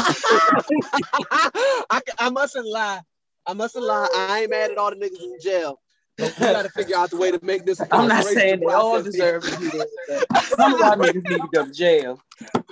[1.90, 3.00] I, I mustn't lie.
[3.44, 4.08] I mustn't lie.
[4.14, 5.80] I ain't mad at all the niggas in jail.
[6.16, 7.80] But we got to figure out the way to make this.
[7.90, 9.86] I'm not saying they all deserve to be there.
[10.30, 12.20] but Some of y'all niggas need to go to jail.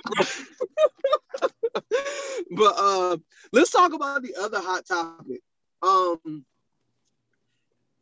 [2.51, 3.17] but uh,
[3.51, 5.41] let's talk about the other hot topic.
[5.81, 6.45] Um,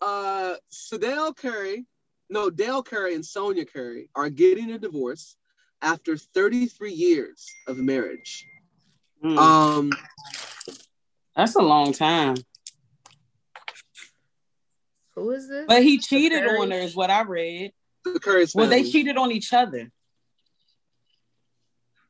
[0.01, 1.85] uh, Sadell Curry,
[2.30, 5.35] no, Dale Curry and Sonya Curry are getting a divorce
[5.81, 8.45] after 33 years of marriage.
[9.23, 9.91] Mm, Um,
[11.35, 12.35] that's a long time.
[15.15, 15.65] Who is this?
[15.67, 17.71] But he cheated on her, is what I read.
[18.03, 19.91] the Curry's Well, they cheated on each other.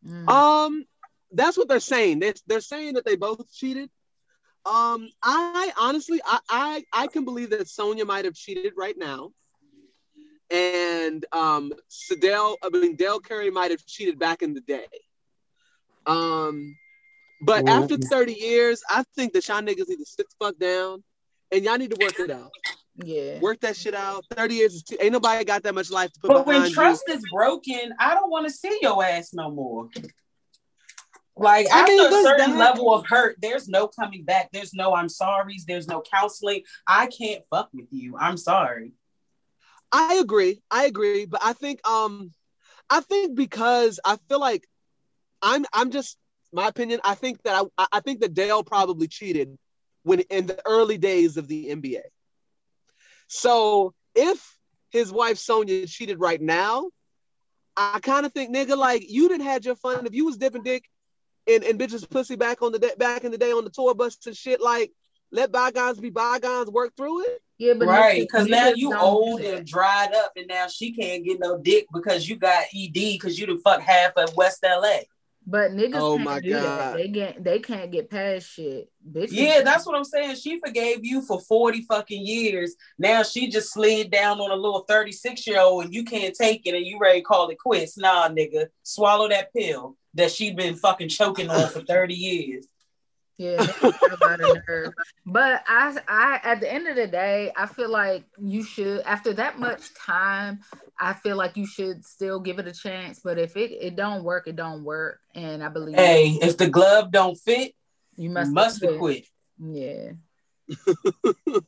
[0.07, 0.29] Mm.
[0.29, 0.85] Um,
[1.31, 2.19] that's what they're saying.
[2.19, 3.89] They're, they're saying that they both cheated.
[4.65, 9.31] Um, I honestly, I, I, I can believe that Sonya might have cheated right now,
[10.49, 14.87] and um, Sadell, I mean Dale Curry might have cheated back in the day.
[16.05, 16.77] Um,
[17.41, 21.03] but after 30 years, I think that y'all niggas need to sit the fuck down,
[21.51, 22.51] and y'all need to work it out.
[22.95, 23.39] Yeah.
[23.39, 24.23] Work that shit out.
[24.31, 26.69] 30 years is too, ain't nobody got that much life to put But when behind
[26.69, 26.75] you.
[26.75, 29.89] trust is broken, I don't want to see your ass no more.
[31.35, 32.59] Like I after mean, a certain that.
[32.59, 34.49] level of hurt, there's no coming back.
[34.53, 35.65] There's no I'm sorry's.
[35.65, 36.61] There's no counseling.
[36.87, 38.15] I can't fuck with you.
[38.19, 38.91] I'm sorry.
[39.91, 40.61] I agree.
[40.69, 41.25] I agree.
[41.25, 42.31] But I think um
[42.89, 44.67] I think because I feel like
[45.41, 46.17] I'm I'm just
[46.51, 46.99] my opinion.
[47.03, 49.57] I think that I, I think that Dale probably cheated
[50.03, 52.01] when in the early days of the NBA.
[53.27, 54.57] So if
[54.91, 56.89] his wife Sonya cheated right now,
[57.75, 60.05] I kind of think, nigga, like you didn't had your fun.
[60.05, 60.85] If you was dipping dick
[61.47, 63.95] and, and bitches pussy back on the day, back in the day on the tour
[63.95, 64.91] bus and shit, like
[65.31, 67.41] let bygones be bygones, work through it.
[67.57, 71.39] Yeah, but right, because now you old and dried up, and now she can't get
[71.39, 74.99] no dick because you got ED because you the fuck half of West LA.
[75.45, 76.63] But niggas Oh can't my do God.
[76.79, 76.97] that.
[76.97, 78.89] They get they can't get past shit.
[79.09, 79.31] Bitches.
[79.31, 80.35] Yeah, that's what I'm saying.
[80.35, 82.75] She forgave you for 40 fucking years.
[82.97, 86.65] Now she just slid down on a little 36 year old and you can't take
[86.65, 87.97] it and you ready to call it quits.
[87.97, 88.67] Nah, nigga.
[88.83, 92.67] Swallow that pill that she been fucking choking on for 30 years.
[93.37, 94.93] Yeah, niggas a nerve.
[95.25, 99.01] But I, I, at the end of the day, I feel like you should.
[99.01, 100.59] After that much time,
[100.99, 103.21] I feel like you should still give it a chance.
[103.23, 105.19] But if it, it don't work, it don't work.
[105.33, 107.73] And I believe Hey, if the glove don't fit,
[108.15, 109.25] you you must must quit.
[109.59, 110.11] Yeah,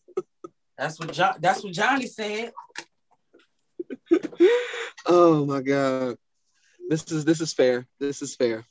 [0.78, 2.52] That's what John that's what Johnny said.
[5.06, 6.18] oh my god
[6.90, 8.66] this is this is fair this is fair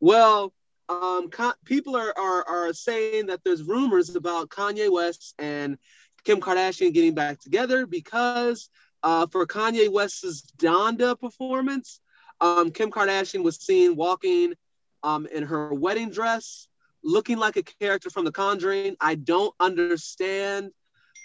[0.00, 0.52] well
[0.88, 1.30] um
[1.64, 5.78] people are, are are saying that there's rumors about kanye west and
[6.24, 8.68] kim kardashian getting back together because
[9.02, 12.00] uh for kanye west's donda performance
[12.40, 14.54] um kim kardashian was seen walking
[15.02, 16.68] um in her wedding dress
[17.06, 18.96] looking like a character from the conjuring.
[19.00, 20.72] I don't understand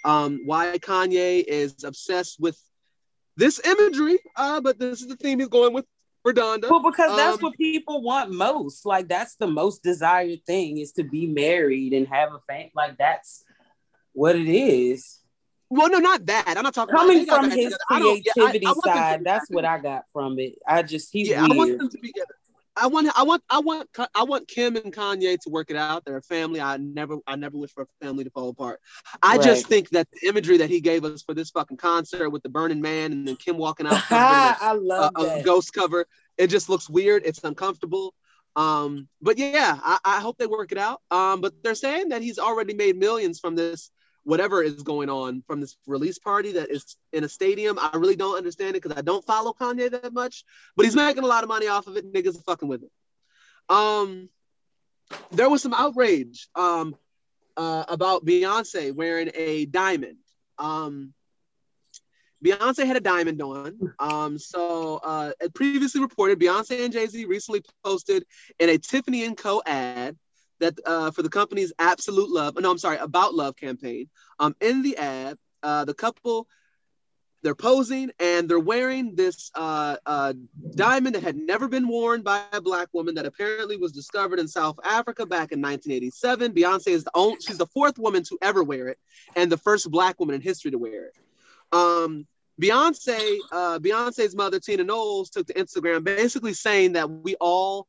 [0.06, 2.58] um why kanye is obsessed with
[3.38, 5.86] this imagery, uh, but this is the theme he's going with
[6.24, 6.70] for Donda.
[6.70, 8.86] Well, because that's Um, what people want most.
[8.86, 12.72] Like that's the most desired thing is to be married and have a family.
[12.76, 13.44] Like that's
[14.14, 15.20] what it is.
[15.70, 16.54] Well, no, not that.
[16.58, 17.78] I'm not talking Coming from his together.
[17.90, 20.56] I yeah, I- creativity I want them to side, that's what I got from it.
[20.68, 21.80] I just he's yeah, I want weird.
[21.80, 22.34] them to be together.
[22.76, 26.06] I want, I want, I want, I want Kim and Kanye to work it out.
[26.06, 26.62] They're a family.
[26.62, 28.80] I never, I never wish for a family to fall apart.
[29.22, 32.44] I just think that the imagery that he gave us for this fucking concert with
[32.44, 34.16] the Burning Man and then Kim walking out a-
[34.62, 35.46] I love a, a that.
[35.46, 36.06] ghost cover.
[36.38, 37.24] It just looks weird.
[37.26, 38.14] It's uncomfortable.
[38.56, 41.02] Um, but yeah, I, I hope they work it out.
[41.12, 43.92] Um, but they're saying that he's already made millions from this,
[44.24, 47.80] whatever is going on from this release party that is in a stadium.
[47.80, 50.44] I really don't understand it because I don't follow Kanye that much,
[50.76, 52.12] but he's making a lot of money off of it.
[52.12, 52.92] Niggas are fucking with it.
[53.70, 54.30] Um,
[55.32, 56.96] there was some outrage um,
[57.58, 60.18] uh, about Beyonce wearing a diamond.
[60.58, 61.14] Um,
[62.44, 63.94] Beyonce had a diamond on.
[64.00, 68.26] Um, so uh, previously reported, Beyonce and Jay Z recently posted
[68.60, 69.62] in a Tiffany and Co.
[69.66, 70.18] ad
[70.62, 74.10] that uh, for the company's Absolute Love, no, I'm sorry, About Love campaign.
[74.40, 76.48] Um, in the ad, uh, the couple
[77.44, 80.34] they're posing and they're wearing this uh, uh,
[80.76, 84.48] diamond that had never been worn by a black woman that apparently was discovered in
[84.48, 86.54] South Africa back in 1987.
[86.54, 89.00] Beyonce is the only, she's the fourth woman to ever wear it
[89.36, 91.18] and the first black woman in history to wear it.
[91.72, 92.28] Um,
[92.62, 97.88] Beyonce, uh, Beyonce's mother, Tina Knowles, took to Instagram basically saying that we all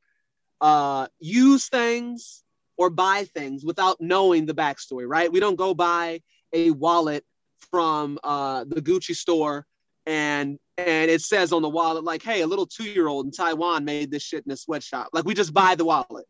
[0.62, 2.42] uh, use things
[2.78, 5.30] or buy things without knowing the backstory, right?
[5.30, 6.20] We don't go buy
[6.52, 7.24] a wallet
[7.70, 9.66] from uh, the Gucci store
[10.06, 14.10] and and it says on the wallet like, "Hey, a little two-year-old in Taiwan made
[14.10, 16.26] this shit in a sweatshop." Like we just buy the wallet.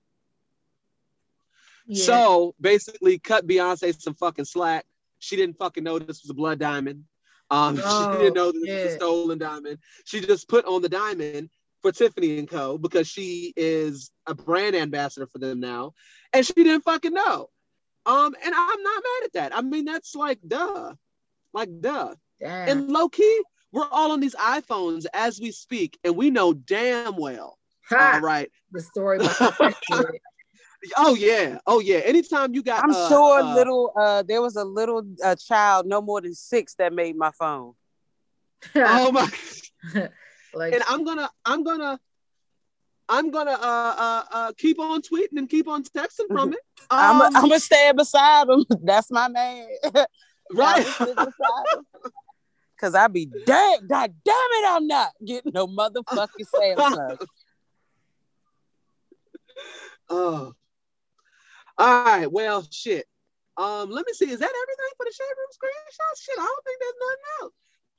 [1.87, 2.05] yeah.
[2.05, 4.85] So basically, cut Beyonce some fucking slack.
[5.21, 7.05] She didn't fucking know this was a blood diamond.
[7.51, 9.79] Um, Oh, she didn't know this was a stolen diamond.
[10.05, 11.49] She just put on the diamond
[11.81, 12.79] for Tiffany and Co.
[12.79, 15.95] because she is a brand ambassador for them now,
[16.33, 17.49] and she didn't fucking know.
[18.05, 19.57] Um, and I'm not mad at that.
[19.57, 20.95] I mean, that's like duh,
[21.53, 22.15] like duh.
[22.41, 22.69] Damn.
[22.69, 27.17] And low key, we're all on these iPhones as we speak, and we know damn
[27.17, 27.59] well.
[27.91, 28.13] Ha!
[28.15, 28.51] All right.
[28.73, 30.19] the story behind that.
[30.97, 31.59] Oh yeah.
[31.65, 31.99] Oh yeah.
[31.99, 35.87] Anytime you got, I'm uh, sure uh, little uh there was a little uh, child
[35.87, 37.75] no more than six that made my phone.
[38.75, 39.29] Oh my.
[40.55, 42.01] like and I'm gonna, I'm gonna,
[43.13, 46.61] I'm gonna uh, uh, uh, keep on tweeting and keep on texting from it.
[46.91, 48.65] I'm Um, I'm gonna stand beside him.
[48.83, 49.69] That's my man.
[50.53, 50.87] right.
[52.81, 57.19] Cause I be damn, god damn it, I'm not getting no motherfucking Samsung.
[60.09, 60.55] oh.
[61.79, 62.33] All right.
[62.33, 63.07] Well, shit.
[63.59, 64.31] Um, let me see.
[64.31, 66.23] Is that everything for the shade room screenshot?
[66.23, 67.53] Shit, I don't think there's nothing else.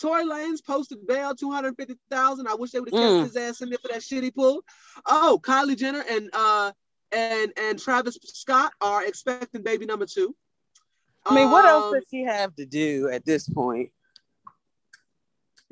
[0.04, 2.46] Tory Lanez posted bail two hundred fifty thousand.
[2.50, 3.24] I wish they would have kept Mm.
[3.24, 4.66] his ass in there for that shit he pulled.
[5.06, 6.74] Oh, Kylie Jenner and uh
[7.14, 10.36] and and Travis Scott are expecting baby number two.
[11.26, 13.92] I mean, what else Um, does she have to do at this point?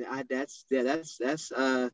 [0.09, 1.89] I, that's yeah, that's that's uh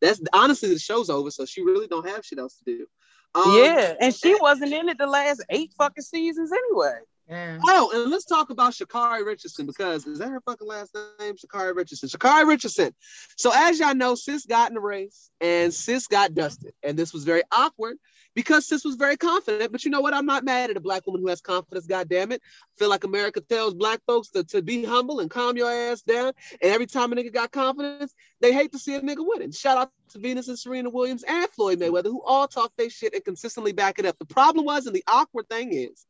[0.00, 2.86] that's honestly the show's over, so she really don't have shit else to do.
[3.34, 7.00] Um, yeah, and she wasn't in it the last eight fucking seasons anyway.
[7.30, 7.58] Yeah.
[7.64, 11.36] Oh, and let's talk about Sha'Carri Richardson because is that her fucking last name?
[11.36, 12.08] Sha'Carri Richardson.
[12.08, 12.92] Sha'Carri Richardson.
[13.36, 17.12] So as y'all know, Sis got in the race and Sis got dusted, and this
[17.12, 17.98] was very awkward
[18.34, 19.70] because Sis was very confident.
[19.70, 20.12] But you know what?
[20.12, 21.86] I'm not mad at a black woman who has confidence.
[21.86, 22.42] God damn it!
[22.44, 26.02] I feel like America tells black folks to, to be humble and calm your ass
[26.02, 26.32] down.
[26.60, 29.52] And every time a nigga got confidence, they hate to see a nigga winning.
[29.52, 33.14] Shout out to Venus and Serena Williams and Floyd Mayweather, who all talk their shit
[33.14, 34.18] and consistently back it up.
[34.18, 36.06] The problem was, and the awkward thing is,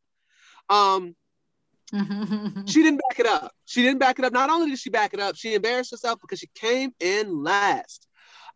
[0.70, 1.14] um,
[1.92, 3.52] she didn't back it up.
[3.64, 4.32] She didn't back it up.
[4.32, 8.06] Not only did she back it up, she embarrassed herself because she came in last.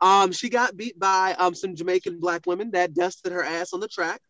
[0.01, 3.81] Um, she got beat by um, some Jamaican black women that dusted her ass on
[3.81, 4.21] the track.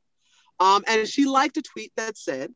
[0.61, 2.52] Um, and she liked a tweet that said,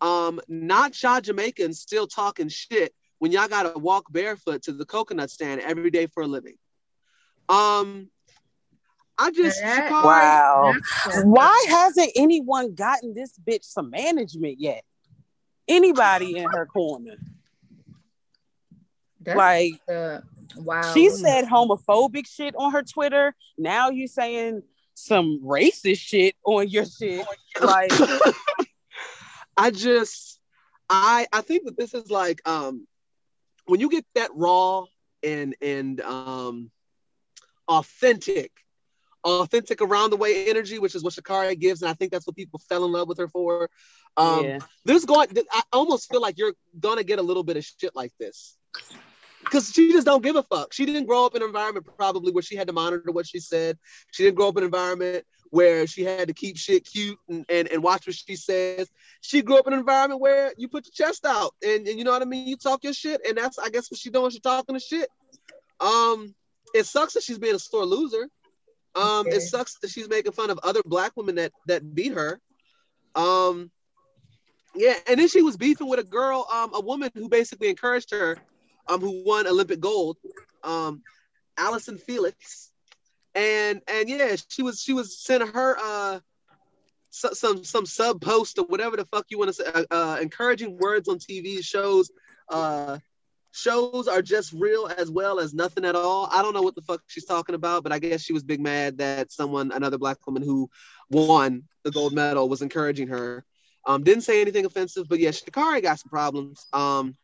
[0.00, 5.30] um, not y'all Jamaicans still talking shit when y'all gotta walk barefoot to the coconut
[5.30, 6.56] stand every day for a living.
[7.48, 8.10] Um,
[9.18, 10.74] I just That- Wow.
[11.04, 14.84] That's- Why hasn't anyone gotten this bitch some management yet?
[15.68, 17.16] Anybody in her corner?
[19.20, 20.22] That's Like the
[20.56, 20.94] wow.
[20.94, 23.34] she said homophobic shit on her Twitter.
[23.58, 24.62] Now you saying
[24.94, 27.26] some racist shit on your shit.
[27.60, 27.90] Like
[29.56, 30.38] I just
[30.88, 32.86] I I think that this is like um
[33.64, 34.84] when you get that raw
[35.22, 36.70] and and um
[37.66, 38.52] authentic
[39.26, 42.36] authentic around the way energy which is what Sha'Carri gives and I think that's what
[42.36, 43.68] people fell in love with her for.
[44.16, 44.58] Um yeah.
[44.84, 48.12] there's going I almost feel like you're gonna get a little bit of shit like
[48.18, 48.56] this.
[49.42, 50.72] Because she just don't give a fuck.
[50.72, 53.38] She didn't grow up in an environment probably where she had to monitor what she
[53.38, 53.78] said.
[54.10, 57.44] She didn't grow up in an environment where she had to keep shit cute and,
[57.48, 58.90] and, and watch what she says.
[59.20, 62.04] She grew up in an environment where you put your chest out and, and you
[62.04, 62.48] know what I mean?
[62.48, 64.30] You talk your shit and that's I guess what she's doing.
[64.30, 65.08] She's talking the shit.
[65.80, 66.34] Um
[66.74, 68.28] it sucks that she's being a sore loser
[68.96, 69.36] um Okay.
[69.36, 72.40] it sucks that she's making fun of other black women that that beat her
[73.14, 73.70] um
[74.76, 78.10] yeah, and then she was beefing with a girl, um, a woman who basically encouraged
[78.10, 78.38] her,
[78.88, 80.18] um, who won Olympic gold,
[80.62, 81.02] um,
[81.56, 82.70] Allison Felix,
[83.34, 86.20] and and yeah, she was she was sending her uh
[87.10, 90.18] so, some some sub post or whatever the fuck you want to say, uh, uh,
[90.20, 92.10] encouraging words on TV shows.
[92.50, 92.98] Uh,
[93.56, 96.28] shows are just real as well as nothing at all.
[96.30, 98.60] I don't know what the fuck she's talking about, but I guess she was big
[98.60, 100.68] mad that someone, another black woman who
[101.10, 103.44] won the gold medal, was encouraging her.
[103.86, 106.66] Um, didn't say anything offensive, but yeah, Sha'Carri got some problems.
[106.72, 107.16] Um,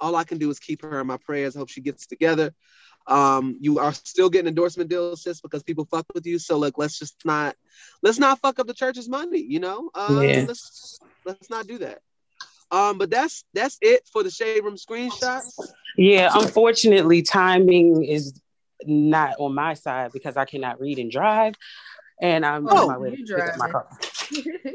[0.00, 1.54] all I can do is keep her in my prayers.
[1.54, 2.52] I Hope she gets together.
[3.06, 6.38] Um, you are still getting endorsement deals, sis, because people fuck with you.
[6.38, 7.56] So look, let's just not
[8.02, 9.40] let's not fuck up the church's money.
[9.40, 10.44] You know, uh, Yeah.
[10.48, 12.00] let's let's not do that.
[12.72, 15.58] Um, but that's that's it for the shade room screenshots.
[15.96, 18.40] Yeah, unfortunately, timing is
[18.84, 21.54] not on my side because I cannot read and drive.
[22.20, 23.86] And I'm Oh, on my way to pick up my car.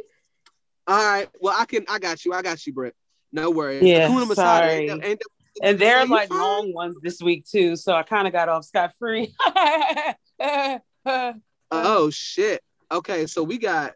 [0.87, 2.95] All right, well I can I got you, I got you, Britt.
[3.33, 3.83] No worries.
[3.83, 4.89] Yeah, Hakuna sorry.
[4.89, 5.21] ain't ain't
[5.61, 6.39] And they're like fine?
[6.39, 9.33] long ones this week too, so I kind of got off scot free.
[11.69, 12.61] Oh shit.
[12.91, 13.93] Okay, so we got.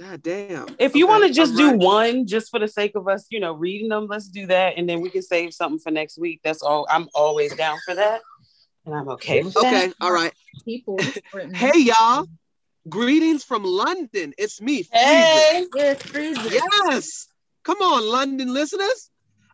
[0.00, 0.66] God damn.
[0.78, 1.78] if you Okay, want to just I'm do right.
[1.78, 4.88] one, just for the sake of us, you know, reading them, let's do that, and
[4.88, 6.40] then we can save something for next week.
[6.42, 6.86] That's all.
[6.88, 8.22] I'm always down for that,
[8.86, 9.94] and I'm okay with Okay, that.
[10.00, 10.32] all right.
[10.64, 10.98] People.
[11.54, 12.24] Hey y'all.
[12.88, 14.32] Greetings from London.
[14.38, 14.88] It's me.
[14.90, 15.28] Hey,
[15.74, 16.00] Yes.
[16.50, 17.28] Yes.
[17.62, 19.10] Come on, London listeners.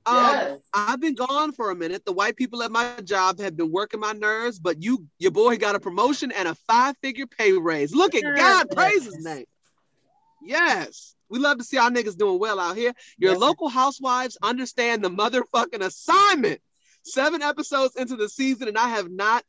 [0.07, 0.61] Um, Yes.
[0.73, 2.05] I've been gone for a minute.
[2.05, 5.57] The white people at my job have been working my nerves, but you, your boy,
[5.57, 7.93] got a promotion and a five-figure pay raise.
[7.93, 9.45] Look at God, praise His name.
[10.47, 12.95] Yes, we love to see our niggas doing well out here.
[13.19, 13.41] Your Yes.
[13.41, 16.61] local housewives understand the motherfucking assignment.
[17.03, 19.45] Seven episodes into the season, and I have not.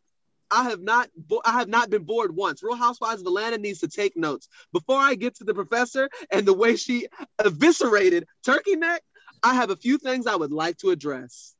[0.49, 2.63] I have not bo- I have not been bored once.
[2.63, 4.47] Real Housewives of Atlanta needs to take notes.
[4.71, 7.07] Before I get to the professor and the way she
[7.43, 9.03] eviscerated Turkey Neck,
[9.43, 11.53] I have a few things I would like to address.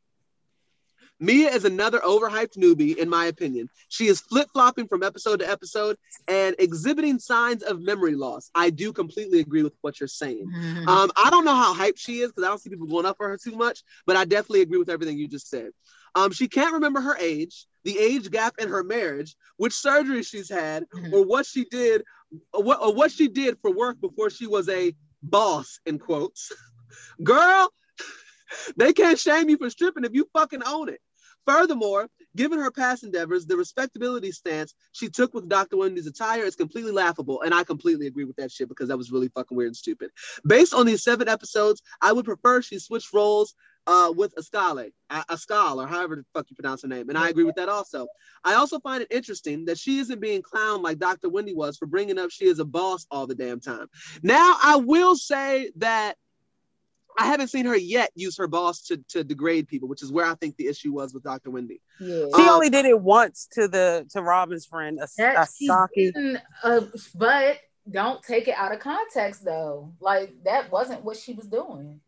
[1.19, 3.69] Mia is another overhyped newbie, in my opinion.
[3.88, 8.52] She is flip flopping from episode to episode and exhibiting signs of memory loss.
[8.53, 10.48] I do completely agree with what you're saying.
[10.48, 10.88] Mhm.
[10.88, 13.18] Um, I don't know how hyped she is because I don't see people going up
[13.18, 15.72] for her too much, but I definitely agree with everything you just said.
[16.14, 20.49] Um, she can't remember her age, the age gap in her marriage, which surgery she's
[20.49, 21.14] had, Mhm.
[21.14, 22.03] or what she did,
[22.53, 26.52] or what, or what she did for work before she was a boss, in quotes.
[27.23, 27.73] Girl,
[28.77, 31.02] they can't shame you for stripping if you fucking own it.
[31.48, 35.78] Furthermore, given her past endeavors, the respectability stance she took with Dr.
[35.78, 39.11] Wendy's attire is completely laughable, and I completely agree with that shit because that was
[39.11, 40.11] really fucking weird and stupid.
[40.45, 43.56] Based on these seven episodes, I would prefer she switched roles
[43.88, 47.07] uh, with Askale, Ascal, or however the fuck you pronounce her name.
[47.07, 48.07] And I agree with that also.
[48.44, 51.30] I also find it interesting that she isn't being clowned like Dr.
[51.30, 53.88] Wendy was for bringing up she is a boss all the damn time.
[54.22, 56.18] Now, I will say that
[57.18, 60.26] I haven't seen her yet use her boss to, to degrade people, which is where
[60.26, 61.49] I think the issue was with Dr.
[61.49, 61.81] Wendy.
[61.99, 62.26] Yeah.
[62.35, 65.68] She Um, only did it once to the to Robyn's friend a, That she
[66.64, 66.81] uh,
[67.15, 67.57] but
[67.89, 69.94] don't take it out of context though.
[69.99, 72.02] Like that wasn't what she was doing.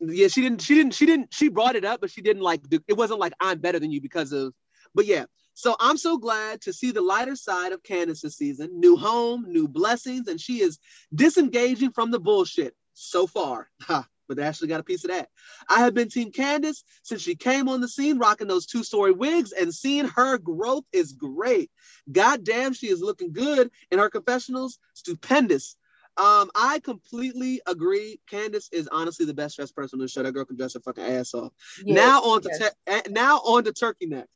[0.00, 2.62] yeah she didn't she didn't she didn't she brought it up but she didn't like
[2.88, 4.54] it wasn't like i'm better than you because of
[4.94, 8.70] but yeah so i'm so glad to see the lighter side of candiace this season
[8.80, 10.78] new home new blessings and she is
[11.14, 15.28] disengaging from the bullshit so far ha, but ashley got a piece of that
[15.68, 19.52] i have been team candiace since she came on the scene rocking those two-story wigs
[19.52, 21.70] and seeing her growth is great
[22.10, 25.76] god damn she is looking good in her confessionals stupendous
[26.16, 28.20] um, I completely agree.
[28.28, 30.22] Candiace is honestly the best dressed person on the show.
[30.22, 31.52] That girl can dress her fucking ass off.
[31.82, 32.74] Yes, now on to yes.
[33.06, 34.26] te- now on to Turkey Neck.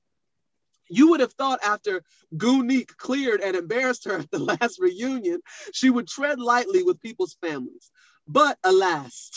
[0.89, 2.03] You would have thought after
[2.37, 5.41] Gooneek cleared and embarrassed her at the last reunion,
[5.73, 7.91] she would tread lightly with people's families.
[8.27, 9.31] But alas,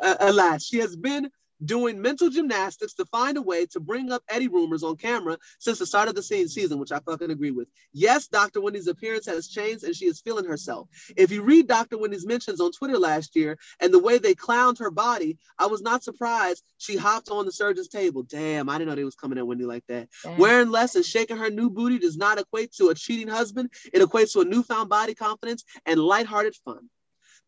[0.00, 1.30] Uh, alas, she has been
[1.64, 5.78] doing mental gymnastics to find a way to bring up Eddie rumors on camera since
[5.78, 7.68] the start of the scene season, which I fucking agree with.
[7.92, 8.60] Yes, Dr.
[8.60, 10.88] Wendy's appearance has changed and she is feeling herself.
[11.16, 11.98] If you read Dr.
[11.98, 15.82] Wendy's mentions on Twitter last year and the way they clowned her body, I was
[15.82, 18.22] not surprised she hopped on the surgeon's table.
[18.22, 20.08] Damn, I didn't know they was coming at Wendy like that.
[20.24, 20.38] Damn.
[20.38, 23.70] Wearing less and shaking her new booty does not equate to a cheating husband.
[23.92, 26.88] It equates to a newfound body confidence and lighthearted fun.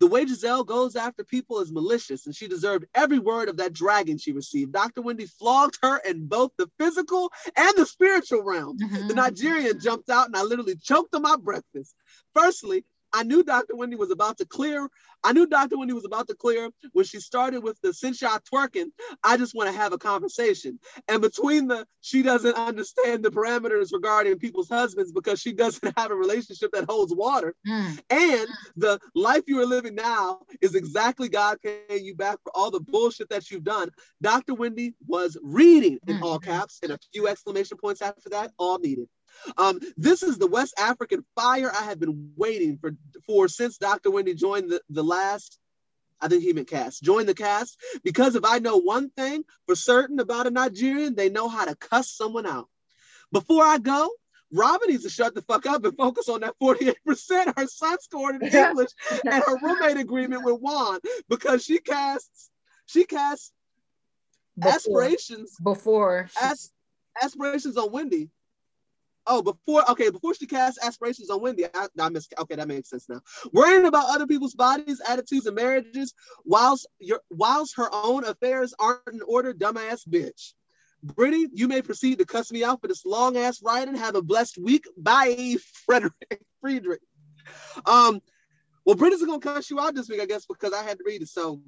[0.01, 3.73] The way Gizelle goes after people is malicious, and she deserved every word of that
[3.73, 4.73] dragon she received.
[4.73, 5.03] Dr.
[5.03, 8.79] Wendy flogged her in both the physical and the spiritual realm.
[8.79, 9.09] Mhm.
[9.09, 11.95] The Nigerian jumped out, and I literally choked on my breakfast.
[12.35, 12.85] Firstly,
[13.15, 13.77] I knew Dr.
[13.77, 14.89] Wendy was about to clear.
[15.23, 15.79] I knew Dr.
[15.79, 18.89] Wendy was about to clear when she started with the since y'all twerking.
[19.23, 20.79] I just want to have a conversation.
[21.09, 26.11] And between the she doesn't understand the parameters regarding people's husbands because she doesn't have
[26.11, 27.99] a relationship that holds water, Mm.
[28.11, 32.71] and the life you are living now is exactly God paying you back for all
[32.71, 33.91] the bullshit that you've done.
[34.21, 34.55] Dr.
[34.55, 36.45] Wendy was reading in all Mhm.
[36.45, 39.09] caps and a few exclamation points after that, all needed.
[39.57, 42.97] Um, this is the West African fire I have been waiting for
[43.27, 44.11] for since Dr.
[44.11, 45.59] Wendy joined the, the last,
[46.21, 47.79] I think he meant cast, joined the cast.
[48.03, 51.75] Because if I know one thing for certain about a Nigerian, they know how to
[51.77, 52.69] cuss someone out.
[53.33, 54.11] Before I go,
[54.53, 56.95] Robyn needs to shut the fuck up and focus on that 48%
[57.59, 62.51] her son scored in English and her roommate agreement with Juan because she casts,
[62.87, 63.53] she casts
[64.57, 66.71] Before, aspirations before she- as
[67.21, 68.31] aspirations on Wendy.
[69.27, 72.29] Oh, before okay, before she cast aspirations on Wendy, I, I miss.
[72.39, 73.21] Okay, that makes sense now.
[73.53, 76.15] Worrying about other people's bodies, attitudes, and marriages,
[76.45, 80.53] whilst your whilst her own affairs aren't in order, dumbass bitch.
[81.03, 83.95] Brittany, you may proceed to cuss me out for this long ass writing.
[83.95, 84.85] Have a blessed week.
[84.97, 85.57] Bye,
[85.87, 86.13] Frederick
[86.61, 87.01] Friedrich.
[87.87, 88.21] Um,
[88.85, 91.23] well, Brittany's gonna cuss you out this week, I guess, because I had to read
[91.23, 91.29] it.
[91.29, 91.63] So,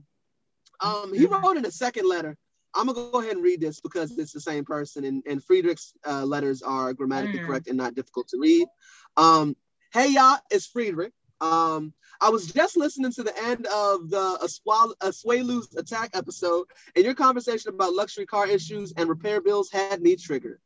[0.80, 2.36] um, he wrote in a second letter.
[2.76, 5.94] I'm gonna go ahead and read this because it's the same person, and, and Friedrich's
[6.06, 7.46] uh, letters are grammatically Mm.
[7.46, 8.66] correct and not difficult to read.
[9.16, 9.56] Um,
[9.92, 11.12] hey y'all, it's Friedrich.
[11.40, 17.04] Um, I was just listening to the end of the Aswal- Aswalu's attack episode, and
[17.04, 20.60] your conversation about luxury car issues and repair bills had me triggered.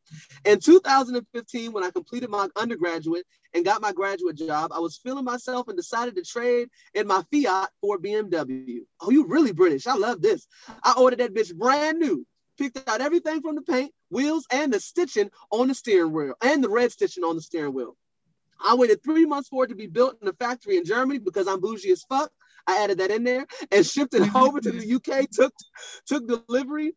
[0.45, 5.25] In 2015, when I completed my undergraduate and got my graduate job, I was feeling
[5.25, 8.81] myself and decided to trade in my Fiat for BMW.
[9.01, 9.87] Oh, you really British.
[9.87, 10.47] I love this.
[10.85, 12.25] I ordered that bitch brand new,
[12.59, 16.63] picked out everything from the paint, wheels, and the stitching on the steering wheel, and
[16.63, 17.97] the red stitching on the steering wheel.
[18.65, 21.49] I waited three months for it to be built in a factory in Germany because
[21.49, 22.31] I'm bougie as fuck.
[22.67, 25.29] I added that in there and shipped it over to the UK.
[25.31, 25.53] Took
[26.07, 26.95] took delivery,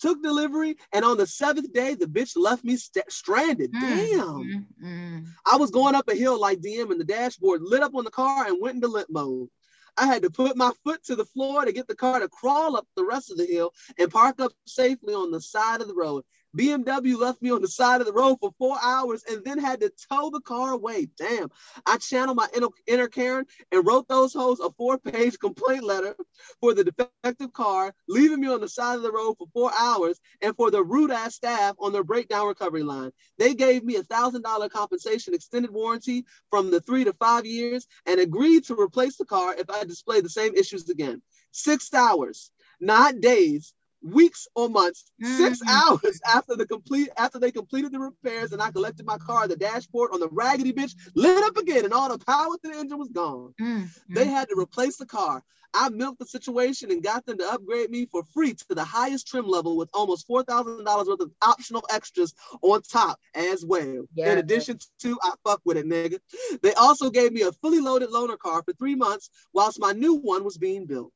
[0.00, 3.72] took delivery, and on the seventh day, the bitch left me st- stranded.
[3.72, 4.18] Mm, Damn.
[4.26, 5.26] mm, mm.
[5.50, 8.10] I was going up a hill like DM, and the dashboard lit up on the
[8.10, 9.48] car and went into limp mode.
[9.96, 12.76] I had to put my foot to the floor to get the car to crawl
[12.76, 15.94] up the rest of the hill and park up safely on the side of the
[15.94, 16.24] road.
[16.56, 19.80] BMW left me on the side of the road for four hours and then had
[19.80, 21.08] to tow the car away.
[21.16, 21.50] Damn.
[21.86, 26.14] I channeled my inner, inner Karen and wrote those hoes a four page complaint letter
[26.60, 30.20] for the defective car, leaving me on the side of the road for four hours,
[30.42, 33.12] and for the rude ass staff on their breakdown recovery line.
[33.38, 37.86] They gave me a thousand dollar compensation extended warranty from the three to five years
[38.06, 41.22] and agreed to replace the car if I displayed the same issues again.
[41.52, 42.50] Six hours,
[42.80, 45.68] not days, weeks or months, six Mhm.
[45.68, 49.56] hours after the complete after they completed the repairs and I collected my car, the
[49.56, 52.98] dashboard on the raggedy bitch lit up again and all the power to the engine
[52.98, 53.54] was gone.
[53.60, 54.30] Mm, They mm.
[54.30, 55.42] had to replace the car.
[55.74, 59.28] I milked the situation and got them to upgrade me for free to the highest
[59.28, 64.06] trim level with almost four thousand dollars worth of optional extras on top as well.
[64.14, 64.32] Yeah.
[64.32, 66.18] In addition to, I fuck with it, nigga.
[66.62, 70.14] They also gave me a fully loaded loaner car for three months whilst my new
[70.14, 71.12] one was being built.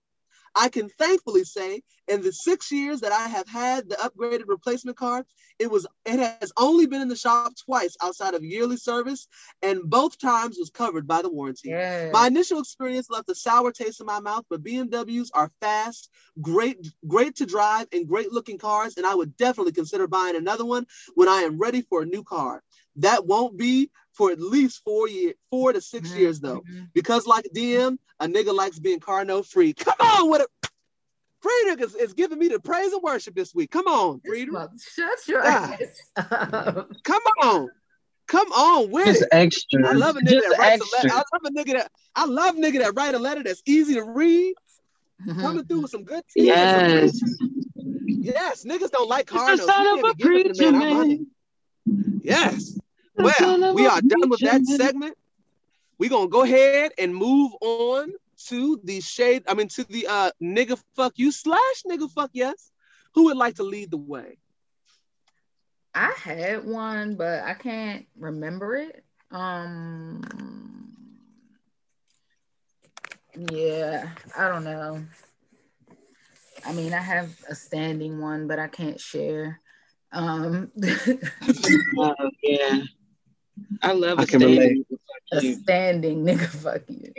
[0.57, 4.97] I can thankfully say in the six years that I have had the upgraded replacement
[4.97, 5.27] car,
[5.59, 9.29] it was it has only been in the shop twice outside of yearly service,
[9.63, 11.69] and both times was covered by the warranty.
[11.69, 12.11] Yeah.
[12.13, 16.11] My initial experience left a sour taste in my mouth, but BMWs are fast,
[16.41, 20.65] great, great to drive, and great looking cars, and I would definitely consider buying another
[20.65, 22.63] one when I am ready for a new car.
[22.97, 26.89] That won't be for at least four years, four to 6 Mhm, years though, mhm.
[26.95, 29.73] because like DM, a nigga likes being car no free.
[29.75, 30.49] Come on with it.
[31.41, 33.71] Frieda is, is giving me the praise and worship this week.
[33.71, 34.53] Come on, This Frieda.
[34.53, 35.79] mother- Shut your God.
[35.81, 36.91] ass up.
[37.05, 37.69] Come on.
[38.27, 39.29] Come on with Just it.
[39.31, 39.87] extra.
[39.87, 41.11] I love a nigga Just that writes a letter.
[41.13, 44.03] I love a nigga that I love nigga that write a letter that's easy to
[44.03, 44.55] read,
[45.39, 46.47] coming through with some good tea.
[46.47, 47.21] Yes.
[48.19, 49.61] Yes, niggas don't like It's cars.
[49.61, 51.27] the son of a preacher man.
[52.23, 52.77] Yes.
[53.17, 55.17] The son Well, we are done with that segment.
[55.99, 58.13] We're gonna go ahead and move on
[58.49, 59.45] to the shade.
[59.49, 62.71] I mean, to the uh nigga fuck you slash nigga fuck yes.
[63.15, 64.39] Who would like to lead the way?
[65.95, 69.03] I had one, but I can't remember it.
[69.31, 70.23] Um,
[73.51, 75.03] yeah, I don't know.
[76.67, 79.61] I mean, I have a standing one, but I can't share.
[80.13, 80.71] Um,
[81.99, 82.83] Oh, yeah.
[83.83, 84.87] I love I a can standing relate.
[85.33, 87.13] a standing nigga, fuck you.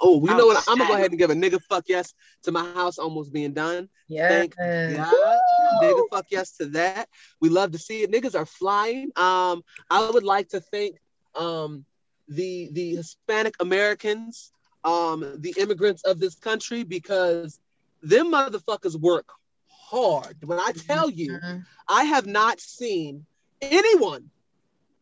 [0.00, 0.64] Oh, we know what?
[0.68, 3.52] I'm gonna go ahead and give a nigga fuck yes to my house almost being
[3.52, 3.88] done.
[4.08, 5.38] Yeah, Thank God.
[5.82, 7.08] Nigga, fuck yes to that.
[7.40, 8.10] We love to see it.
[8.10, 9.10] Niggas are flying.
[9.16, 10.96] Um, I would like to thank
[11.34, 11.84] um
[12.28, 14.52] the the Hispanic Americans,
[14.84, 17.58] um, the immigrants of this country, because
[18.02, 19.28] them motherfuckers work
[19.68, 20.36] hard.
[20.44, 21.64] When I tell you, Mhm.
[21.88, 23.26] I have not seen
[23.62, 24.30] anyone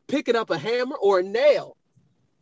[0.09, 1.77] picking up a hammer or a nail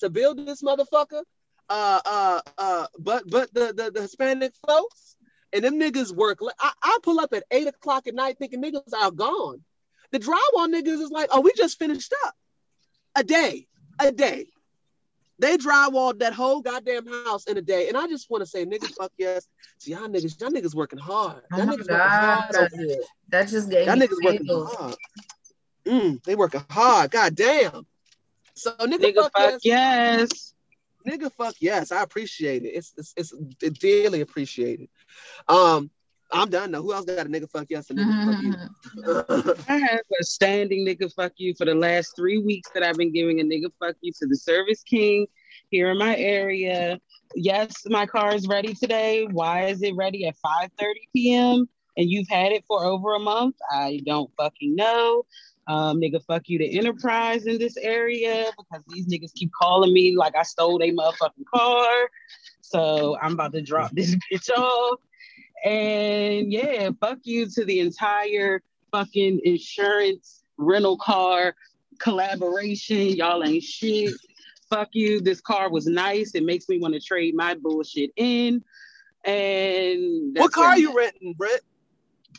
[0.01, 1.22] to build this motherfucker.
[1.68, 5.16] Uh, uh, uh, but but the, the the Hispanic folks
[5.52, 6.39] and them niggas work.
[6.60, 9.62] I, I pull up at eight o'clock at night thinking niggas are gone.
[10.10, 12.34] The drywall niggas is like, oh, we just finished up.
[13.16, 13.66] A day,
[13.98, 14.47] a day.
[15.39, 17.89] They drywalled that whole goddamn house in a day.
[17.89, 19.48] And I just want to say, nigga, fuck yes.
[19.80, 21.43] To y'all niggas, y'all niggas working hard.
[21.52, 22.62] Oh Y'all my niggas working hard God.
[22.62, 23.01] over here.
[23.30, 24.97] That just gave Y'all me niggas working hard.
[25.85, 27.11] Mm, they working hard.
[27.11, 27.87] God damn.
[28.55, 30.29] So nigga, Nigga fuck, fuck yes.
[30.31, 30.55] yes.
[31.07, 31.91] Nigga fuck yes.
[31.91, 32.69] I appreciate it.
[32.69, 34.89] It's it's, it's dearly appreciated.
[35.49, 35.91] Um,
[36.31, 36.83] I'm done now.
[36.83, 39.55] Who else got a nigga fuck yes and nigga fuck you?
[39.69, 43.13] I have a standing nigga fuck you for the last three weeks that I've been
[43.13, 45.27] giving a nigga fuck you to the service king
[45.71, 46.99] here in my area.
[47.35, 49.27] Yes, my car is ready today.
[49.31, 51.69] Why is it ready at 5 30 p.m.
[51.97, 53.57] and you've had it for over a month?
[53.71, 55.25] I don't fucking know.
[55.68, 60.16] Um, nigga, fuck you to Enterprise in this area because these niggas keep calling me
[60.16, 62.10] like I stole their motherfucking car.
[62.60, 64.98] So I'm about to drop this bitch off.
[65.64, 71.55] And yeah, fuck you to the entire fucking insurance rental car
[71.98, 73.09] collaboration.
[73.10, 74.14] Y'all ain't shit.
[74.68, 75.20] Fuck you.
[75.20, 76.34] This car was nice.
[76.34, 78.64] It makes me want to trade my bullshit in.
[79.24, 81.60] And what car are you renting, Brett?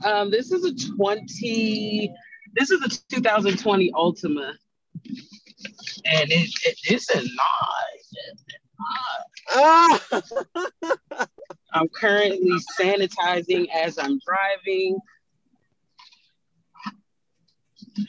[0.03, 0.11] at.
[0.11, 2.13] Um, this is a 20.
[2.53, 4.53] This is a 2020 Altima,
[5.05, 8.03] and it, it, it's a nice.
[9.49, 10.01] Ah,
[11.73, 14.97] I'm currently sanitizing as I'm driving.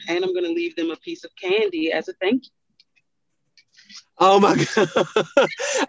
[0.08, 2.50] And I'm going to leave them a piece of candy as a thank you.
[4.18, 5.06] oh my god.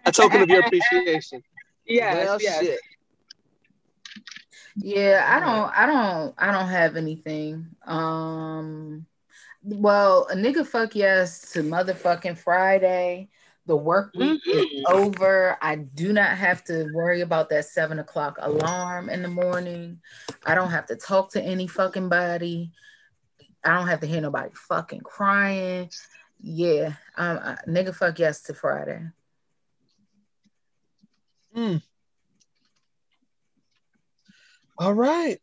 [0.05, 1.41] a token of your appreciation.
[1.85, 2.59] Yes, well, yes.
[2.61, 2.79] shit.
[4.75, 7.67] Yeah, I don't, I don't, I don't have anything.
[7.85, 9.05] Um,
[9.63, 13.29] well, a nigga fuck yes to motherfucking Friday.
[13.67, 14.83] The work week is Mhm.
[14.89, 15.57] over.
[15.59, 20.01] I do not have to worry about that seven o'clock alarm in the morning.
[20.45, 22.71] I don't have to talk to any fucking body.
[23.63, 25.89] I don't have to hear nobody fucking crying.
[26.39, 29.01] Yeah, um, I, nigga fuck yes to Friday.
[31.55, 31.81] Mm.
[34.77, 35.39] All right.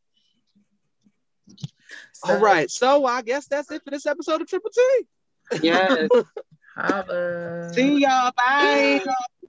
[2.12, 2.70] So, All right.
[2.70, 5.06] So I guess that's it for this episode of Triple T.
[5.62, 6.08] Yes.
[6.76, 7.72] holla.
[7.74, 8.32] See y'all.
[8.36, 9.04] Bye.